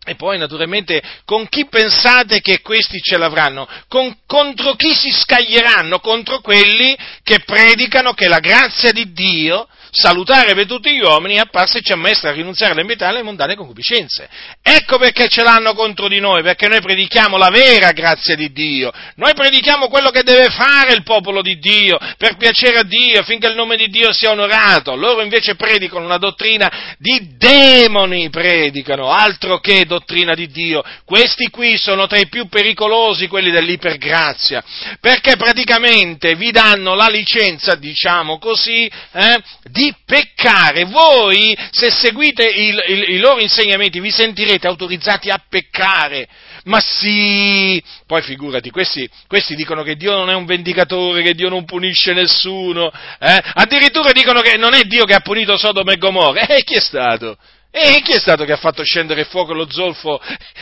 E 0.06 0.14
poi 0.14 0.38
naturalmente 0.38 1.02
con 1.24 1.48
chi 1.48 1.66
pensate 1.66 2.40
che 2.40 2.60
questi 2.60 3.00
ce 3.00 3.16
l'avranno? 3.16 3.66
Con, 3.88 4.16
contro 4.28 4.74
chi 4.74 4.94
si 4.94 5.10
scaglieranno? 5.10 5.98
Contro 5.98 6.38
quelli 6.38 6.96
che 7.24 7.40
predicano 7.40 8.12
che 8.12 8.28
la 8.28 8.38
grazia 8.38 8.92
di 8.92 9.12
Dio 9.12 9.66
salutare 9.94 10.54
per 10.54 10.66
tutti 10.66 10.92
gli 10.92 11.00
uomini, 11.00 11.38
apparsa 11.38 11.78
e 11.78 11.82
ci 11.82 11.92
ammestra 11.92 12.30
a 12.30 12.32
rinunziare 12.32 12.72
alle 12.72 12.82
metà 12.82 13.06
e 13.06 13.08
alle 13.10 13.22
mondane 13.22 13.54
concupiscenze. 13.54 14.28
Ecco 14.60 14.98
perché 14.98 15.28
ce 15.28 15.42
l'hanno 15.42 15.72
contro 15.74 16.08
di 16.08 16.18
noi, 16.18 16.42
perché 16.42 16.66
noi 16.66 16.80
predichiamo 16.80 17.36
la 17.36 17.48
vera 17.50 17.92
grazia 17.92 18.34
di 18.34 18.50
Dio, 18.50 18.92
noi 19.16 19.34
predichiamo 19.34 19.88
quello 19.88 20.10
che 20.10 20.24
deve 20.24 20.50
fare 20.50 20.94
il 20.94 21.04
popolo 21.04 21.42
di 21.42 21.58
Dio, 21.58 21.96
per 22.18 22.36
piacere 22.36 22.78
a 22.78 22.82
Dio, 22.82 23.22
finché 23.22 23.46
il 23.46 23.54
nome 23.54 23.76
di 23.76 23.88
Dio 23.88 24.12
sia 24.12 24.30
onorato. 24.30 24.96
Loro 24.96 25.22
invece 25.22 25.54
predicano 25.54 26.04
una 26.04 26.18
dottrina 26.18 26.96
di 26.98 27.36
demoni, 27.36 28.30
predicano, 28.30 29.10
altro 29.10 29.60
che 29.60 29.84
dottrina 29.84 30.34
di 30.34 30.48
Dio. 30.48 30.82
Questi 31.04 31.50
qui 31.50 31.76
sono 31.76 32.06
tra 32.08 32.18
i 32.18 32.28
più 32.28 32.48
pericolosi, 32.48 33.28
quelli 33.28 33.52
dell'ipergrazia, 33.52 34.62
perché 35.00 35.36
praticamente 35.36 36.34
vi 36.34 36.50
danno 36.50 36.94
la 36.94 37.08
licenza, 37.08 37.76
diciamo 37.76 38.38
così, 38.38 38.90
eh, 39.12 39.42
di 39.70 39.83
di 39.84 39.94
peccare. 40.04 40.84
Voi, 40.84 41.56
se 41.70 41.90
seguite 41.90 42.44
il, 42.44 42.82
il, 42.88 43.14
i 43.14 43.18
loro 43.18 43.40
insegnamenti, 43.40 44.00
vi 44.00 44.10
sentirete 44.10 44.66
autorizzati 44.66 45.30
a 45.30 45.42
peccare. 45.48 46.26
Ma 46.64 46.80
sì, 46.80 47.82
poi 48.06 48.22
figurati, 48.22 48.70
questi, 48.70 49.08
questi, 49.26 49.54
dicono 49.54 49.82
che 49.82 49.96
Dio 49.96 50.12
non 50.12 50.30
è 50.30 50.34
un 50.34 50.46
vendicatore, 50.46 51.22
che 51.22 51.34
Dio 51.34 51.50
non 51.50 51.66
punisce 51.66 52.14
nessuno, 52.14 52.90
eh? 53.20 53.42
addirittura 53.54 54.12
dicono 54.12 54.40
che 54.40 54.56
non 54.56 54.72
è 54.72 54.82
Dio 54.84 55.04
che 55.04 55.14
ha 55.14 55.20
punito 55.20 55.58
Sodoma 55.58 55.92
e 55.92 55.98
Gomorra, 55.98 56.46
e 56.46 56.56
eh, 56.56 56.64
chi 56.64 56.74
è 56.74 56.80
stato? 56.80 57.36
E 57.70 58.00
chi 58.02 58.12
è 58.12 58.18
stato 58.18 58.44
che 58.44 58.52
ha 58.52 58.56
fatto 58.56 58.82
scendere 58.82 59.22
il 59.22 59.26
fuoco 59.26 59.52
lo 59.52 59.68
zolfo, 59.68 60.18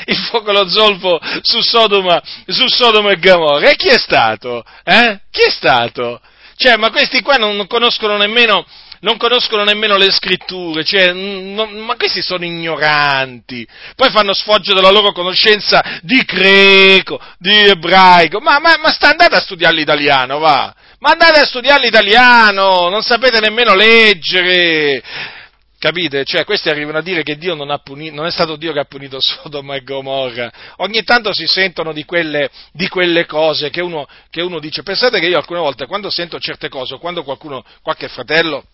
il 0.06 0.16
fuoco 0.16 0.50
lo 0.50 0.68
zolfo 0.68 1.20
su 1.42 1.60
Sodoma, 1.60 2.20
su 2.48 2.66
Sodoma 2.66 3.12
e 3.12 3.18
Gomorra? 3.18 3.70
E 3.70 3.76
chi 3.76 3.88
è 3.88 3.98
stato? 3.98 4.64
Eh? 4.82 5.20
Chi 5.30 5.42
è 5.42 5.50
stato? 5.50 6.20
Cioè, 6.56 6.76
ma 6.76 6.90
questi 6.90 7.22
qua 7.22 7.36
non 7.36 7.66
conoscono 7.66 8.16
nemmeno, 8.16 8.64
non 9.02 9.16
conoscono 9.16 9.64
nemmeno 9.64 9.96
le 9.96 10.10
scritture, 10.10 10.84
cioè, 10.84 11.12
non, 11.12 11.70
ma 11.78 11.96
questi 11.96 12.22
sono 12.22 12.44
ignoranti, 12.44 13.66
poi 13.96 14.10
fanno 14.10 14.32
sfoggio 14.32 14.74
della 14.74 14.90
loro 14.90 15.12
conoscenza 15.12 16.00
di 16.02 16.22
greco, 16.24 17.20
di 17.38 17.68
ebraico, 17.68 18.40
ma, 18.40 18.58
ma, 18.58 18.76
ma 18.80 18.90
sta 18.90 19.10
andate 19.10 19.34
a 19.34 19.40
studiare 19.40 19.74
l'italiano, 19.74 20.38
va, 20.38 20.74
ma 21.00 21.10
andate 21.10 21.40
a 21.40 21.44
studiare 21.44 21.82
l'italiano, 21.82 22.88
non 22.88 23.02
sapete 23.02 23.40
nemmeno 23.40 23.74
leggere, 23.74 25.02
Capite? 25.82 26.24
Cioè, 26.24 26.44
questi 26.44 26.68
arrivano 26.68 26.98
a 26.98 27.02
dire 27.02 27.24
che 27.24 27.36
Dio 27.36 27.56
non, 27.56 27.76
punito, 27.82 28.14
non, 28.14 28.26
è 28.26 28.30
stato 28.30 28.54
Dio 28.54 28.72
che 28.72 28.78
ha 28.78 28.84
punito 28.84 29.16
Sodoma 29.18 29.74
e 29.74 29.82
Gomorra. 29.82 30.48
Ogni 30.76 31.02
tanto 31.02 31.34
si 31.34 31.44
sentono 31.48 31.92
di 31.92 32.04
quelle, 32.04 32.48
di 32.70 32.86
quelle 32.86 33.26
cose 33.26 33.68
che 33.68 33.80
uno, 33.80 34.06
che 34.30 34.42
uno, 34.42 34.60
dice. 34.60 34.84
Pensate 34.84 35.18
che 35.18 35.26
io 35.26 35.36
alcune 35.36 35.58
volte, 35.58 35.86
quando 35.86 36.08
sento 36.08 36.38
certe 36.38 36.68
cose, 36.68 36.94
o 36.94 36.98
quando 36.98 37.24
qualcuno, 37.24 37.64
qualche 37.82 38.06
fratello, 38.06 38.64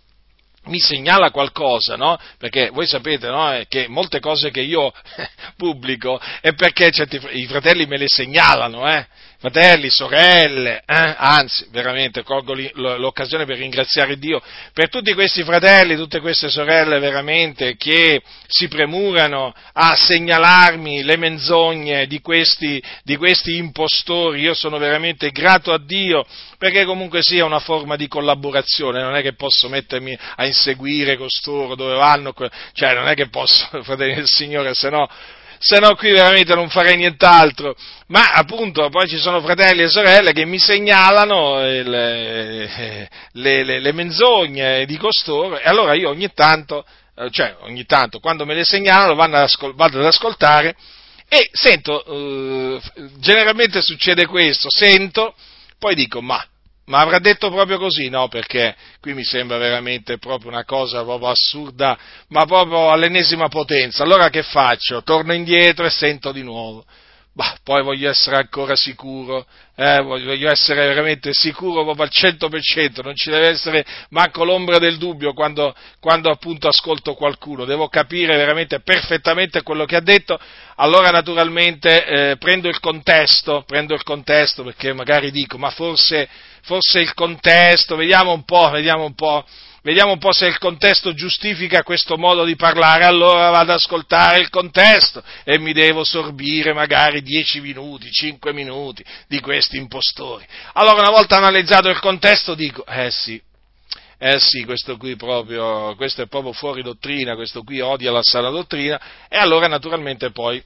mi 0.68 0.78
segnala 0.78 1.30
qualcosa, 1.30 1.96
no? 1.96 2.18
Perché 2.38 2.70
voi 2.70 2.86
sapete, 2.86 3.28
no? 3.28 3.60
Che 3.68 3.88
molte 3.88 4.20
cose 4.20 4.50
che 4.50 4.60
io 4.60 4.92
pubblico 5.56 6.20
è 6.40 6.54
perché 6.54 6.90
certi, 6.90 7.20
i 7.32 7.46
fratelli 7.46 7.86
me 7.86 7.96
le 7.96 8.08
segnalano, 8.08 8.88
eh? 8.88 9.06
Fratelli, 9.40 9.88
sorelle, 9.88 10.82
eh? 10.84 11.14
anzi, 11.16 11.68
veramente 11.70 12.24
colgo 12.24 12.54
l'occasione 12.74 13.44
per 13.44 13.58
ringraziare 13.58 14.18
Dio 14.18 14.42
per 14.72 14.88
tutti 14.88 15.14
questi 15.14 15.44
fratelli, 15.44 15.94
tutte 15.94 16.18
queste 16.18 16.48
sorelle 16.48 16.98
veramente 16.98 17.76
che 17.76 18.20
si 18.48 18.66
premurano 18.66 19.54
a 19.74 19.94
segnalarmi 19.94 21.04
le 21.04 21.16
menzogne 21.16 22.08
di 22.08 22.20
questi, 22.20 22.82
di 23.04 23.16
questi 23.16 23.56
impostori. 23.56 24.40
Io 24.40 24.54
sono 24.54 24.76
veramente 24.76 25.30
grato 25.30 25.72
a 25.72 25.78
Dio 25.78 26.26
perché 26.58 26.84
comunque 26.84 27.22
sia 27.22 27.44
una 27.44 27.60
forma 27.60 27.94
di 27.94 28.08
collaborazione, 28.08 29.00
non 29.00 29.14
è 29.14 29.22
che 29.22 29.34
posso 29.34 29.68
mettermi 29.68 30.18
a 30.34 30.46
inseguire 30.46 31.16
costoro 31.16 31.76
dove 31.76 31.94
vanno, 31.94 32.34
cioè 32.72 32.94
non 32.94 33.06
è 33.06 33.14
che 33.14 33.28
posso, 33.28 33.68
fratelli 33.84 34.14
del 34.14 34.26
Signore, 34.26 34.74
se 34.74 34.90
no 34.90 35.08
se 35.58 35.78
no 35.78 35.94
qui 35.96 36.12
veramente 36.12 36.54
non 36.54 36.68
farei 36.68 36.96
nient'altro. 36.96 37.74
Ma 38.08 38.32
appunto 38.32 38.88
poi 38.88 39.08
ci 39.08 39.18
sono 39.18 39.40
fratelli 39.40 39.82
e 39.82 39.88
sorelle 39.88 40.32
che 40.32 40.44
mi 40.44 40.58
segnalano 40.58 41.60
le, 41.60 41.82
le, 41.82 43.08
le, 43.64 43.80
le 43.80 43.92
menzogne 43.92 44.86
di 44.86 44.96
costoro 44.96 45.58
e 45.58 45.68
allora 45.68 45.94
io 45.94 46.08
ogni 46.08 46.32
tanto, 46.32 46.84
eh, 47.16 47.30
cioè 47.30 47.56
ogni 47.60 47.84
tanto, 47.84 48.20
quando 48.20 48.44
me 48.44 48.54
le 48.54 48.64
segnalano 48.64 49.14
vado 49.14 49.98
ad 49.98 50.06
ascoltare 50.06 50.76
e 51.28 51.48
sento, 51.52 52.04
eh, 52.04 52.80
generalmente 53.18 53.82
succede 53.82 54.26
questo, 54.26 54.68
sento, 54.70 55.34
poi 55.78 55.94
dico 55.94 56.22
ma 56.22 56.42
ma 56.88 57.00
avrà 57.00 57.18
detto 57.18 57.50
proprio 57.50 57.78
così? 57.78 58.08
No, 58.08 58.28
perché 58.28 58.74
qui 59.00 59.14
mi 59.14 59.24
sembra 59.24 59.58
veramente 59.58 60.18
proprio 60.18 60.50
una 60.50 60.64
cosa 60.64 61.02
proprio 61.02 61.28
assurda, 61.28 61.98
ma 62.28 62.44
proprio 62.46 62.90
all'ennesima 62.90 63.48
potenza. 63.48 64.02
Allora 64.02 64.28
che 64.30 64.42
faccio? 64.42 65.02
Torno 65.02 65.34
indietro 65.34 65.84
e 65.84 65.90
sento 65.90 66.32
di 66.32 66.42
nuovo. 66.42 66.84
Bah, 67.34 67.56
poi 67.62 67.84
voglio 67.84 68.10
essere 68.10 68.34
ancora 68.34 68.74
sicuro, 68.74 69.46
eh, 69.76 70.02
voglio 70.02 70.50
essere 70.50 70.88
veramente 70.88 71.30
sicuro 71.32 71.84
proprio 71.84 72.02
al 72.02 72.10
100%, 72.10 73.00
non 73.04 73.14
ci 73.14 73.30
deve 73.30 73.50
essere 73.50 73.84
manco 74.10 74.42
l'ombra 74.42 74.78
del 74.78 74.96
dubbio 74.96 75.32
quando, 75.34 75.72
quando 76.00 76.32
appunto 76.32 76.66
ascolto 76.66 77.14
qualcuno, 77.14 77.64
devo 77.64 77.86
capire 77.86 78.36
veramente 78.36 78.80
perfettamente 78.80 79.62
quello 79.62 79.84
che 79.84 79.94
ha 79.94 80.00
detto, 80.00 80.36
allora 80.74 81.10
naturalmente 81.10 82.04
eh, 82.06 82.36
prendo 82.38 82.66
il 82.66 82.80
contesto, 82.80 83.62
prendo 83.64 83.94
il 83.94 84.02
contesto 84.02 84.64
perché 84.64 84.92
magari 84.92 85.30
dico, 85.30 85.58
ma 85.58 85.70
forse, 85.70 86.28
forse 86.62 87.00
il 87.00 87.14
contesto, 87.14 87.96
vediamo 87.96 88.32
un 88.32 88.44
po', 88.44 88.70
vediamo 88.70 89.04
un 89.04 89.14
po', 89.14 89.44
vediamo 89.82 90.12
un 90.12 90.18
po' 90.18 90.32
se 90.32 90.46
il 90.46 90.58
contesto 90.58 91.14
giustifica 91.14 91.82
questo 91.82 92.16
modo 92.16 92.44
di 92.44 92.56
parlare, 92.56 93.04
allora 93.04 93.50
vado 93.50 93.72
ad 93.72 93.78
ascoltare 93.78 94.38
il 94.38 94.50
contesto 94.50 95.22
e 95.44 95.58
mi 95.58 95.72
devo 95.72 96.04
sorbire 96.04 96.72
magari 96.72 97.22
10 97.22 97.60
minuti, 97.60 98.10
5 98.10 98.52
minuti 98.52 99.04
di 99.26 99.40
questi 99.40 99.76
impostori. 99.76 100.46
Allora 100.74 101.00
una 101.00 101.10
volta 101.10 101.36
analizzato 101.36 101.88
il 101.88 102.00
contesto 102.00 102.54
dico, 102.54 102.84
eh 102.86 103.10
sì, 103.10 103.40
eh 104.18 104.40
sì, 104.40 104.64
questo 104.64 104.96
qui 104.96 105.14
proprio, 105.14 105.94
questo 105.94 106.22
è 106.22 106.26
proprio 106.26 106.52
fuori 106.52 106.82
dottrina, 106.82 107.36
questo 107.36 107.62
qui 107.62 107.80
odia 107.80 108.10
la 108.10 108.22
sana 108.22 108.50
dottrina, 108.50 109.00
e 109.28 109.36
allora 109.36 109.68
naturalmente 109.68 110.32
poi 110.32 110.62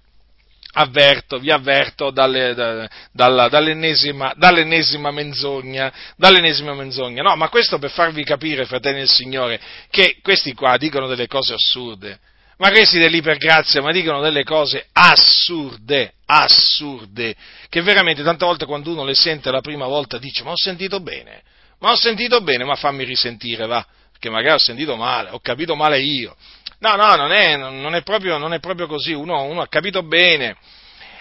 avverto, 0.72 1.38
vi 1.38 1.50
avverto 1.50 2.10
dalle, 2.10 2.54
da, 2.54 2.88
dalla, 3.12 3.48
dall'ennesima, 3.48 4.32
dall'ennesima, 4.36 5.10
menzogna, 5.10 5.92
dall'ennesima 6.16 6.74
menzogna. 6.74 7.22
No, 7.22 7.36
ma 7.36 7.48
questo 7.48 7.78
per 7.78 7.90
farvi 7.90 8.24
capire, 8.24 8.64
fratelli 8.64 8.98
del 8.98 9.08
Signore, 9.08 9.60
che 9.90 10.18
questi 10.22 10.54
qua 10.54 10.76
dicono 10.76 11.06
delle 11.06 11.26
cose 11.26 11.54
assurde. 11.54 12.18
Ma 12.58 12.70
questi 12.70 12.98
dell'ipergrazia, 12.98 13.82
ma 13.82 13.90
dicono 13.90 14.20
delle 14.20 14.44
cose 14.44 14.86
assurde, 14.92 16.12
assurde, 16.26 17.34
che 17.68 17.82
veramente 17.82 18.22
tante 18.22 18.44
volte 18.44 18.66
quando 18.66 18.92
uno 18.92 19.04
le 19.04 19.14
sente 19.14 19.50
la 19.50 19.60
prima 19.60 19.86
volta 19.86 20.18
dice, 20.18 20.44
ma 20.44 20.52
ho 20.52 20.56
sentito 20.56 21.00
bene, 21.00 21.42
ma 21.80 21.90
ho 21.90 21.96
sentito 21.96 22.40
bene, 22.40 22.64
ma 22.64 22.76
fammi 22.76 23.04
risentire, 23.04 23.66
va, 23.66 23.84
perché 24.12 24.30
magari 24.30 24.54
ho 24.54 24.58
sentito 24.58 24.94
male, 24.94 25.30
ho 25.30 25.40
capito 25.40 25.74
male 25.74 26.00
io. 26.00 26.36
No, 26.82 26.96
no, 26.96 27.14
non 27.14 27.30
è, 27.30 27.56
non 27.56 27.94
è, 27.94 28.02
proprio, 28.02 28.38
non 28.38 28.52
è 28.52 28.58
proprio, 28.58 28.88
così, 28.88 29.12
uno, 29.12 29.44
uno, 29.44 29.62
ha 29.62 29.68
capito 29.68 30.02
bene. 30.02 30.56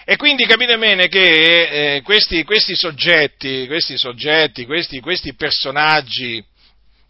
E 0.04 0.16
quindi 0.16 0.44
capite 0.44 0.76
bene 0.76 1.06
che 1.06 1.94
eh, 1.94 2.02
questi, 2.02 2.42
questi, 2.42 2.74
soggetti, 2.74 3.68
questi, 3.68 3.96
soggetti 3.96 4.66
questi, 4.66 4.98
questi 4.98 5.34
personaggi 5.34 6.44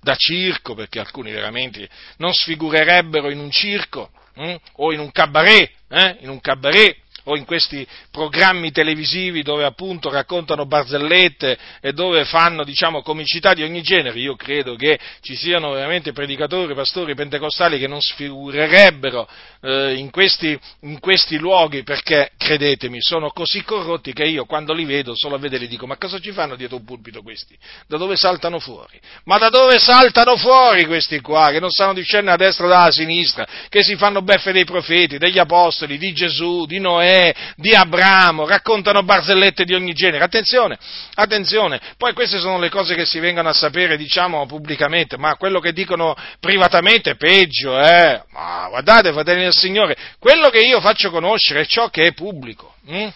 da 0.03 0.15
circo, 0.17 0.75
perché 0.75 0.99
alcuni 0.99 1.33
veramente 1.33 1.89
non 2.19 2.35
sfigurerebbero 2.35 3.31
in 3.31 3.39
un 3.39 3.51
circo 3.51 4.11
hm, 4.35 4.57
o 4.75 4.93
in 4.93 4.99
un 4.99 5.11
cabaret, 5.13 5.71
eh, 5.89 6.19
in 6.21 6.29
un 6.29 6.41
cabaret 6.43 6.95
o 7.25 7.37
in 7.37 7.45
questi 7.45 7.87
programmi 8.11 8.73
televisivi 8.73 9.43
dove 9.43 9.65
appunto 9.65 10.11
raccontano 10.11 10.67
barzellette 10.67 11.59
e 11.81 11.93
dove 11.93 12.25
fanno 12.25 12.65
diciamo 12.65 13.03
comicità 13.03 13.55
di 13.55 13.63
ogni 13.63 13.83
genere, 13.83 14.19
io 14.19 14.35
credo 14.35 14.75
che 14.75 14.99
ci 15.21 15.37
siano 15.37 15.71
veramente 15.71 16.13
predicatori, 16.13 16.75
pastori 16.75 17.15
pentecostali 17.15 17.79
che 17.79 17.87
non 17.87 18.01
sfigurerebbero 18.01 19.29
eh, 19.61 19.95
in, 19.95 20.11
questi, 20.11 20.59
in 20.81 20.99
questi 20.99 21.39
luoghi 21.39 21.83
perché, 21.83 22.33
credetemi, 22.37 22.99
sono 23.01 23.31
così 23.31 23.63
corrotti 23.63 24.13
che 24.13 24.25
io 24.25 24.45
quando 24.45 24.73
li 24.73 24.85
vedo 24.85 25.15
solo 25.15 25.37
a 25.37 25.39
vedere 25.39 25.67
dico 25.67 25.87
ma 25.87 25.97
cosa 25.97 26.19
ci 26.19 26.33
fanno 26.33 26.57
dietro 26.57 26.77
un 26.77 26.85
pulpito 26.85 27.23
questi? 27.23 27.57
Da 27.87 27.97
dove 27.97 28.17
saltano 28.17 28.59
fuori? 28.59 28.99
Ma 29.25 29.39
da 29.39 29.49
dove 29.49 29.79
saltano 29.79 30.37
fuori 30.37 30.87
questi 30.87 31.21
qua 31.21 31.51
che 31.51 31.61
non 31.61 31.71
sanno 31.71 31.95
discernere 31.95 32.33
a 32.33 32.37
destra 32.37 32.67
e 32.67 32.69
dalla 32.69 32.91
sinistra, 32.91 33.47
che 33.69 33.83
si 33.83 33.97
fanno 33.97 34.23
beffe 34.23 34.53
dei 34.53 34.65
profeti, 34.65 35.19
degli 35.19 35.39
apostoli, 35.39 35.99
di 35.99 36.13
Gesù, 36.13 36.67
di 36.67 36.79
Noè, 36.79 37.12
di 37.57 37.75
Abramo, 37.75 38.47
raccontano 38.47 39.03
barzellette 39.03 39.65
di 39.65 39.75
ogni 39.75 39.93
genere. 39.93 40.25
Attenzione, 40.25 40.79
attenzione, 41.15 41.81
poi 41.97 42.13
queste 42.13 42.39
sono 42.39 42.59
le 42.59 42.69
cose 42.69 42.95
che 42.95 43.05
si 43.05 43.19
vengono 43.19 43.49
a 43.49 43.55
sapere, 43.55 43.97
diciamo, 43.97 44.47
pubblicamente, 44.47 45.17
ma 45.17 45.37
quello 45.37 45.61
che 45.61 45.73
dicono 45.73 46.17
privatamente 46.41 47.11
è 47.11 47.17
peggio, 47.17 47.79
eh? 47.81 48.23
Ma 48.31 48.67
guardate, 48.69 49.13
fratelli 49.13 49.43
del 49.43 49.55
Signore, 49.55 49.97
quello 50.19 50.49
che 50.51 50.61
io 50.61 50.81
faccio 50.81 51.11
conoscere 51.11 51.63
è 51.63 51.67
ciò 51.67 51.89
che 51.89 52.07
è 52.07 52.13
pubblico. 52.13 52.75
Hm? 52.87 53.09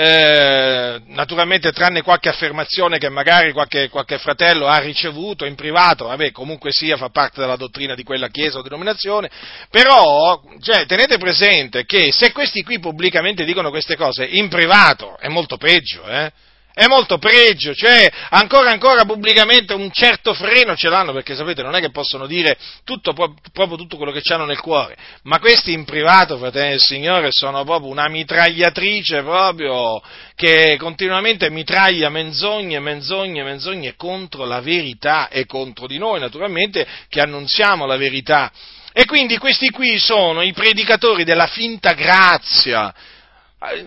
Eh, 0.00 1.02
naturalmente 1.06 1.72
tranne 1.72 2.02
qualche 2.02 2.28
affermazione 2.28 2.98
che 2.98 3.08
magari 3.08 3.50
qualche, 3.50 3.88
qualche, 3.88 4.18
fratello 4.18 4.68
ha 4.68 4.78
ricevuto 4.78 5.44
in 5.44 5.56
privato, 5.56 6.06
vabbè, 6.06 6.30
comunque 6.30 6.70
sia, 6.70 6.96
fa 6.96 7.08
parte 7.08 7.40
della 7.40 7.56
dottrina 7.56 7.96
di 7.96 8.04
quella 8.04 8.28
chiesa 8.28 8.60
o 8.60 8.62
denominazione, 8.62 9.28
però 9.72 10.40
cioè, 10.60 10.86
tenete 10.86 11.18
presente 11.18 11.84
che 11.84 12.12
se 12.12 12.30
questi 12.30 12.62
qui 12.62 12.78
pubblicamente 12.78 13.44
dicono 13.44 13.70
queste 13.70 13.96
cose, 13.96 14.24
in 14.24 14.46
privato 14.46 15.18
è 15.18 15.26
molto 15.26 15.56
peggio, 15.56 16.06
eh? 16.06 16.30
È 16.78 16.86
molto 16.86 17.18
pregio, 17.18 17.74
cioè 17.74 18.08
ancora 18.30 18.70
ancora 18.70 19.04
pubblicamente 19.04 19.74
un 19.74 19.90
certo 19.90 20.32
freno 20.32 20.76
ce 20.76 20.88
l'hanno 20.88 21.12
perché 21.12 21.34
sapete 21.34 21.60
non 21.60 21.74
è 21.74 21.80
che 21.80 21.90
possono 21.90 22.24
dire 22.24 22.56
tutto, 22.84 23.12
proprio 23.12 23.76
tutto 23.76 23.96
quello 23.96 24.12
che 24.12 24.22
hanno 24.32 24.44
nel 24.44 24.60
cuore, 24.60 24.96
ma 25.22 25.40
questi 25.40 25.72
in 25.72 25.84
privato, 25.84 26.38
fratelli 26.38 26.68
del 26.68 26.80
Signore, 26.80 27.32
sono 27.32 27.64
proprio 27.64 27.90
una 27.90 28.08
mitragliatrice 28.08 29.22
proprio 29.22 30.00
che 30.36 30.76
continuamente 30.78 31.50
mitraglia 31.50 32.10
menzogne, 32.10 32.78
menzogne, 32.78 33.42
menzogne 33.42 33.96
contro 33.96 34.44
la 34.44 34.60
verità 34.60 35.26
e 35.30 35.46
contro 35.46 35.88
di 35.88 35.98
noi 35.98 36.20
naturalmente 36.20 36.86
che 37.08 37.20
annunziamo 37.20 37.86
la 37.86 37.96
verità. 37.96 38.52
E 38.92 39.04
quindi 39.04 39.36
questi 39.38 39.70
qui 39.70 39.98
sono 39.98 40.42
i 40.42 40.52
predicatori 40.52 41.24
della 41.24 41.48
finta 41.48 41.94
grazia, 41.94 42.94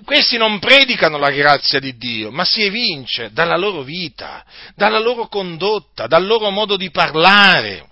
questi 0.03 0.37
non 0.37 0.59
predicano 0.59 1.17
la 1.17 1.31
grazia 1.31 1.79
di 1.79 1.95
Dio, 1.95 2.29
ma 2.29 2.43
si 2.43 2.61
evince 2.61 3.31
dalla 3.31 3.55
loro 3.55 3.83
vita, 3.83 4.43
dalla 4.75 4.99
loro 4.99 5.27
condotta, 5.27 6.07
dal 6.07 6.25
loro 6.25 6.49
modo 6.49 6.75
di 6.75 6.91
parlare, 6.91 7.87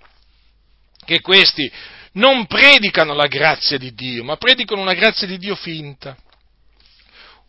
che 1.04 1.20
questi 1.20 1.70
non 2.12 2.46
predicano 2.46 3.14
la 3.14 3.26
grazia 3.26 3.78
di 3.78 3.94
Dio, 3.94 4.24
ma 4.24 4.36
predicano 4.36 4.82
una 4.82 4.92
grazia 4.92 5.26
di 5.26 5.38
Dio 5.38 5.54
finta. 5.54 6.16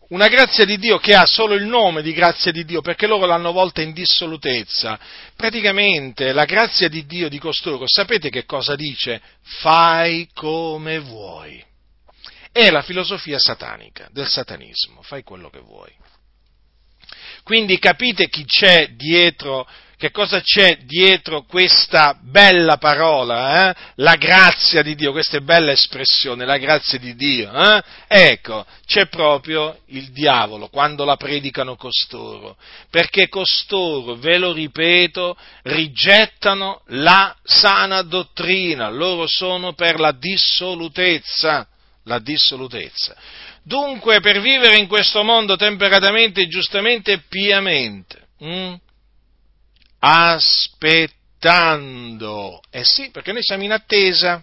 Una 0.08 0.28
grazia 0.28 0.66
di 0.66 0.78
Dio 0.78 0.98
che 0.98 1.14
ha 1.14 1.24
solo 1.24 1.54
il 1.54 1.64
nome 1.64 2.02
di 2.02 2.12
grazia 2.12 2.52
di 2.52 2.64
Dio, 2.64 2.82
perché 2.82 3.06
loro 3.06 3.24
l'hanno 3.24 3.52
volta 3.52 3.80
in 3.80 3.92
dissolutezza. 3.92 4.98
Praticamente 5.36 6.32
la 6.32 6.44
grazia 6.44 6.88
di 6.88 7.06
Dio 7.06 7.30
di 7.30 7.38
costoro, 7.38 7.84
sapete 7.86 8.28
che 8.28 8.44
cosa 8.44 8.76
dice? 8.76 9.20
Fai 9.42 10.28
come 10.34 10.98
vuoi. 11.00 11.71
È 12.52 12.70
la 12.70 12.82
filosofia 12.82 13.38
satanica, 13.38 14.08
del 14.12 14.28
satanismo, 14.28 15.00
fai 15.00 15.22
quello 15.22 15.48
che 15.48 15.60
vuoi. 15.60 15.90
Quindi 17.42 17.78
capite 17.78 18.28
chi 18.28 18.44
c'è 18.44 18.90
dietro, 18.90 19.66
che 19.96 20.10
cosa 20.10 20.40
c'è 20.40 20.80
dietro 20.84 21.44
questa 21.44 22.16
bella 22.20 22.76
parola, 22.76 23.70
eh? 23.70 23.74
la 23.96 24.16
grazia 24.16 24.82
di 24.82 24.94
Dio, 24.94 25.12
questa 25.12 25.40
bella 25.40 25.72
espressione, 25.72 26.44
la 26.44 26.58
grazia 26.58 26.98
di 26.98 27.14
Dio. 27.14 27.52
Eh? 27.52 27.82
Ecco, 28.06 28.66
c'è 28.84 29.06
proprio 29.06 29.78
il 29.86 30.12
diavolo 30.12 30.68
quando 30.68 31.04
la 31.04 31.16
predicano 31.16 31.76
costoro, 31.76 32.56
perché 32.90 33.28
costoro, 33.28 34.14
ve 34.16 34.38
lo 34.38 34.52
ripeto, 34.52 35.36
rigettano 35.62 36.82
la 36.88 37.34
sana 37.42 38.02
dottrina, 38.02 38.90
loro 38.90 39.26
sono 39.26 39.72
per 39.72 39.98
la 39.98 40.12
dissolutezza 40.12 41.66
la 42.04 42.18
dissolutezza. 42.18 43.16
Dunque, 43.62 44.20
per 44.20 44.40
vivere 44.40 44.76
in 44.78 44.88
questo 44.88 45.22
mondo 45.22 45.56
temperatamente, 45.56 46.48
giustamente 46.48 47.12
e 47.12 47.22
piamente, 47.28 48.28
hm? 48.38 48.74
aspettando, 50.00 51.40
eh 52.70 52.84
sì, 52.84 53.10
perché 53.10 53.32
noi 53.32 53.42
siamo 53.42 53.62
in 53.62 53.72
attesa, 53.72 54.42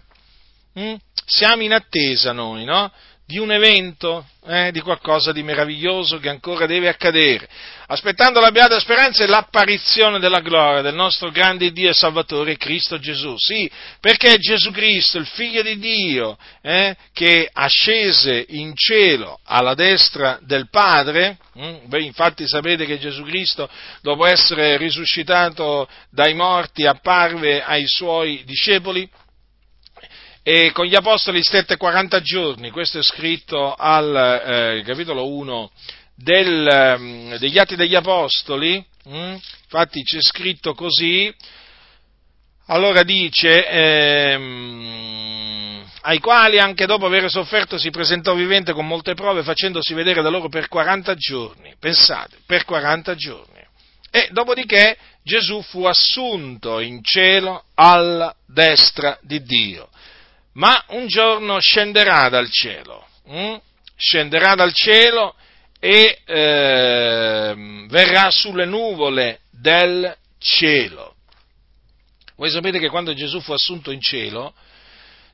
hm? 0.74 0.94
siamo 1.26 1.62
in 1.62 1.72
attesa 1.72 2.32
noi, 2.32 2.64
no? 2.64 2.92
Di 3.26 3.38
un 3.38 3.52
evento, 3.52 4.26
eh, 4.46 4.72
di 4.72 4.80
qualcosa 4.80 5.30
di 5.32 5.42
meraviglioso 5.42 6.18
che 6.18 6.28
ancora 6.28 6.66
deve 6.66 6.88
accadere, 6.88 7.48
aspettando 7.90 8.38
la 8.38 8.52
beata 8.52 8.78
speranza 8.78 9.24
e 9.24 9.26
l'apparizione 9.26 10.20
della 10.20 10.40
gloria 10.40 10.80
del 10.80 10.94
nostro 10.94 11.30
grande 11.32 11.72
Dio 11.72 11.90
e 11.90 11.94
Salvatore 11.94 12.56
Cristo 12.56 13.00
Gesù. 13.00 13.34
Sì, 13.36 13.68
perché 13.98 14.38
Gesù 14.38 14.70
Cristo, 14.70 15.18
il 15.18 15.26
Figlio 15.26 15.60
di 15.62 15.76
Dio, 15.76 16.38
eh, 16.62 16.94
che 17.12 17.48
ascese 17.52 18.44
in 18.50 18.76
cielo 18.76 19.40
alla 19.44 19.74
destra 19.74 20.38
del 20.42 20.68
Padre, 20.70 21.38
hm? 21.54 21.78
Beh, 21.86 22.02
infatti 22.02 22.46
sapete 22.46 22.86
che 22.86 23.00
Gesù 23.00 23.24
Cristo, 23.24 23.68
dopo 24.02 24.24
essere 24.24 24.76
risuscitato 24.76 25.88
dai 26.10 26.34
morti, 26.34 26.86
apparve 26.86 27.60
ai 27.60 27.88
suoi 27.88 28.44
discepoli, 28.44 29.08
e 30.42 30.70
con 30.72 30.86
gli 30.86 30.94
apostoli 30.94 31.42
stette 31.42 31.76
40 31.76 32.20
giorni, 32.20 32.70
questo 32.70 32.98
è 32.98 33.02
scritto 33.02 33.74
al 33.74 34.78
eh, 34.78 34.82
capitolo 34.86 35.28
1 35.28 35.70
del, 36.22 36.96
um, 36.98 37.36
degli 37.38 37.58
Atti 37.58 37.76
degli 37.76 37.94
Apostoli, 37.94 38.84
hm? 39.04 39.36
infatti 39.62 40.02
c'è 40.02 40.20
scritto 40.20 40.74
così, 40.74 41.32
allora 42.66 43.02
dice, 43.02 43.66
ehm, 43.66 45.08
ai 46.02 46.18
quali 46.18 46.58
anche 46.58 46.86
dopo 46.86 47.06
aver 47.06 47.30
sofferto 47.30 47.78
si 47.78 47.90
presentò 47.90 48.34
vivente 48.34 48.72
con 48.72 48.86
molte 48.86 49.14
prove 49.14 49.42
facendosi 49.42 49.94
vedere 49.94 50.22
da 50.22 50.28
loro 50.28 50.48
per 50.48 50.68
40 50.68 51.14
giorni, 51.14 51.74
pensate, 51.78 52.36
per 52.46 52.64
40 52.64 53.14
giorni. 53.14 53.58
E 54.10 54.28
dopodiché 54.32 54.96
Gesù 55.22 55.62
fu 55.62 55.84
assunto 55.84 56.80
in 56.80 57.02
cielo 57.02 57.64
alla 57.74 58.34
destra 58.46 59.18
di 59.22 59.42
Dio 59.42 59.88
ma 60.54 60.84
un 60.88 61.06
giorno 61.06 61.60
scenderà 61.60 62.28
dal 62.28 62.50
cielo, 62.50 63.06
hm? 63.26 63.56
scenderà 63.96 64.54
dal 64.54 64.72
cielo 64.72 65.34
e 65.80 66.20
eh, 66.24 67.86
verrà 67.88 68.30
sulle 68.30 68.66
nuvole 68.66 69.40
del 69.50 70.14
cielo. 70.38 71.16
Voi 72.36 72.50
sapete 72.50 72.78
che 72.78 72.88
quando 72.88 73.14
Gesù 73.14 73.40
fu 73.40 73.52
assunto 73.52 73.90
in 73.90 74.00
cielo, 74.00 74.54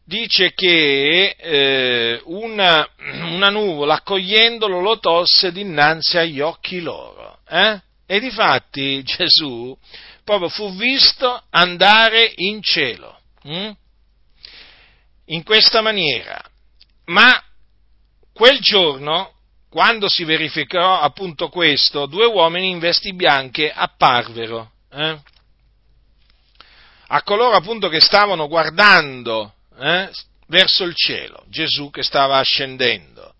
dice 0.04 0.52
che 0.54 1.36
eh, 1.36 2.20
una, 2.24 2.88
una, 2.98 3.50
nuvola 3.50 3.94
accogliendolo 3.94 4.80
lo 4.80 4.98
tosse 4.98 5.52
dinanzi 5.52 6.16
agli 6.16 6.40
occhi 6.40 6.80
loro. 6.80 7.40
Eh? 7.48 7.80
E 8.06 8.20
difatti 8.20 9.02
Gesù 9.02 9.76
proprio 10.24 10.48
fu 10.48 10.74
visto 10.76 11.42
andare 11.50 12.32
in 12.36 12.62
cielo. 12.62 13.18
Hm? 13.42 13.70
in 15.26 15.42
questa 15.42 15.80
maniera, 15.80 16.42
ma 17.06 17.42
quel 18.32 18.58
giorno, 18.60 19.32
quando 19.68 20.08
si 20.08 20.24
verificò 20.24 21.00
appunto 21.00 21.48
questo, 21.48 22.06
due 22.06 22.26
uomini 22.26 22.70
in 22.70 22.78
vesti 22.78 23.14
bianche 23.14 23.70
apparvero 23.70 24.70
eh, 24.92 25.18
a 27.08 27.22
coloro 27.22 27.56
appunto 27.56 27.88
che 27.88 28.00
stavano 28.00 28.48
guardando 28.48 29.54
eh, 29.78 30.10
verso 30.48 30.84
il 30.84 30.94
cielo, 30.94 31.44
Gesù 31.48 31.90
che 31.90 32.02
stava 32.02 32.38
ascendendo. 32.38 33.34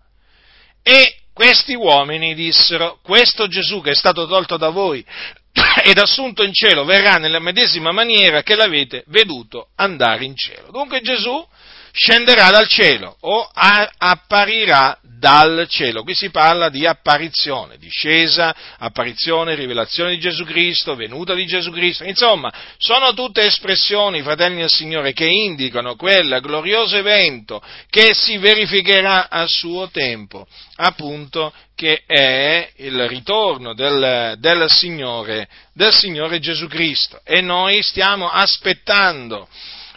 E 0.83 1.15
questi 1.33 1.75
uomini 1.75 2.33
dissero, 2.33 2.99
questo 3.01 3.47
Gesù 3.47 3.81
che 3.81 3.91
è 3.91 3.95
stato 3.95 4.25
tolto 4.25 4.57
da 4.57 4.69
voi 4.69 5.05
ed 5.83 5.97
assunto 5.97 6.43
in 6.43 6.53
cielo 6.53 6.85
verrà 6.85 7.17
nella 7.17 7.39
medesima 7.39 7.91
maniera 7.91 8.41
che 8.41 8.55
l'avete 8.55 9.03
veduto 9.07 9.69
andare 9.75 10.23
in 10.23 10.35
cielo. 10.35 10.71
Dunque 10.71 11.01
Gesù 11.01 11.45
scenderà 11.91 12.51
dal 12.51 12.67
cielo 12.67 13.17
o 13.21 13.49
apparirà 13.53 14.97
dal 15.17 15.65
cielo. 15.69 16.03
Qui 16.03 16.13
si 16.13 16.29
parla 16.29 16.69
di 16.69 16.85
apparizione, 16.85 17.77
discesa, 17.77 18.55
apparizione, 18.77 19.55
rivelazione 19.55 20.11
di 20.11 20.19
Gesù 20.19 20.43
Cristo, 20.43 20.95
venuta 20.95 21.33
di 21.33 21.45
Gesù 21.45 21.71
Cristo. 21.71 22.03
Insomma, 22.03 22.53
sono 22.77 23.13
tutte 23.13 23.41
espressioni, 23.41 24.21
fratelli 24.21 24.57
del 24.57 24.69
Signore, 24.69 25.13
che 25.13 25.25
indicano 25.25 25.95
quel 25.95 26.39
glorioso 26.41 26.97
evento 26.97 27.61
che 27.89 28.13
si 28.13 28.37
verificherà 28.37 29.29
a 29.29 29.45
suo 29.47 29.89
tempo, 29.89 30.47
appunto 30.75 31.53
che 31.75 32.03
è 32.05 32.71
il 32.77 33.07
ritorno 33.07 33.73
del, 33.73 34.35
del, 34.39 34.65
Signore, 34.67 35.47
del 35.73 35.93
Signore 35.93 36.39
Gesù 36.39 36.67
Cristo. 36.67 37.21
E 37.23 37.41
noi 37.41 37.81
stiamo 37.83 38.29
aspettando 38.29 39.47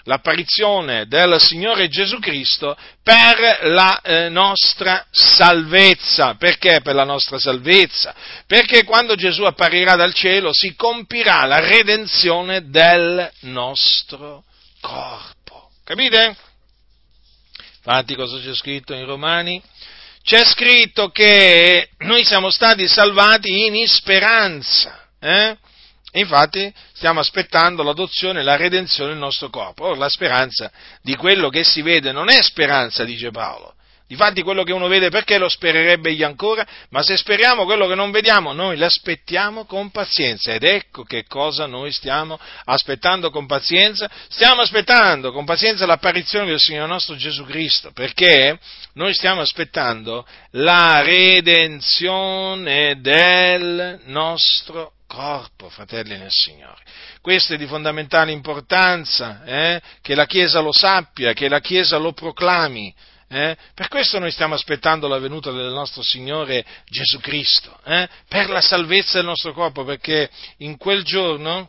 l'apparizione 0.04 1.06
del 1.06 1.40
Signore 1.40 1.88
Gesù 1.88 2.18
Cristo 2.18 2.76
per 3.02 3.66
la 3.68 4.00
eh, 4.00 4.28
nostra 4.28 5.06
salvezza. 5.10 6.34
Perché 6.34 6.80
per 6.82 6.94
la 6.94 7.04
nostra 7.04 7.38
salvezza? 7.38 8.14
Perché 8.46 8.84
quando 8.84 9.14
Gesù 9.14 9.44
apparirà 9.44 9.96
dal 9.96 10.14
cielo 10.14 10.52
si 10.52 10.74
compirà 10.74 11.44
la 11.44 11.60
redenzione 11.60 12.68
del 12.68 13.30
nostro 13.40 14.44
corpo. 14.80 15.70
Capite? 15.84 16.36
Infatti 17.76 18.14
cosa 18.14 18.38
c'è 18.38 18.54
scritto 18.54 18.94
in 18.94 19.06
Romani? 19.06 19.62
C'è 20.22 20.44
scritto 20.44 21.08
che 21.08 21.88
noi 21.98 22.24
siamo 22.24 22.50
stati 22.50 22.86
salvati 22.86 23.66
in 23.66 23.88
speranza. 23.88 25.08
Eh? 25.18 25.56
Infatti 26.12 26.72
stiamo 26.92 27.20
aspettando 27.20 27.82
l'adozione 27.82 28.40
e 28.40 28.42
la 28.42 28.56
redenzione 28.56 29.10
del 29.10 29.18
nostro 29.18 29.48
corpo. 29.48 29.84
Ora, 29.86 29.96
la 29.96 30.08
speranza 30.08 30.70
di 31.02 31.14
quello 31.14 31.48
che 31.48 31.62
si 31.62 31.82
vede 31.82 32.10
non 32.12 32.28
è 32.28 32.42
speranza, 32.42 33.04
dice 33.04 33.30
Paolo. 33.30 33.74
Difatti 34.10 34.42
quello 34.42 34.64
che 34.64 34.72
uno 34.72 34.88
vede 34.88 35.08
perché 35.08 35.38
lo 35.38 35.48
spererebbe 35.48 36.10
egli 36.10 36.24
ancora? 36.24 36.66
Ma 36.88 37.00
se 37.00 37.16
speriamo 37.16 37.64
quello 37.64 37.86
che 37.86 37.94
non 37.94 38.10
vediamo, 38.10 38.52
noi 38.52 38.76
l'aspettiamo 38.76 39.66
con 39.66 39.92
pazienza. 39.92 40.52
Ed 40.52 40.64
ecco 40.64 41.04
che 41.04 41.26
cosa 41.28 41.66
noi 41.66 41.92
stiamo 41.92 42.36
aspettando 42.64 43.30
con 43.30 43.46
pazienza. 43.46 44.10
Stiamo 44.28 44.62
aspettando 44.62 45.30
con 45.30 45.44
pazienza 45.44 45.86
l'apparizione 45.86 46.46
del 46.46 46.58
Signore 46.58 46.88
nostro 46.88 47.14
Gesù 47.14 47.44
Cristo, 47.44 47.92
perché 47.92 48.58
noi 48.94 49.14
stiamo 49.14 49.42
aspettando 49.42 50.26
la 50.54 51.02
redenzione 51.02 53.00
del 53.00 54.00
nostro 54.06 54.94
corpo, 55.10 55.68
fratelli 55.68 56.16
nel 56.16 56.30
Signore. 56.30 56.80
Questo 57.20 57.54
è 57.54 57.56
di 57.56 57.66
fondamentale 57.66 58.30
importanza, 58.30 59.42
eh? 59.44 59.82
che 60.00 60.14
la 60.14 60.26
Chiesa 60.26 60.60
lo 60.60 60.70
sappia, 60.70 61.32
che 61.32 61.48
la 61.48 61.58
Chiesa 61.58 61.96
lo 61.96 62.12
proclami. 62.12 62.94
Eh? 63.28 63.56
Per 63.74 63.88
questo 63.88 64.20
noi 64.20 64.30
stiamo 64.30 64.54
aspettando 64.54 65.08
la 65.08 65.18
venuta 65.18 65.50
del 65.50 65.72
nostro 65.72 66.02
Signore 66.02 66.64
Gesù 66.86 67.18
Cristo, 67.18 67.76
eh? 67.84 68.08
per 68.28 68.50
la 68.50 68.60
salvezza 68.60 69.18
del 69.18 69.26
nostro 69.26 69.52
corpo, 69.52 69.84
perché 69.84 70.30
in 70.58 70.76
quel 70.76 71.02
giorno, 71.02 71.68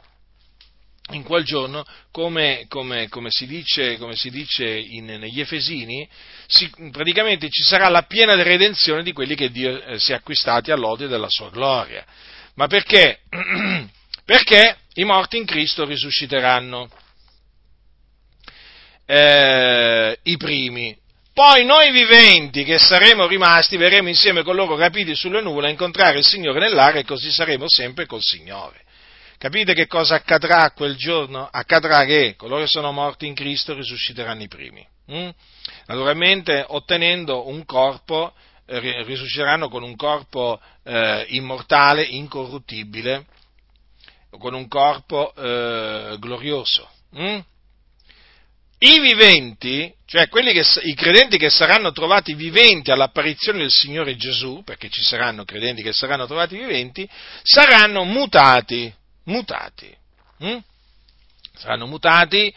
in 1.13 1.23
quel 1.23 1.43
giorno 1.43 1.83
come, 2.11 2.65
come, 2.67 3.09
come, 3.09 3.31
si 3.31 3.47
dice, 3.47 3.97
come 3.97 4.15
si 4.15 4.29
dice 4.29 4.67
in, 4.67 5.05
negli 5.05 5.39
Efesini, 5.39 6.07
si, 6.45 6.71
praticamente 6.91 7.49
ci 7.49 7.63
sarà 7.63 7.89
la 7.89 8.03
piena 8.03 8.39
redenzione 8.43 9.01
di 9.01 9.13
quelli 9.13 9.33
che 9.33 9.49
Dio 9.49 9.81
eh, 9.81 9.97
si 9.97 10.11
è 10.11 10.15
acquistati 10.15 10.69
all'odio 10.69 11.07
della 11.07 11.29
sua 11.29 11.49
gloria. 11.49 12.05
Ma 12.55 12.67
perché? 12.67 13.19
Perché 14.25 14.77
i 14.93 15.03
morti 15.03 15.37
in 15.37 15.45
Cristo 15.45 15.85
risusciteranno. 15.85 16.89
Eh, 19.05 20.19
I 20.23 20.37
primi. 20.37 20.97
Poi 21.33 21.65
noi 21.65 21.91
viventi 21.91 22.63
che 22.63 22.77
saremo 22.77 23.25
rimasti 23.25 23.77
verremo 23.77 24.09
insieme 24.09 24.43
con 24.43 24.55
loro 24.55 24.77
rapiti 24.77 25.15
sulle 25.15 25.41
nuvole 25.41 25.67
a 25.67 25.71
incontrare 25.71 26.19
il 26.19 26.25
Signore 26.25 26.59
nell'aria 26.59 27.01
e 27.01 27.05
così 27.05 27.31
saremo 27.31 27.65
sempre 27.67 28.05
col 28.05 28.21
Signore. 28.21 28.83
Capite 29.37 29.73
che 29.73 29.87
cosa 29.87 30.15
accadrà 30.15 30.69
quel 30.71 30.95
giorno? 30.95 31.47
Accadrà 31.49 32.05
che 32.05 32.35
coloro 32.37 32.61
che 32.61 32.67
sono 32.67 32.91
morti 32.91 33.25
in 33.27 33.33
Cristo 33.33 33.73
risusciteranno 33.73 34.43
i 34.43 34.47
primi. 34.47 34.85
Mm? 35.11 35.29
Naturalmente 35.87 36.63
ottenendo 36.67 37.47
un 37.47 37.65
corpo 37.65 38.33
risusciteranno 38.65 39.69
con 39.69 39.83
un 39.83 39.95
corpo 39.95 40.59
eh, 40.83 41.25
immortale, 41.29 42.03
incorruttibile, 42.03 43.25
con 44.29 44.53
un 44.53 44.67
corpo 44.67 45.33
eh, 45.35 46.15
glorioso. 46.19 46.89
Mm? 47.17 47.39
I 48.83 48.99
viventi, 48.99 49.93
cioè 50.05 50.27
che, 50.27 50.63
i 50.83 50.95
credenti 50.95 51.37
che 51.37 51.51
saranno 51.51 51.91
trovati 51.91 52.33
viventi 52.33 52.89
all'apparizione 52.89 53.59
del 53.59 53.69
Signore 53.69 54.15
Gesù, 54.15 54.63
perché 54.63 54.89
ci 54.89 55.03
saranno 55.03 55.45
credenti 55.45 55.83
che 55.83 55.93
saranno 55.93 56.25
trovati 56.25 56.57
viventi, 56.57 57.07
saranno 57.43 58.03
mutati, 58.05 58.91
mutati, 59.25 59.95
mm? 60.43 60.57
saranno 61.53 61.85
mutati 61.85 62.51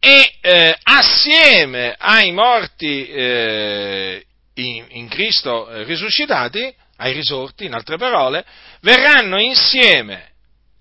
e 0.00 0.34
eh, 0.40 0.76
assieme 0.82 1.94
ai 1.96 2.32
morti 2.32 3.06
eh, 3.06 4.24
in, 4.54 4.86
in 4.90 5.08
Cristo 5.08 5.70
eh, 5.70 5.84
risuscitati, 5.84 6.74
ai 6.96 7.12
risorti, 7.12 7.64
in 7.64 7.74
altre 7.74 7.96
parole, 7.96 8.44
verranno 8.80 9.40
insieme 9.40 10.30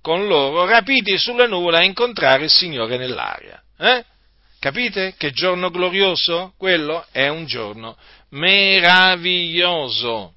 con 0.01 0.28
loro 0.28 0.65
rapiti 0.65 1.17
sulle 1.17 1.47
nuvole 1.47 1.78
a 1.78 1.84
incontrare 1.84 2.45
il 2.45 2.51
Signore 2.51 2.97
nell'aria. 2.97 3.61
Eh? 3.78 4.03
Capite 4.59 5.15
che 5.17 5.32
giorno 5.32 5.72
glorioso? 5.72 6.53
Quello 6.57 7.05
è 7.11 7.28
un 7.28 7.45
giorno 7.45 7.97
meraviglioso. 8.30 10.36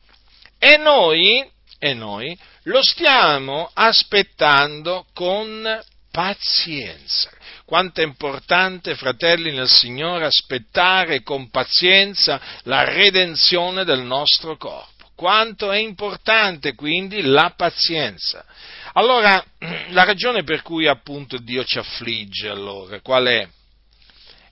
E 0.58 0.78
noi, 0.78 1.46
e 1.78 1.92
noi 1.92 2.34
lo 2.64 2.82
stiamo 2.82 3.70
aspettando 3.74 5.04
con 5.12 5.78
pazienza. 6.10 7.30
Quanto 7.74 8.02
è 8.02 8.04
importante, 8.04 8.94
fratelli 8.94 9.50
nel 9.50 9.68
Signore, 9.68 10.26
aspettare 10.26 11.24
con 11.24 11.50
pazienza 11.50 12.40
la 12.62 12.84
redenzione 12.84 13.82
del 13.82 13.98
nostro 13.98 14.56
corpo. 14.56 15.10
Quanto 15.16 15.72
è 15.72 15.78
importante 15.78 16.76
quindi 16.76 17.22
la 17.22 17.52
pazienza. 17.56 18.44
Allora, 18.92 19.44
la 19.90 20.04
ragione 20.04 20.44
per 20.44 20.62
cui 20.62 20.86
appunto 20.86 21.36
Dio 21.38 21.64
ci 21.64 21.80
affligge, 21.80 22.48
allora, 22.48 23.00
qual 23.00 23.26
è? 23.26 23.48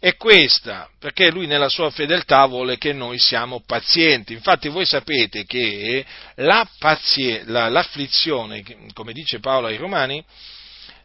È 0.00 0.16
questa, 0.16 0.90
perché 0.98 1.30
Lui 1.30 1.46
nella 1.46 1.68
sua 1.68 1.90
fedeltà 1.90 2.44
vuole 2.46 2.76
che 2.76 2.92
noi 2.92 3.20
siamo 3.20 3.62
pazienti. 3.64 4.32
Infatti 4.32 4.68
voi 4.68 4.84
sapete 4.84 5.44
che 5.44 6.04
la 6.38 6.68
pazie, 6.76 7.44
la, 7.44 7.68
l'afflizione, 7.68 8.64
come 8.92 9.12
dice 9.12 9.38
Paolo 9.38 9.68
ai 9.68 9.76
Romani, 9.76 10.24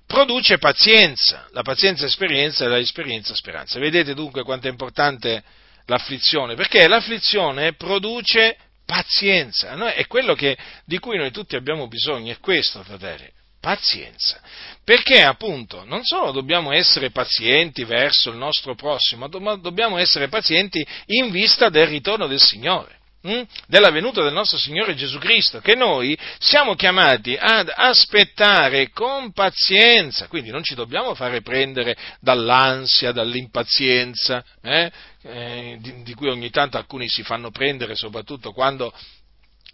produce 0.07 0.57
pazienza, 0.57 1.47
la 1.51 1.61
pazienza 1.61 2.05
esperienza 2.05 2.65
e 2.65 2.69
l'esperienza 2.69 3.35
speranza. 3.35 3.77
Vedete 3.77 4.13
dunque 4.15 4.43
quanto 4.43 4.67
è 4.67 4.71
importante 4.71 5.43
l'afflizione, 5.85 6.55
perché 6.55 6.87
l'afflizione 6.87 7.73
produce 7.73 8.57
pazienza, 8.85 9.75
no? 9.75 9.87
è 9.87 10.07
quello 10.07 10.33
che, 10.33 10.57
di 10.85 10.97
cui 10.97 11.17
noi 11.17 11.31
tutti 11.31 11.57
abbiamo 11.57 11.87
bisogno, 11.87 12.31
è 12.31 12.39
questo, 12.39 12.81
fratelli, 12.83 13.29
pazienza. 13.59 14.39
Perché 14.83 15.21
appunto 15.21 15.83
non 15.83 16.05
solo 16.05 16.31
dobbiamo 16.31 16.71
essere 16.71 17.11
pazienti 17.11 17.83
verso 17.83 18.29
il 18.29 18.37
nostro 18.37 18.75
prossimo, 18.75 19.27
ma 19.27 19.55
dobbiamo 19.57 19.97
essere 19.97 20.29
pazienti 20.29 20.85
in 21.07 21.29
vista 21.31 21.67
del 21.67 21.87
ritorno 21.87 22.27
del 22.27 22.41
Signore 22.41 22.95
hm? 23.27 23.41
della 23.67 23.91
venuta 23.91 24.23
del 24.23 24.33
nostro 24.33 24.57
Signore 24.57 24.95
Gesù 24.95 25.17
Cristo, 25.19 25.59
che 25.59 25.75
noi 25.75 26.17
siamo 26.39 26.75
chiamati 26.75 27.35
ad 27.39 27.71
aspettare 27.73 28.89
con 28.91 29.31
pazienza, 29.33 30.27
quindi 30.27 30.49
non 30.49 30.63
ci 30.63 30.75
dobbiamo 30.75 31.13
fare 31.13 31.41
prendere 31.41 31.95
dall'ansia, 32.21 33.11
dall'impazienza, 33.11 34.43
eh? 34.61 34.91
Eh, 35.23 35.77
di, 35.81 36.03
di 36.03 36.13
cui 36.13 36.29
ogni 36.29 36.49
tanto 36.51 36.77
alcuni 36.77 37.09
si 37.09 37.21
fanno 37.21 37.51
prendere, 37.51 37.95
soprattutto 37.95 38.53
quando 38.53 38.93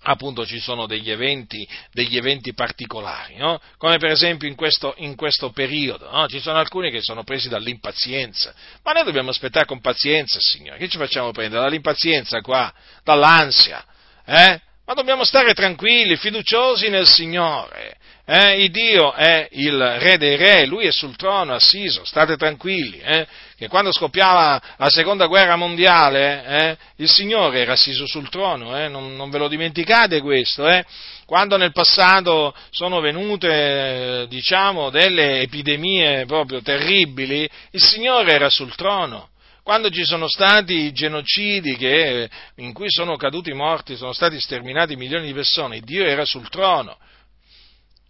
appunto 0.04 0.46
ci 0.46 0.60
sono 0.60 0.86
degli 0.86 1.10
eventi, 1.10 1.68
degli 1.92 2.18
eventi 2.18 2.54
particolari, 2.54 3.36
no? 3.38 3.60
come 3.78 3.98
per 3.98 4.12
esempio 4.12 4.48
in 4.48 4.56
questo, 4.56 4.94
in 4.98 5.16
questo 5.16 5.52
periodo, 5.52 6.10
no? 6.10 6.28
ci 6.28 6.40
sono 6.40 6.58
alcuni 6.58 6.92
che 6.92 7.02
sono 7.02 7.24
presi 7.24 7.50
dall'impazienza, 7.50 8.54
ma 8.84 8.92
noi 8.92 9.04
dobbiamo 9.04 9.30
aspettare 9.30 9.66
con 9.66 9.82
pazienza, 9.82 10.40
Signore, 10.40 10.78
che 10.78 10.90
ci 10.90 10.98
facciamo 10.98 11.32
prendere? 11.32 11.64
Dall'impazienza 11.64 12.42
qua, 12.42 12.74
dall'ansia, 13.04 13.86
eh? 14.26 14.60
ma 14.86 14.94
dobbiamo 14.94 15.24
stare 15.24 15.54
tranquilli, 15.54 16.18
fiduciosi 16.18 16.90
nel 16.90 17.08
Signore, 17.08 17.98
eh, 18.26 18.64
il 18.64 18.72
Dio 18.72 19.14
è 19.14 19.50
il 19.52 19.78
re 19.78 20.18
dei 20.18 20.38
re, 20.38 20.66
lui 20.66 20.86
è 20.86 20.92
sul 20.92 21.16
trono 21.18 21.54
assiso, 21.54 22.06
state 22.06 22.38
tranquilli, 22.38 23.00
eh, 23.00 23.28
che 23.64 23.70
quando 23.70 23.94
scoppiava 23.94 24.62
la 24.76 24.90
seconda 24.90 25.26
guerra 25.26 25.56
mondiale 25.56 26.46
eh, 26.46 26.78
il 26.98 27.10
Signore 27.10 27.62
era 27.62 27.74
assiso 27.74 28.06
sul 28.06 28.30
trono, 28.30 28.78
eh, 28.78 28.90
non, 28.90 29.16
non, 29.16 29.30
ve 29.30 29.38
lo 29.38 29.48
dimenticate 29.48 30.20
questo, 30.20 30.68
eh. 30.68 30.84
quando 31.26 31.56
nel 31.56 31.72
passato 31.72 32.54
sono 32.72 33.00
venute 33.00 34.26
diciamo, 34.28 34.90
delle 34.90 35.40
epidemie 35.40 36.26
proprio 36.26 36.62
terribili, 36.62 37.50
il 37.72 37.82
Signore 37.82 38.34
era 38.34 38.50
sul 38.50 38.76
trono, 38.76 39.30
quando 39.64 39.90
ci 39.90 40.04
sono 40.04 40.28
stati 40.28 40.92
genocidi 40.92 41.78
che, 41.78 42.30
in 42.56 42.74
cui 42.74 42.90
sono 42.90 43.16
caduti 43.16 43.54
morti, 43.54 43.96
sono 43.96 44.12
stati 44.12 44.42
sterminati 44.42 44.98
milioni 44.98 45.28
di 45.28 45.34
persone, 45.34 45.80
Dio 45.80 46.04
era 46.04 46.26
sul 46.26 46.50
trono. 46.50 46.98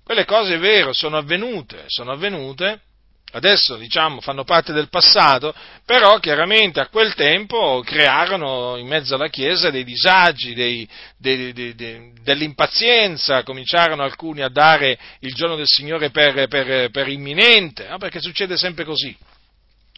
Quelle 0.04 0.26
cose 0.26 0.56
è 0.56 0.58
vero, 0.58 0.94
sono 0.94 1.18
avvenute, 1.18 1.84
sono 1.88 2.12
avvenute, 2.12 2.82
adesso 3.34 3.76
diciamo 3.78 4.22
fanno 4.22 4.44
parte 4.44 4.74
del 4.74 4.90
passato, 4.90 5.54
però 5.86 6.20
chiaramente 6.20 6.80
a 6.80 6.88
quel 6.88 7.14
tempo 7.14 7.82
crearono 7.86 8.78
in 8.78 8.88
mezzo 8.88 9.16
alla 9.16 9.28
Chiesa 9.28 9.70
dei 9.70 9.84
disagi, 9.84 10.54
dei, 10.54 10.88
dei, 11.18 11.54
dei, 11.54 12.14
dell'impazienza, 12.22 13.44
cominciarono 13.44 14.04
alcuni 14.04 14.42
a 14.42 14.50
dare 14.50 14.98
il 15.20 15.34
giorno 15.34 15.56
del 15.56 15.68
Signore 15.68 16.10
per, 16.10 16.48
per, 16.48 16.90
per 16.90 17.08
imminente, 17.08 17.88
no? 17.88 17.98
perché 17.98 18.20
succede 18.20 18.58
sempre 18.58 18.86
così. 18.86 19.16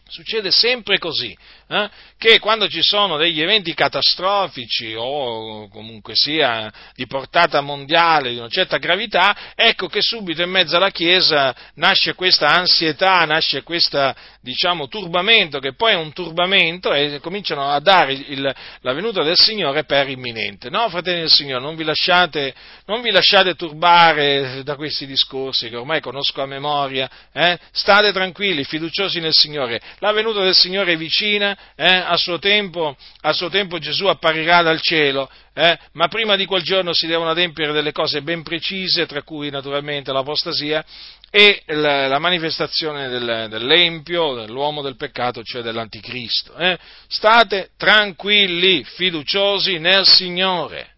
Succede 0.08 0.52
sempre 0.52 0.98
così, 0.98 1.36
eh? 1.66 1.90
che 2.16 2.38
quando 2.38 2.68
ci 2.68 2.80
sono 2.80 3.16
degli 3.16 3.42
eventi 3.42 3.74
catastrofici 3.74 4.94
o 4.96 5.68
comunque 5.68 6.12
sia 6.14 6.72
di 6.94 7.08
portata 7.08 7.60
mondiale 7.60 8.30
di 8.30 8.38
una 8.38 8.48
certa 8.48 8.76
gravità, 8.76 9.52
ecco 9.56 9.88
che 9.88 10.02
subito 10.02 10.42
in 10.42 10.50
mezzo 10.50 10.76
alla 10.76 10.90
Chiesa 10.90 11.52
nasce 11.74 12.14
questa 12.14 12.50
ansietà, 12.50 13.24
nasce 13.24 13.64
questo 13.64 14.14
diciamo, 14.42 14.86
turbamento, 14.86 15.58
che 15.58 15.74
poi 15.74 15.94
è 15.94 15.96
un 15.96 16.12
turbamento 16.12 16.92
e 16.92 17.18
cominciano 17.20 17.68
a 17.68 17.80
dare 17.80 18.12
il, 18.12 18.54
la 18.82 18.92
venuta 18.92 19.24
del 19.24 19.36
Signore 19.36 19.82
per 19.82 20.08
imminente. 20.08 20.70
No, 20.70 20.88
fratelli 20.88 21.22
del 21.22 21.30
Signore, 21.30 21.64
non 21.64 21.74
vi, 21.74 21.82
lasciate, 21.82 22.54
non 22.84 23.02
vi 23.02 23.10
lasciate 23.10 23.56
turbare 23.56 24.62
da 24.62 24.76
questi 24.76 25.04
discorsi 25.04 25.68
che 25.68 25.74
ormai 25.74 26.00
conosco 26.00 26.42
a 26.42 26.46
memoria, 26.46 27.10
eh? 27.32 27.58
state 27.72 28.12
tranquilli, 28.12 28.62
fiduciosi 28.62 29.18
nel 29.18 29.34
Signore 29.34 29.80
la 29.98 30.12
venuta 30.12 30.42
del 30.42 30.54
Signore 30.54 30.92
è 30.92 30.96
vicina, 30.96 31.56
eh? 31.74 31.86
a, 31.86 32.16
suo 32.16 32.38
tempo, 32.38 32.96
a, 33.22 33.32
suo 33.32 33.48
tempo, 33.48 33.78
Gesù 33.78 34.06
apparirà 34.06 34.62
dal 34.62 34.80
cielo, 34.80 35.30
eh? 35.54 35.78
ma 35.92 36.08
prima 36.08 36.36
di 36.36 36.44
quel 36.44 36.62
giorno 36.62 36.92
si 36.92 37.06
devono 37.06 37.30
adempiere 37.30 37.72
delle 37.72 37.92
cose 37.92 38.22
ben 38.22 38.42
precise, 38.42 39.06
tra 39.06 39.22
cui 39.22 39.50
naturalmente 39.50 40.12
l'apostasia 40.12 40.84
e 41.30 41.62
la, 41.66 42.06
la 42.06 42.18
manifestazione 42.18 43.08
del, 43.08 43.46
dell'empio, 43.48 44.34
dell'uomo 44.34 44.82
del 44.82 44.96
peccato, 44.96 45.42
cioè 45.42 45.62
dell'anticristo. 45.62 46.54
Eh? 46.56 46.78
State 47.08 47.70
tranquilli, 47.76 48.84
fiduciosi 48.84 49.78
nel 49.78 50.06
Signore. 50.06 50.94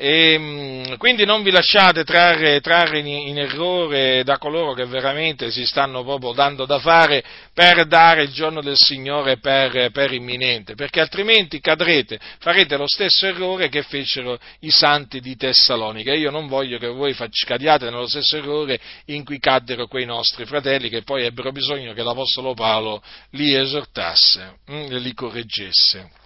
E, 0.00 0.38
mm, 0.38 0.94
quindi 0.96 1.24
non 1.24 1.42
vi 1.42 1.50
lasciate 1.50 2.04
trarre, 2.04 2.60
trarre 2.60 3.00
in, 3.00 3.08
in, 3.08 3.36
errore 3.36 4.22
da 4.22 4.38
coloro 4.38 4.72
che 4.72 4.84
veramente 4.84 5.50
si 5.50 5.66
stanno 5.66 6.04
proprio 6.04 6.30
dando 6.30 6.66
da 6.66 6.78
fare 6.78 7.24
per 7.52 7.84
dare 7.84 8.22
il 8.22 8.30
giorno 8.30 8.62
del 8.62 8.76
Signore 8.76 9.38
per, 9.38 9.90
per 9.90 10.12
imminente, 10.12 10.76
perché 10.76 11.00
altrimenti 11.00 11.58
cadrete, 11.58 12.16
farete 12.38 12.76
lo 12.76 12.86
stesso 12.86 13.26
errore 13.26 13.68
che 13.68 13.82
fecero 13.82 14.38
i 14.60 14.70
santi 14.70 15.18
di 15.18 15.34
Tessalonica. 15.34 16.14
Io 16.14 16.30
non 16.30 16.46
voglio 16.46 16.78
che 16.78 16.86
voi 16.86 17.16
cadiate 17.44 17.90
nello 17.90 18.06
stesso 18.06 18.36
errore 18.36 18.78
in 19.06 19.24
cui 19.24 19.40
caddero 19.40 19.88
quei 19.88 20.06
nostri 20.06 20.44
fratelli 20.44 20.88
che 20.90 21.02
poi 21.02 21.24
ebbero 21.24 21.50
bisogno 21.50 21.92
che 21.92 22.04
l'Apostolo 22.04 22.54
Paolo 22.54 23.02
li 23.30 23.52
esortasse 23.52 24.58
mm, 24.70 24.86
li 24.90 25.12
correggesse. 25.12 26.17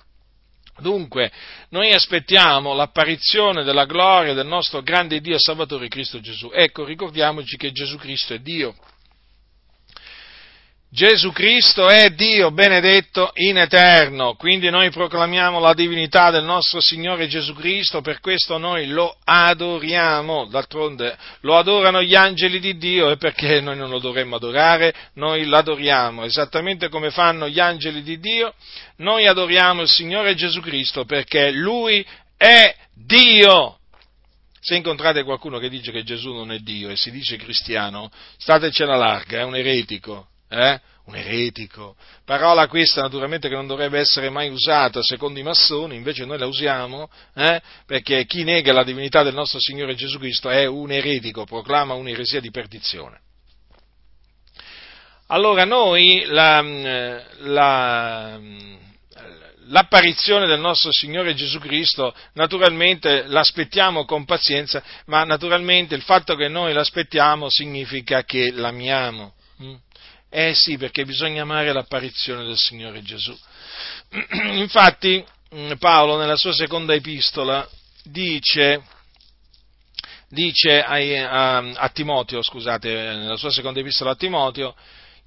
Dunque, 0.78 1.30
noi 1.68 1.92
aspettiamo 1.92 2.74
l'apparizione 2.74 3.62
della 3.62 3.84
gloria 3.84 4.34
del 4.34 4.46
nostro 4.46 4.82
grande 4.82 5.20
Dio 5.20 5.34
e 5.34 5.38
Salvatore 5.38 5.88
Cristo 5.88 6.20
Gesù. 6.20 6.50
Ecco, 6.52 6.84
ricordiamoci 6.84 7.56
che 7.56 7.72
Gesù 7.72 7.96
Cristo 7.98 8.34
è 8.34 8.38
Dio. 8.38 8.74
Gesù 10.94 11.32
Cristo 11.32 11.88
è 11.88 12.10
Dio 12.10 12.50
benedetto 12.50 13.30
in 13.36 13.56
eterno, 13.56 14.34
quindi 14.34 14.68
noi 14.68 14.90
proclamiamo 14.90 15.58
la 15.58 15.72
divinità 15.72 16.30
del 16.30 16.44
nostro 16.44 16.82
Signore 16.82 17.28
Gesù 17.28 17.54
Cristo, 17.54 18.02
per 18.02 18.20
questo 18.20 18.58
noi 18.58 18.86
lo 18.88 19.16
adoriamo, 19.24 20.48
d'altronde 20.48 21.16
lo 21.40 21.56
adorano 21.56 22.02
gli 22.02 22.14
angeli 22.14 22.60
di 22.60 22.76
Dio 22.76 23.10
e 23.10 23.16
perché 23.16 23.62
noi 23.62 23.78
non 23.78 23.88
lo 23.88 24.00
dovremmo 24.00 24.36
adorare? 24.36 24.92
Noi 25.14 25.46
l'adoriamo, 25.46 26.24
esattamente 26.24 26.90
come 26.90 27.10
fanno 27.10 27.48
gli 27.48 27.58
angeli 27.58 28.02
di 28.02 28.18
Dio, 28.18 28.52
noi 28.96 29.26
adoriamo 29.26 29.80
il 29.80 29.88
Signore 29.88 30.34
Gesù 30.34 30.60
Cristo 30.60 31.06
perché 31.06 31.52
Lui 31.52 32.06
è 32.36 32.76
Dio, 32.92 33.78
se 34.60 34.74
incontrate 34.74 35.22
qualcuno 35.22 35.58
che 35.58 35.70
dice 35.70 35.90
che 35.90 36.04
Gesù 36.04 36.34
non 36.34 36.52
è 36.52 36.58
Dio 36.58 36.90
e 36.90 36.96
si 36.96 37.10
dice 37.10 37.38
cristiano, 37.38 38.10
statecela 38.36 38.94
larga, 38.94 39.38
è 39.38 39.42
un 39.42 39.56
eretico, 39.56 40.26
eh? 40.52 40.80
un 41.04 41.16
eretico, 41.16 41.96
parola 42.24 42.68
questa 42.68 43.00
naturalmente 43.00 43.48
che 43.48 43.56
non 43.56 43.66
dovrebbe 43.66 43.98
essere 43.98 44.30
mai 44.30 44.50
usata 44.50 45.02
secondo 45.02 45.40
i 45.40 45.42
massoni, 45.42 45.96
invece 45.96 46.24
noi 46.24 46.38
la 46.38 46.46
usiamo 46.46 47.10
eh? 47.34 47.60
perché 47.86 48.24
chi 48.24 48.44
nega 48.44 48.72
la 48.72 48.84
divinità 48.84 49.24
del 49.24 49.34
nostro 49.34 49.58
Signore 49.58 49.96
Gesù 49.96 50.18
Cristo 50.18 50.48
è 50.48 50.64
un 50.66 50.92
eretico, 50.92 51.44
proclama 51.44 51.94
un'eresia 51.94 52.40
di 52.40 52.50
perdizione. 52.50 53.20
Allora 55.26 55.64
noi 55.64 56.24
la, 56.26 56.60
la, 57.38 58.38
l'apparizione 59.68 60.46
del 60.46 60.60
nostro 60.60 60.90
Signore 60.92 61.34
Gesù 61.34 61.58
Cristo 61.58 62.14
naturalmente 62.34 63.24
l'aspettiamo 63.26 64.04
con 64.04 64.26
pazienza, 64.26 64.82
ma 65.06 65.24
naturalmente 65.24 65.94
il 65.94 66.02
fatto 66.02 66.36
che 66.36 66.48
noi 66.48 66.74
l'aspettiamo 66.74 67.48
significa 67.48 68.24
che 68.24 68.50
l'amiamo. 68.52 69.34
Eh 70.34 70.54
sì, 70.54 70.78
perché 70.78 71.04
bisogna 71.04 71.42
amare 71.42 71.74
l'apparizione 71.74 72.42
del 72.42 72.56
Signore 72.56 73.02
Gesù. 73.02 73.38
Infatti 74.54 75.22
mm, 75.54 75.72
Paolo 75.78 76.16
nella 76.16 76.36
sua 76.36 76.54
seconda 76.54 76.94
epistola 76.94 77.68
dice, 78.02 78.82
dice 80.28 80.82
a, 80.82 80.94
a, 80.94 81.56
a 81.58 81.88
Timoteo, 81.90 82.40
scusate, 82.40 82.88
nella 82.88 83.36
sua 83.36 83.50
seconda 83.50 83.80
epistola 83.80 84.12
a 84.12 84.16
Timoteo, 84.16 84.74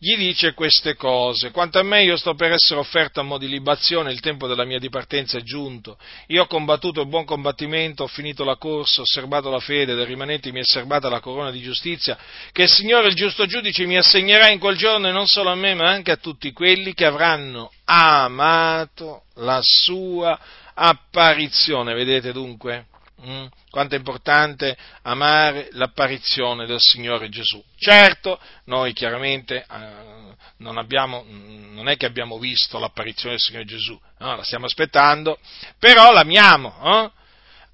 gli 0.05 0.17
dice 0.17 0.53
queste 0.53 0.95
cose. 0.95 1.49
Quanto 1.49 1.79
a 1.79 1.83
me 1.83 2.03
io 2.03 2.15
sto 2.15 2.35
per 2.35 2.51
essere 2.51 2.79
offerto 2.79 3.21
a 3.21 3.23
mo' 3.23 3.39
di 3.39 3.47
libazione, 3.47 4.11
il 4.11 4.19
tempo 4.19 4.45
della 4.45 4.63
mia 4.63 4.77
dipartenza 4.77 5.39
è 5.39 5.41
giunto. 5.41 5.97
Io 6.27 6.43
ho 6.43 6.45
combattuto 6.45 7.01
il 7.01 7.07
buon 7.07 7.25
combattimento, 7.25 8.03
ho 8.03 8.07
finito 8.07 8.43
la 8.43 8.55
corsa, 8.55 9.01
ho 9.01 9.05
serbato 9.05 9.49
la 9.49 9.59
fede, 9.59 9.95
del 9.95 10.05
rimanente 10.05 10.51
mi 10.51 10.59
è 10.59 10.63
serbata 10.63 11.09
la 11.09 11.19
corona 11.19 11.49
di 11.49 11.59
giustizia, 11.59 12.19
che 12.51 12.61
il 12.61 12.69
Signore, 12.69 13.07
il 13.07 13.15
giusto 13.15 13.47
giudice, 13.47 13.87
mi 13.87 13.97
assegnerà 13.97 14.49
in 14.49 14.59
quel 14.59 14.77
giorno 14.77 15.07
e 15.07 15.11
non 15.11 15.25
solo 15.25 15.49
a 15.49 15.55
me, 15.55 15.73
ma 15.73 15.89
anche 15.89 16.11
a 16.11 16.17
tutti 16.17 16.51
quelli 16.51 16.93
che 16.93 17.05
avranno 17.05 17.71
amato 17.85 19.23
la 19.37 19.59
sua 19.63 20.39
apparizione. 20.75 21.95
Vedete 21.95 22.31
dunque? 22.31 22.85
Mm? 23.27 23.45
Quanto 23.71 23.95
è 23.95 23.97
importante 23.97 24.77
amare 25.01 25.69
l'apparizione 25.71 26.65
del 26.65 26.79
Signore 26.79 27.29
Gesù. 27.29 27.63
Certo, 27.77 28.39
noi 28.65 28.93
chiaramente 28.93 29.65
eh, 29.69 30.35
non, 30.57 30.77
abbiamo, 30.77 31.25
non, 31.27 31.87
è 31.87 31.97
che 31.97 32.05
abbiamo 32.05 32.37
visto 32.37 32.77
l'apparizione 32.77 33.31
del 33.31 33.41
Signore 33.41 33.65
Gesù, 33.65 33.99
no? 34.19 34.35
la 34.35 34.43
stiamo 34.43 34.65
aspettando, 34.65 35.39
però 35.79 36.11
l'amiamo, 36.11 36.75
eh? 36.83 37.11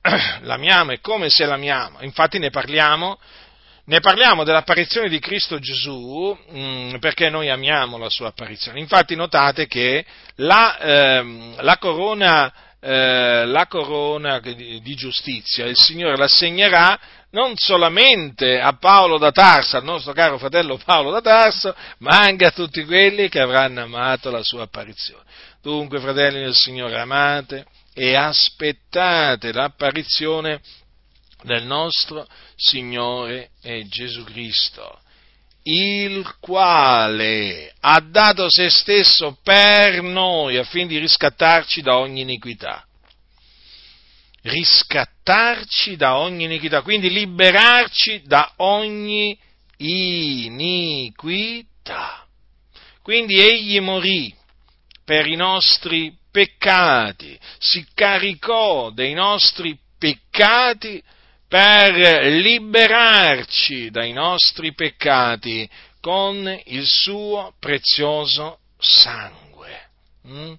l'amiamo, 0.41 0.91
è 0.91 0.99
come 1.01 1.29
se 1.29 1.45
l'amiamo, 1.45 2.01
infatti 2.01 2.39
ne 2.39 2.49
parliamo 2.49 3.19
ne 3.83 3.99
parliamo 3.99 4.43
dell'apparizione 4.43 5.09
di 5.09 5.19
Cristo 5.19 5.59
Gesù 5.59 6.37
mm, 6.53 6.95
perché 6.97 7.29
noi 7.29 7.49
amiamo 7.49 7.97
la 7.97 8.09
sua 8.09 8.27
apparizione. 8.27 8.79
Infatti 8.79 9.15
notate 9.15 9.67
che 9.67 10.05
la, 10.35 10.77
ehm, 10.79 11.61
la 11.61 11.77
corona 11.77 12.53
eh, 12.83 13.45
la 13.45 13.67
corona 13.67 14.39
di, 14.39 14.95
giustizia, 14.95 15.65
il 15.65 15.77
Signore 15.77 16.17
l'assegnerà 16.17 16.99
non 17.29 17.53
solamente 17.55 18.59
a 18.59 18.73
Paolo 18.73 19.19
da 19.19 19.31
Tarso, 19.31 19.77
al 19.77 19.83
nostro 19.83 20.13
caro 20.13 20.39
fratello 20.39 20.79
Paolo 20.83 21.11
da 21.11 21.21
Tarso, 21.21 21.75
ma 21.99 22.19
anche 22.19 22.45
a 22.45 22.51
tutti 22.51 22.83
quelli 22.83 23.29
che 23.29 23.39
avranno 23.39 23.83
amato 23.83 24.31
la 24.31 24.43
sua 24.43 24.63
apparizione. 24.63 25.23
Dunque, 25.61 25.99
fratelli 25.99 26.41
del 26.41 26.55
Signore, 26.55 26.99
amate 26.99 27.65
e 27.93 28.15
aspettate 28.15 29.53
l'apparizione 29.53 30.59
del 31.43 31.63
nostro 31.63 32.27
Signore 32.55 33.51
e 33.61 33.87
Gesù 33.87 34.23
Cristo 34.23 34.99
il 35.63 36.35
quale 36.39 37.73
ha 37.79 37.99
dato 37.99 38.49
se 38.49 38.69
stesso 38.69 39.37
per 39.43 40.01
noi 40.01 40.57
affinché 40.57 40.97
riscattarci 40.99 41.81
da 41.81 41.97
ogni 41.97 42.21
iniquità. 42.21 42.85
Riscattarci 44.43 45.95
da 45.95 46.17
ogni 46.17 46.45
iniquità, 46.45 46.81
quindi 46.81 47.11
liberarci 47.11 48.23
da 48.25 48.53
ogni 48.57 49.37
iniquità. 49.77 51.65
Quindi 53.03 53.39
egli 53.39 53.79
morì 53.79 54.33
per 55.03 55.27
i 55.27 55.35
nostri 55.35 56.15
peccati, 56.31 57.37
si 57.59 57.85
caricò 57.93 58.89
dei 58.91 59.13
nostri 59.13 59.77
peccati 59.97 61.03
per 61.51 62.23
liberarci 62.31 63.89
dai 63.89 64.13
nostri 64.13 64.73
peccati 64.73 65.69
con 65.99 66.47
il 66.67 66.85
suo 66.85 67.55
prezioso 67.59 68.59
sangue. 68.79 69.89
hm? 70.23 70.53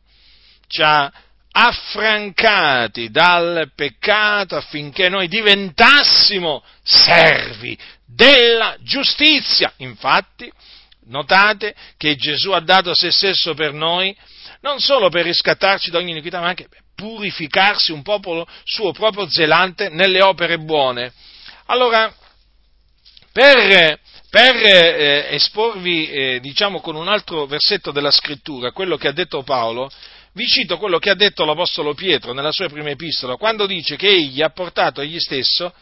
ci 0.67 0.83
ha 0.83 1.11
affrancati 1.51 3.11
dal 3.11 3.73
peccato 3.75 4.55
affinché 4.57 5.09
noi 5.09 5.29
diventassimo 5.29 6.63
servi 6.83 7.79
della 8.05 8.77
giustizia. 8.81 9.73
Infatti, 9.79 10.53
notate 11.07 11.75
che 11.97 12.17
Gesù 12.17 12.51
ha 12.51 12.61
dato 12.61 12.95
se 12.95 13.11
stesso 13.11 13.55
per 13.55 13.73
noi, 13.73 14.15
non 14.61 14.79
solo 14.79 15.09
per 15.09 15.25
riscattarci 15.25 15.91
da 15.91 15.97
ogni 15.97 16.11
iniquità, 16.11 16.39
ma 16.39 16.49
anche 16.49 16.69
purificarsi 17.03 17.91
un 17.91 18.03
popolo 18.03 18.47
suo 18.63 18.93
proprio 18.93 19.29
zelante 19.29 19.89
nelle 19.89 20.23
opere 20.23 20.59
buone. 20.59 21.13
Allora, 21.67 22.15
per, 23.33 23.99
per 24.31 24.57
eh, 24.57 25.27
esporvi, 25.31 26.09
eh, 26.09 26.39
diciamo, 26.41 26.81
con 26.81 26.95
un 26.95 27.09
altro 27.09 27.47
versetto 27.47 27.91
della 27.91 28.13
scrittura, 28.13 28.71
quello 28.71 28.97
che 28.97 29.09
ha 29.09 29.13
detto 29.13 29.43
Paolo, 29.43 29.91
vi 30.35 30.47
cito 30.47 30.79
quello 30.79 30.99
che 30.99 31.11
ha 31.11 31.17
detto 31.17 31.45
l'Apostolo 31.45 31.93
Pietro 31.93 32.33
nella 32.33 32.53
sua 32.53 32.69
prima 32.69 32.91
epistola, 32.91 33.35
quando 33.35 33.67
dice 33.67 33.97
che 33.97 34.09
egli 34.09 34.41
ha 34.41 34.51
portato 34.51 35.01
egli 35.01 35.19
stesso, 35.19 35.75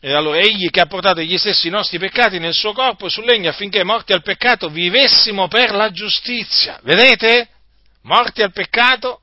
e 0.00 0.12
allora 0.12 0.38
egli 0.38 0.70
che 0.70 0.80
ha 0.80 0.86
portato 0.86 1.18
egli 1.18 1.36
stessi 1.36 1.66
i 1.66 1.72
nostri 1.72 1.98
peccati 1.98 2.38
nel 2.38 2.54
suo 2.54 2.72
corpo 2.72 3.08
sul 3.08 3.24
legno 3.24 3.48
affinché 3.48 3.82
morti 3.82 4.12
al 4.12 4.22
peccato 4.22 4.68
vivessimo 4.68 5.48
per 5.48 5.72
la 5.72 5.90
giustizia. 5.90 6.78
Vedete? 6.84 7.48
Morti 8.02 8.42
al 8.42 8.52
peccato 8.52 9.22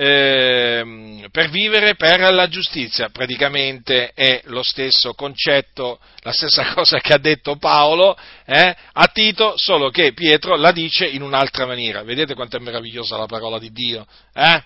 eh, 0.00 1.26
per 1.32 1.50
vivere 1.50 1.96
per 1.96 2.20
la 2.32 2.46
giustizia. 2.46 3.08
Praticamente 3.08 4.12
è 4.14 4.42
lo 4.44 4.62
stesso 4.62 5.12
concetto, 5.14 5.98
la 6.20 6.32
stessa 6.32 6.70
cosa 6.72 7.00
che 7.00 7.12
ha 7.12 7.18
detto 7.18 7.56
Paolo 7.56 8.16
eh, 8.46 8.76
a 8.92 9.06
Tito, 9.08 9.54
solo 9.56 9.90
che 9.90 10.12
Pietro 10.12 10.54
la 10.54 10.70
dice 10.70 11.04
in 11.04 11.22
un'altra 11.22 11.66
maniera. 11.66 12.04
Vedete 12.04 12.34
quanto 12.34 12.56
è 12.56 12.60
meravigliosa 12.60 13.16
la 13.16 13.26
parola 13.26 13.58
di 13.58 13.72
Dio? 13.72 14.06
Eh? 14.32 14.62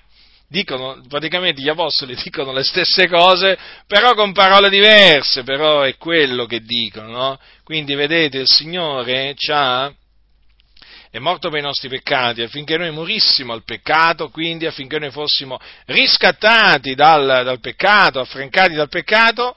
Dicono, 0.49 1.01
praticamente 1.09 1.63
gli 1.63 1.71
apostoli 1.71 2.15
dicono 2.23 2.53
le 2.53 2.63
stesse 2.63 3.09
cose, 3.09 3.57
però 3.87 4.13
con 4.13 4.33
parole 4.33 4.69
diverse, 4.69 5.45
però 5.45 5.81
è 5.81 5.97
quello 5.97 6.45
che 6.45 6.61
dicono, 6.61 7.09
no? 7.09 7.39
Quindi 7.65 7.95
vedete, 7.95 8.41
il 8.41 8.49
Signore 8.49 9.33
ci 9.35 9.51
ha 9.51 9.91
è 11.13 11.19
morto 11.19 11.51
per 11.51 11.59
i 11.59 11.63
nostri 11.63 11.91
peccati 11.91 12.41
affinché 12.41 12.79
noi 12.79 12.91
morissimo 12.91 13.53
al 13.53 13.65
peccato, 13.65 14.31
quindi 14.31 14.65
affinché 14.65 14.99
noi 14.99 15.11
fossimo 15.11 15.61
riscattati 15.85 16.95
dal, 16.95 17.43
dal 17.45 17.61
peccato, 17.61 18.19
affrancati 18.19 18.73
dal 18.73 18.89
peccato 18.89 19.55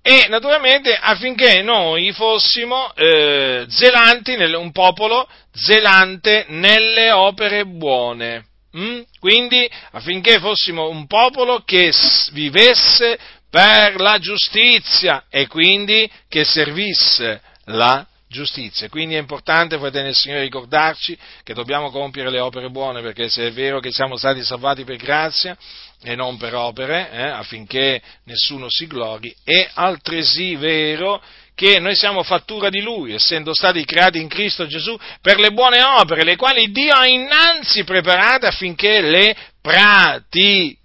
e 0.00 0.28
naturalmente 0.30 0.96
affinché 0.98 1.60
noi 1.60 2.10
fossimo 2.12 2.90
eh, 2.94 3.66
zelanti, 3.68 4.36
nel, 4.36 4.54
un 4.54 4.72
popolo 4.72 5.28
zelante 5.52 6.46
nelle 6.48 7.10
opere 7.10 7.66
buone. 7.66 8.46
Mm? 8.74 9.02
Quindi 9.20 9.70
affinché 9.90 10.38
fossimo 10.38 10.88
un 10.88 11.06
popolo 11.06 11.60
che 11.66 11.92
vivesse 12.32 13.18
per 13.50 14.00
la 14.00 14.18
giustizia 14.18 15.24
e 15.28 15.48
quindi 15.48 16.10
che 16.30 16.44
servisse 16.44 17.42
la 17.66 18.06
giustizia. 18.34 18.88
Quindi 18.88 19.14
è 19.14 19.18
importante, 19.18 19.78
fratelli 19.78 20.06
del 20.06 20.14
Signore, 20.14 20.42
ricordarci 20.42 21.16
che 21.44 21.54
dobbiamo 21.54 21.90
compiere 21.90 22.30
le 22.30 22.40
opere 22.40 22.68
buone, 22.68 23.00
perché 23.00 23.30
se 23.30 23.46
è 23.46 23.52
vero 23.52 23.78
che 23.78 23.92
siamo 23.92 24.16
stati 24.16 24.42
salvati 24.42 24.82
per 24.84 24.96
grazia 24.96 25.56
e 26.02 26.16
non 26.16 26.36
per 26.36 26.54
opere, 26.54 27.10
eh, 27.12 27.22
affinché 27.22 28.02
nessuno 28.24 28.66
si 28.68 28.86
glori, 28.86 29.34
è 29.44 29.70
altresì 29.74 30.56
vero 30.56 31.22
che 31.54 31.78
noi 31.78 31.94
siamo 31.94 32.24
fattura 32.24 32.68
di 32.68 32.80
Lui, 32.82 33.14
essendo 33.14 33.54
stati 33.54 33.84
creati 33.84 34.20
in 34.20 34.26
Cristo 34.26 34.66
Gesù 34.66 34.98
per 35.20 35.38
le 35.38 35.52
buone 35.52 35.80
opere, 35.82 36.24
le 36.24 36.34
quali 36.34 36.72
Dio 36.72 36.92
ha 36.92 37.06
innanzi 37.06 37.84
preparate 37.84 38.46
affinché 38.46 39.00
le 39.00 39.36
pratichiamo. 39.62 40.82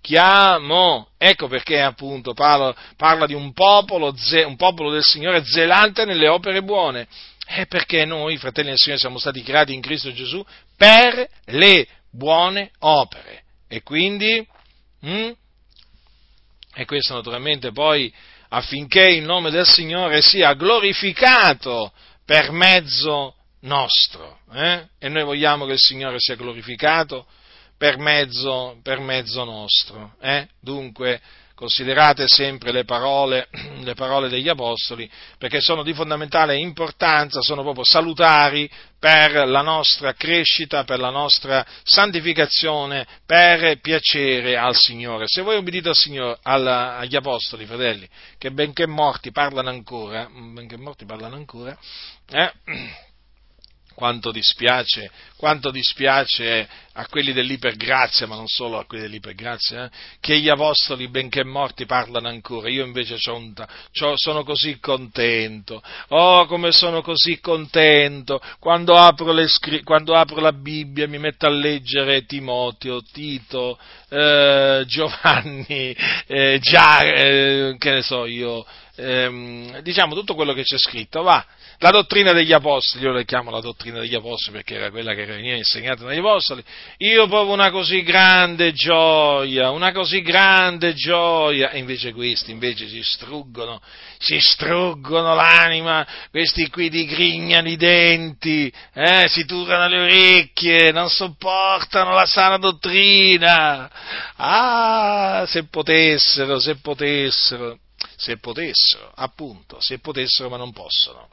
Ecco 1.18 1.47
perché 1.47 1.82
appunto 1.82 2.34
parla, 2.34 2.74
parla 2.95 3.26
di 3.26 3.34
un 3.34 3.52
popolo, 3.52 4.16
un 4.45 4.56
popolo 4.56 4.91
del 4.91 5.04
Signore 5.04 5.43
zelante 5.43 6.06
nelle 6.06 6.28
opere 6.28 6.62
buone. 6.62 7.08
È 7.52 7.66
perché 7.66 8.06
noi, 8.06 8.38
fratelli 8.38 8.70
del 8.70 8.78
Signore, 8.78 9.02
siamo 9.02 9.18
stati 9.18 9.41
creati 9.41 9.74
in 9.74 9.82
Cristo 9.82 10.14
Gesù 10.14 10.45
per 10.78 11.28
le 11.45 11.88
buone 12.12 12.70
opere. 12.82 13.41
E 13.68 13.82
quindi, 13.82 14.47
hm? 15.02 15.32
e 16.76 16.86
questo 16.86 17.16
naturalmente 17.16 17.72
poi 17.72 18.14
affinché 18.50 19.10
il 19.10 19.24
nome 19.24 19.50
del 19.50 19.66
Signore 19.66 20.22
sia 20.22 20.54
glorificato 20.54 21.91
per 22.24 22.52
mezzo 22.52 23.34
nostro. 23.62 24.41
Eh? 24.54 24.88
E 25.00 25.10
noi 25.10 25.24
vogliamo 25.24 25.66
che 25.66 25.74
il 25.74 25.80
Signore 25.80 26.18
sia 26.20 26.36
glorificato 26.36 27.26
per 27.80 27.97
mezzo, 27.97 28.80
per 28.84 29.00
mezzo 29.00 29.43
nostro. 29.43 30.14
Eh? 30.22 30.47
Dunque, 30.62 31.20
considerate 31.60 32.26
sempre 32.26 32.72
le 32.72 32.86
parole, 32.86 33.49
le 33.84 33.93
parole, 33.93 34.30
degli 34.30 34.47
Apostoli, 34.47 35.12
perché 35.38 35.60
sono 35.60 35.84
di 35.84 35.93
fondamentale 35.93 36.55
importanza, 36.55 37.41
sono 37.41 37.64
proprio 37.64 37.84
salutari 37.84 38.70
per 38.97 39.45
la 39.45 39.62
nostra 39.62 40.14
crescita, 40.14 40.86
per 40.86 40.99
la 40.99 41.10
nostra 41.10 41.66
santificazione, 41.84 43.05
per 43.26 43.78
piacere 43.82 44.55
al 44.55 44.74
Signore. 44.74 45.26
Se 45.28 45.41
voi 45.41 45.57
obbedite 45.57 45.89
al 45.89 45.95
Signore, 45.95 46.39
al, 46.43 46.66
agli 46.66 47.18
Apostoli, 47.18 47.66
fratelli, 47.66 48.07
che 48.38 48.51
benché 48.51 48.88
morti 48.88 49.34
parlano 49.34 49.68
ancora, 49.68 50.30
benché 50.32 50.78
morti 50.78 51.03
parlano 51.03 51.36
ancora, 51.36 51.78
eh, 52.30 52.53
quanto 54.00 54.32
dispiace, 54.32 55.12
quanto 55.36 55.72
dispiace 55.72 56.66
a 56.93 57.06
quelli 57.08 57.34
dell'ipergrazia, 57.34 58.28
ma 58.28 58.36
non 58.36 58.47
solo 58.47 58.80
a 58.80 58.86
quelli 58.86 59.04
dell'ipergrazia, 59.04 59.84
eh, 59.84 59.89
che 60.22 60.39
gli 60.39 60.47
apostoli, 60.47 61.10
benché 61.10 61.43
morti, 61.43 61.86
parlano 61.86 62.30
ancora. 62.30 62.70
Io 62.70 62.86
invece 62.86 63.18
un, 63.30 63.54
sono 64.16 64.45
così 64.45 64.80
contento. 64.80 65.84
Oh, 66.08 66.45
come 66.45 66.72
sono 66.72 67.02
così 67.02 67.41
contento 67.41 68.41
quando 68.60 68.95
apro, 68.95 69.34
le, 69.34 69.47
quando 69.84 70.16
apro, 70.16 70.39
la 70.39 70.54
Bibbia, 70.54 71.06
mi 71.06 71.20
metto 71.20 71.45
a 71.45 71.50
leggere 71.50 72.26
Timoteo, 72.26 73.02
Tito, 73.02 73.78
eh, 74.08 74.86
Giovanni, 74.88 75.93
eh, 76.26 76.58
Gia, 76.62 77.02
eh, 77.02 77.76
che 77.78 77.91
ne 77.91 78.02
so 78.02 78.26
io, 78.26 78.66
ehm, 79.00 79.80
diciamo 79.80 80.14
tutto 80.14 80.36
quello 80.36 80.54
che 80.54 80.64
c'è 80.64 80.78
scritto, 80.78 81.22
va. 81.22 81.45
La 81.82 81.91
dottrina 81.91 82.34
degli 82.34 82.52
apostoli, 82.52 83.06
io 83.06 83.14
la 83.14 83.24
chiamo 83.24 83.52
la 83.52 83.62
dottrina 83.62 84.00
degli 84.00 84.14
apostoli 84.14 84.58
perché 84.58 84.76
era 84.76 84.89
quella 84.89 85.14
che 85.14 85.26
veniva 85.26 85.56
insegnata 85.56 86.04
dagli 86.04 86.18
apostoli, 86.18 86.62
io 86.97 87.26
provo 87.28 87.54
una 87.54 87.72
così 87.72 88.04
grande 88.04 88.74
gioia, 88.74 89.70
una 89.70 89.93
così 89.93 90.22
grande 90.22 90.93
gioia, 90.93 91.70
e 91.70 91.78
invece 91.78 92.12
questi 92.12 92.52
invece 92.52 92.89
si 92.89 93.02
struggono, 93.02 93.82
si 94.18 94.38
struggono 94.41 95.34
l'anima, 95.34 96.06
questi 96.32 96.70
qui 96.70 96.89
digrignano 96.89 97.70
i 97.70 97.78
denti, 97.78 98.70
eh, 98.93 99.30
si 99.30 99.45
turano 99.45 99.88
le 99.88 100.02
orecchie, 100.02 100.91
non 100.91 101.10
sopportano 101.10 102.12
la 102.12 102.26
sana 102.26 102.58
dottrina, 102.58 103.89
ah, 104.36 105.45
se 105.47 105.66
potessero, 105.70 106.60
se 106.60 106.76
potessero 106.82 107.78
se 108.20 108.38
potessero, 108.38 109.11
appunto, 109.15 109.78
se 109.80 109.99
potessero 109.99 110.49
ma 110.49 110.57
non 110.57 110.72
possono 110.72 111.30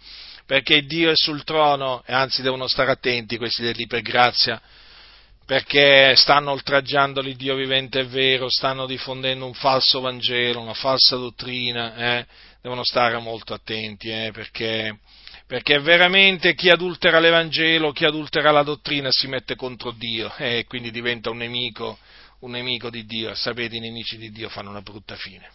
perché 0.46 0.86
Dio 0.86 1.10
è 1.10 1.16
sul 1.16 1.42
trono 1.42 2.04
e 2.06 2.14
anzi 2.14 2.40
devono 2.40 2.68
stare 2.68 2.92
attenti 2.92 3.36
questi 3.36 3.62
dell'ipergrazia 3.62 4.62
perché 5.44 6.14
stanno 6.16 6.52
oltraggiando 6.52 7.20
l'Iddio 7.20 7.54
vivente 7.54 8.00
e 8.00 8.04
vero, 8.04 8.48
stanno 8.48 8.86
diffondendo 8.86 9.46
un 9.46 9.54
falso 9.54 10.00
Vangelo, 10.00 10.60
una 10.60 10.74
falsa 10.74 11.16
dottrina, 11.16 11.94
eh? 11.96 12.26
devono 12.60 12.82
stare 12.82 13.16
molto 13.18 13.54
attenti 13.54 14.08
eh? 14.08 14.30
perché, 14.32 14.98
perché, 15.46 15.78
veramente 15.78 16.54
chi 16.54 16.68
adultera 16.68 17.20
l'Evangelo, 17.20 17.92
chi 17.92 18.04
adultera 18.04 18.50
la 18.50 18.64
dottrina 18.64 19.10
si 19.12 19.28
mette 19.28 19.54
contro 19.54 19.92
Dio 19.92 20.32
eh? 20.36 20.58
e 20.58 20.64
quindi 20.64 20.90
diventa 20.90 21.30
un 21.30 21.36
nemico, 21.36 21.96
un 22.40 22.50
nemico 22.50 22.90
di 22.90 23.04
Dio. 23.04 23.32
Sapete, 23.36 23.76
i 23.76 23.80
nemici 23.80 24.16
di 24.16 24.30
Dio 24.30 24.48
fanno 24.48 24.70
una 24.70 24.82
brutta 24.82 25.14
fine. 25.14 25.48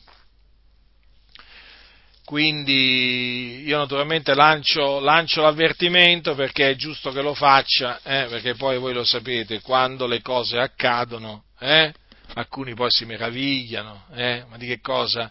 Quindi 2.31 3.63
io 3.65 3.77
naturalmente 3.77 4.33
lancio, 4.33 5.01
lancio, 5.01 5.41
l'avvertimento 5.41 6.33
perché 6.33 6.69
è 6.69 6.75
giusto 6.75 7.11
che 7.11 7.21
lo 7.21 7.33
faccia, 7.33 7.99
eh, 8.03 8.27
perché 8.29 8.55
poi 8.55 8.77
voi 8.77 8.93
lo 8.93 9.03
sapete, 9.03 9.59
quando 9.59 10.07
le 10.07 10.21
cose 10.21 10.57
accadono, 10.57 11.43
eh, 11.59 11.93
alcuni 12.35 12.73
poi 12.73 12.89
si 12.89 13.03
meravigliano, 13.03 14.05
eh, 14.13 14.45
ma 14.47 14.55
di 14.55 14.65
che 14.65 14.79
cosa? 14.79 15.29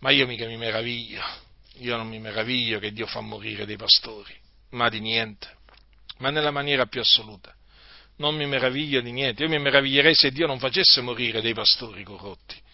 Ma 0.00 0.10
io 0.10 0.26
mica 0.26 0.44
mi 0.44 0.58
meraviglio, 0.58 1.22
io 1.78 1.96
non 1.96 2.06
mi 2.06 2.18
meraviglio 2.18 2.78
che 2.78 2.92
Dio 2.92 3.06
fa 3.06 3.22
morire 3.22 3.64
dei 3.64 3.78
pastori, 3.78 4.34
ma 4.72 4.90
di 4.90 5.00
niente, 5.00 5.48
ma 6.18 6.28
nella 6.28 6.50
maniera 6.50 6.84
più 6.84 7.00
assoluta. 7.00 7.54
Non 8.18 8.36
mi 8.36 8.44
meraviglio 8.44 9.00
di 9.00 9.12
niente, 9.12 9.44
io 9.44 9.48
mi 9.48 9.58
meraviglierei 9.58 10.14
se 10.14 10.30
Dio 10.30 10.46
non 10.46 10.58
facesse 10.58 11.00
morire 11.00 11.40
dei 11.40 11.54
pastori 11.54 12.02
corrotti 12.02 12.66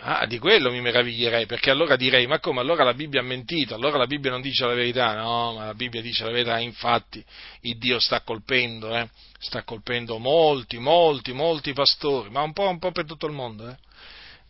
Ah, 0.00 0.26
di 0.26 0.38
quello 0.38 0.72
mi 0.72 0.80
meraviglierei, 0.80 1.46
perché 1.46 1.70
allora 1.70 1.94
direi, 1.94 2.26
ma 2.26 2.40
come, 2.40 2.60
allora 2.60 2.82
la 2.82 2.94
Bibbia 2.94 3.20
ha 3.20 3.24
mentito, 3.24 3.76
allora 3.76 3.96
la 3.96 4.06
Bibbia 4.06 4.30
non 4.30 4.40
dice 4.40 4.66
la 4.66 4.74
verità, 4.74 5.14
no, 5.14 5.54
ma 5.54 5.66
la 5.66 5.74
Bibbia 5.74 6.00
dice 6.00 6.24
la 6.24 6.32
verità, 6.32 6.58
infatti 6.58 7.24
il 7.60 7.78
Dio 7.78 8.00
sta 8.00 8.22
colpendo, 8.22 8.96
eh, 8.96 9.08
sta 9.38 9.62
colpendo 9.62 10.18
molti, 10.18 10.78
molti, 10.78 11.32
molti 11.32 11.72
pastori, 11.72 12.28
ma 12.30 12.42
un 12.42 12.52
po', 12.52 12.68
un 12.68 12.80
po' 12.80 12.90
per 12.90 13.04
tutto 13.04 13.26
il 13.26 13.32
mondo, 13.32 13.68
eh. 13.68 13.76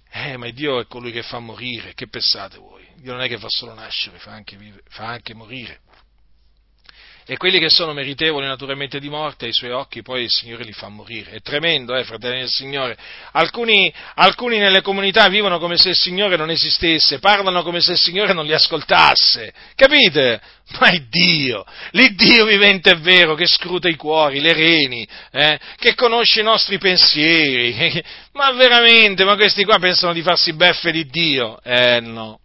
Eh, 0.08 0.36
ma 0.38 0.48
Dio 0.50 0.80
è 0.80 0.86
colui 0.86 1.12
che 1.12 1.22
fa 1.22 1.40
morire, 1.40 1.92
che 1.92 2.08
pensate 2.08 2.56
voi? 2.56 2.86
Dio 2.94 3.12
non 3.12 3.20
è 3.20 3.28
che 3.28 3.36
fa 3.36 3.48
solo 3.50 3.74
nascere, 3.74 4.18
fa 4.18 4.32
anche, 4.32 4.56
vivere, 4.56 4.82
fa 4.88 5.08
anche 5.08 5.34
morire 5.34 5.80
e 7.28 7.36
quelli 7.36 7.58
che 7.58 7.68
sono 7.68 7.92
meritevoli 7.92 8.46
naturalmente 8.46 9.00
di 9.00 9.08
morte, 9.08 9.46
ai 9.46 9.52
suoi 9.52 9.72
occhi 9.72 10.02
poi 10.02 10.22
il 10.22 10.30
Signore 10.30 10.62
li 10.62 10.72
fa 10.72 10.88
morire. 10.88 11.32
È 11.32 11.40
tremendo, 11.40 11.96
eh, 11.96 12.04
fratelli 12.04 12.38
del 12.38 12.48
Signore. 12.48 12.96
Alcuni, 13.32 13.92
alcuni 14.14 14.58
nelle 14.58 14.80
comunità 14.80 15.28
vivono 15.28 15.58
come 15.58 15.76
se 15.76 15.88
il 15.88 15.96
Signore 15.96 16.36
non 16.36 16.50
esistesse, 16.50 17.18
parlano 17.18 17.64
come 17.64 17.80
se 17.80 17.92
il 17.92 17.98
Signore 17.98 18.32
non 18.32 18.46
li 18.46 18.52
ascoltasse. 18.52 19.52
Capite? 19.74 20.40
Ma 20.78 20.88
è 20.90 21.00
Dio, 21.08 21.64
l'Iddio 21.90 22.44
vivente 22.44 22.90
è 22.90 22.96
vero, 22.98 23.34
che 23.34 23.46
scruta 23.46 23.88
i 23.88 23.96
cuori, 23.96 24.40
le 24.40 24.52
reni, 24.52 25.06
eh, 25.32 25.58
che 25.78 25.94
conosce 25.94 26.40
i 26.40 26.44
nostri 26.44 26.78
pensieri. 26.78 28.02
ma 28.34 28.52
veramente, 28.52 29.24
ma 29.24 29.34
questi 29.34 29.64
qua 29.64 29.78
pensano 29.78 30.12
di 30.12 30.22
farsi 30.22 30.52
beffe 30.52 30.92
di 30.92 31.06
Dio? 31.06 31.60
Eh 31.62 32.00
no 32.00 32.40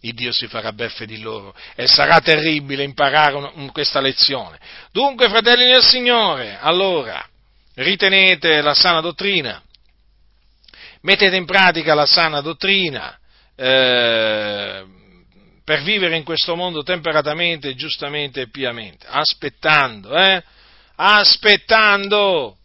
il 0.00 0.14
Dio 0.14 0.32
si 0.32 0.46
farà 0.46 0.72
beffe 0.72 1.06
di 1.06 1.20
loro 1.20 1.54
e 1.74 1.86
sarà 1.86 2.20
terribile 2.20 2.84
imparare 2.84 3.36
un, 3.36 3.50
un, 3.54 3.72
questa 3.72 4.00
lezione. 4.00 4.58
Dunque, 4.92 5.28
fratelli 5.28 5.66
del 5.72 5.82
Signore, 5.82 6.58
allora, 6.60 7.26
ritenete 7.74 8.60
la 8.62 8.74
sana 8.74 9.00
dottrina, 9.00 9.62
mettete 11.02 11.36
in 11.36 11.44
pratica 11.44 11.94
la 11.94 12.06
sana 12.06 12.40
dottrina 12.40 13.18
eh, 13.56 14.84
per 15.64 15.82
vivere 15.82 16.16
in 16.16 16.24
questo 16.24 16.56
mondo 16.56 16.82
temperatamente, 16.82 17.74
giustamente 17.74 18.42
e 18.42 18.48
piamente, 18.48 19.06
aspettando, 19.08 20.16
eh? 20.16 20.42
Aspettando 20.96 22.56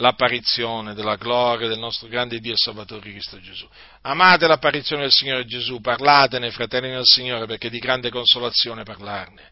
l'apparizione 0.00 0.94
della 0.94 1.16
gloria 1.16 1.68
del 1.68 1.78
nostro 1.78 2.08
grande 2.08 2.40
Dio 2.40 2.54
e 2.54 2.56
Salvatore 2.56 3.00
Cristo 3.00 3.40
Gesù. 3.40 3.66
Amate 4.02 4.46
l'apparizione 4.46 5.02
del 5.02 5.12
Signore 5.12 5.44
Gesù, 5.44 5.80
parlatene, 5.80 6.50
fratelli 6.50 6.90
del 6.90 7.04
Signore, 7.04 7.46
perché 7.46 7.68
è 7.68 7.70
di 7.70 7.78
grande 7.78 8.10
consolazione 8.10 8.82
parlarne. 8.82 9.50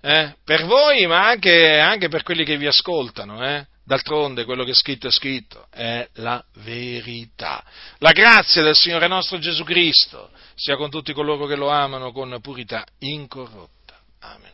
Eh? 0.00 0.34
Per 0.44 0.66
voi, 0.66 1.06
ma 1.06 1.26
anche, 1.26 1.78
anche, 1.78 2.08
per 2.08 2.22
quelli 2.22 2.44
che 2.44 2.58
vi 2.58 2.66
ascoltano. 2.66 3.44
Eh? 3.44 3.66
D'altronde 3.86 4.44
quello 4.44 4.64
che 4.64 4.70
è 4.70 4.74
scritto 4.74 5.08
è 5.08 5.10
scritto, 5.10 5.66
è 5.70 6.08
la 6.14 6.42
verità. 6.56 7.62
La 7.98 8.12
grazia 8.12 8.62
del 8.62 8.74
Signore 8.74 9.08
nostro 9.08 9.38
Gesù 9.38 9.62
Cristo 9.62 10.30
sia 10.54 10.76
con 10.76 10.90
tutti 10.90 11.12
coloro 11.12 11.46
che 11.46 11.56
lo 11.56 11.68
amano 11.68 12.10
con 12.10 12.38
purità 12.40 12.84
incorrotta. 12.98 13.94
Amen. 14.20 14.53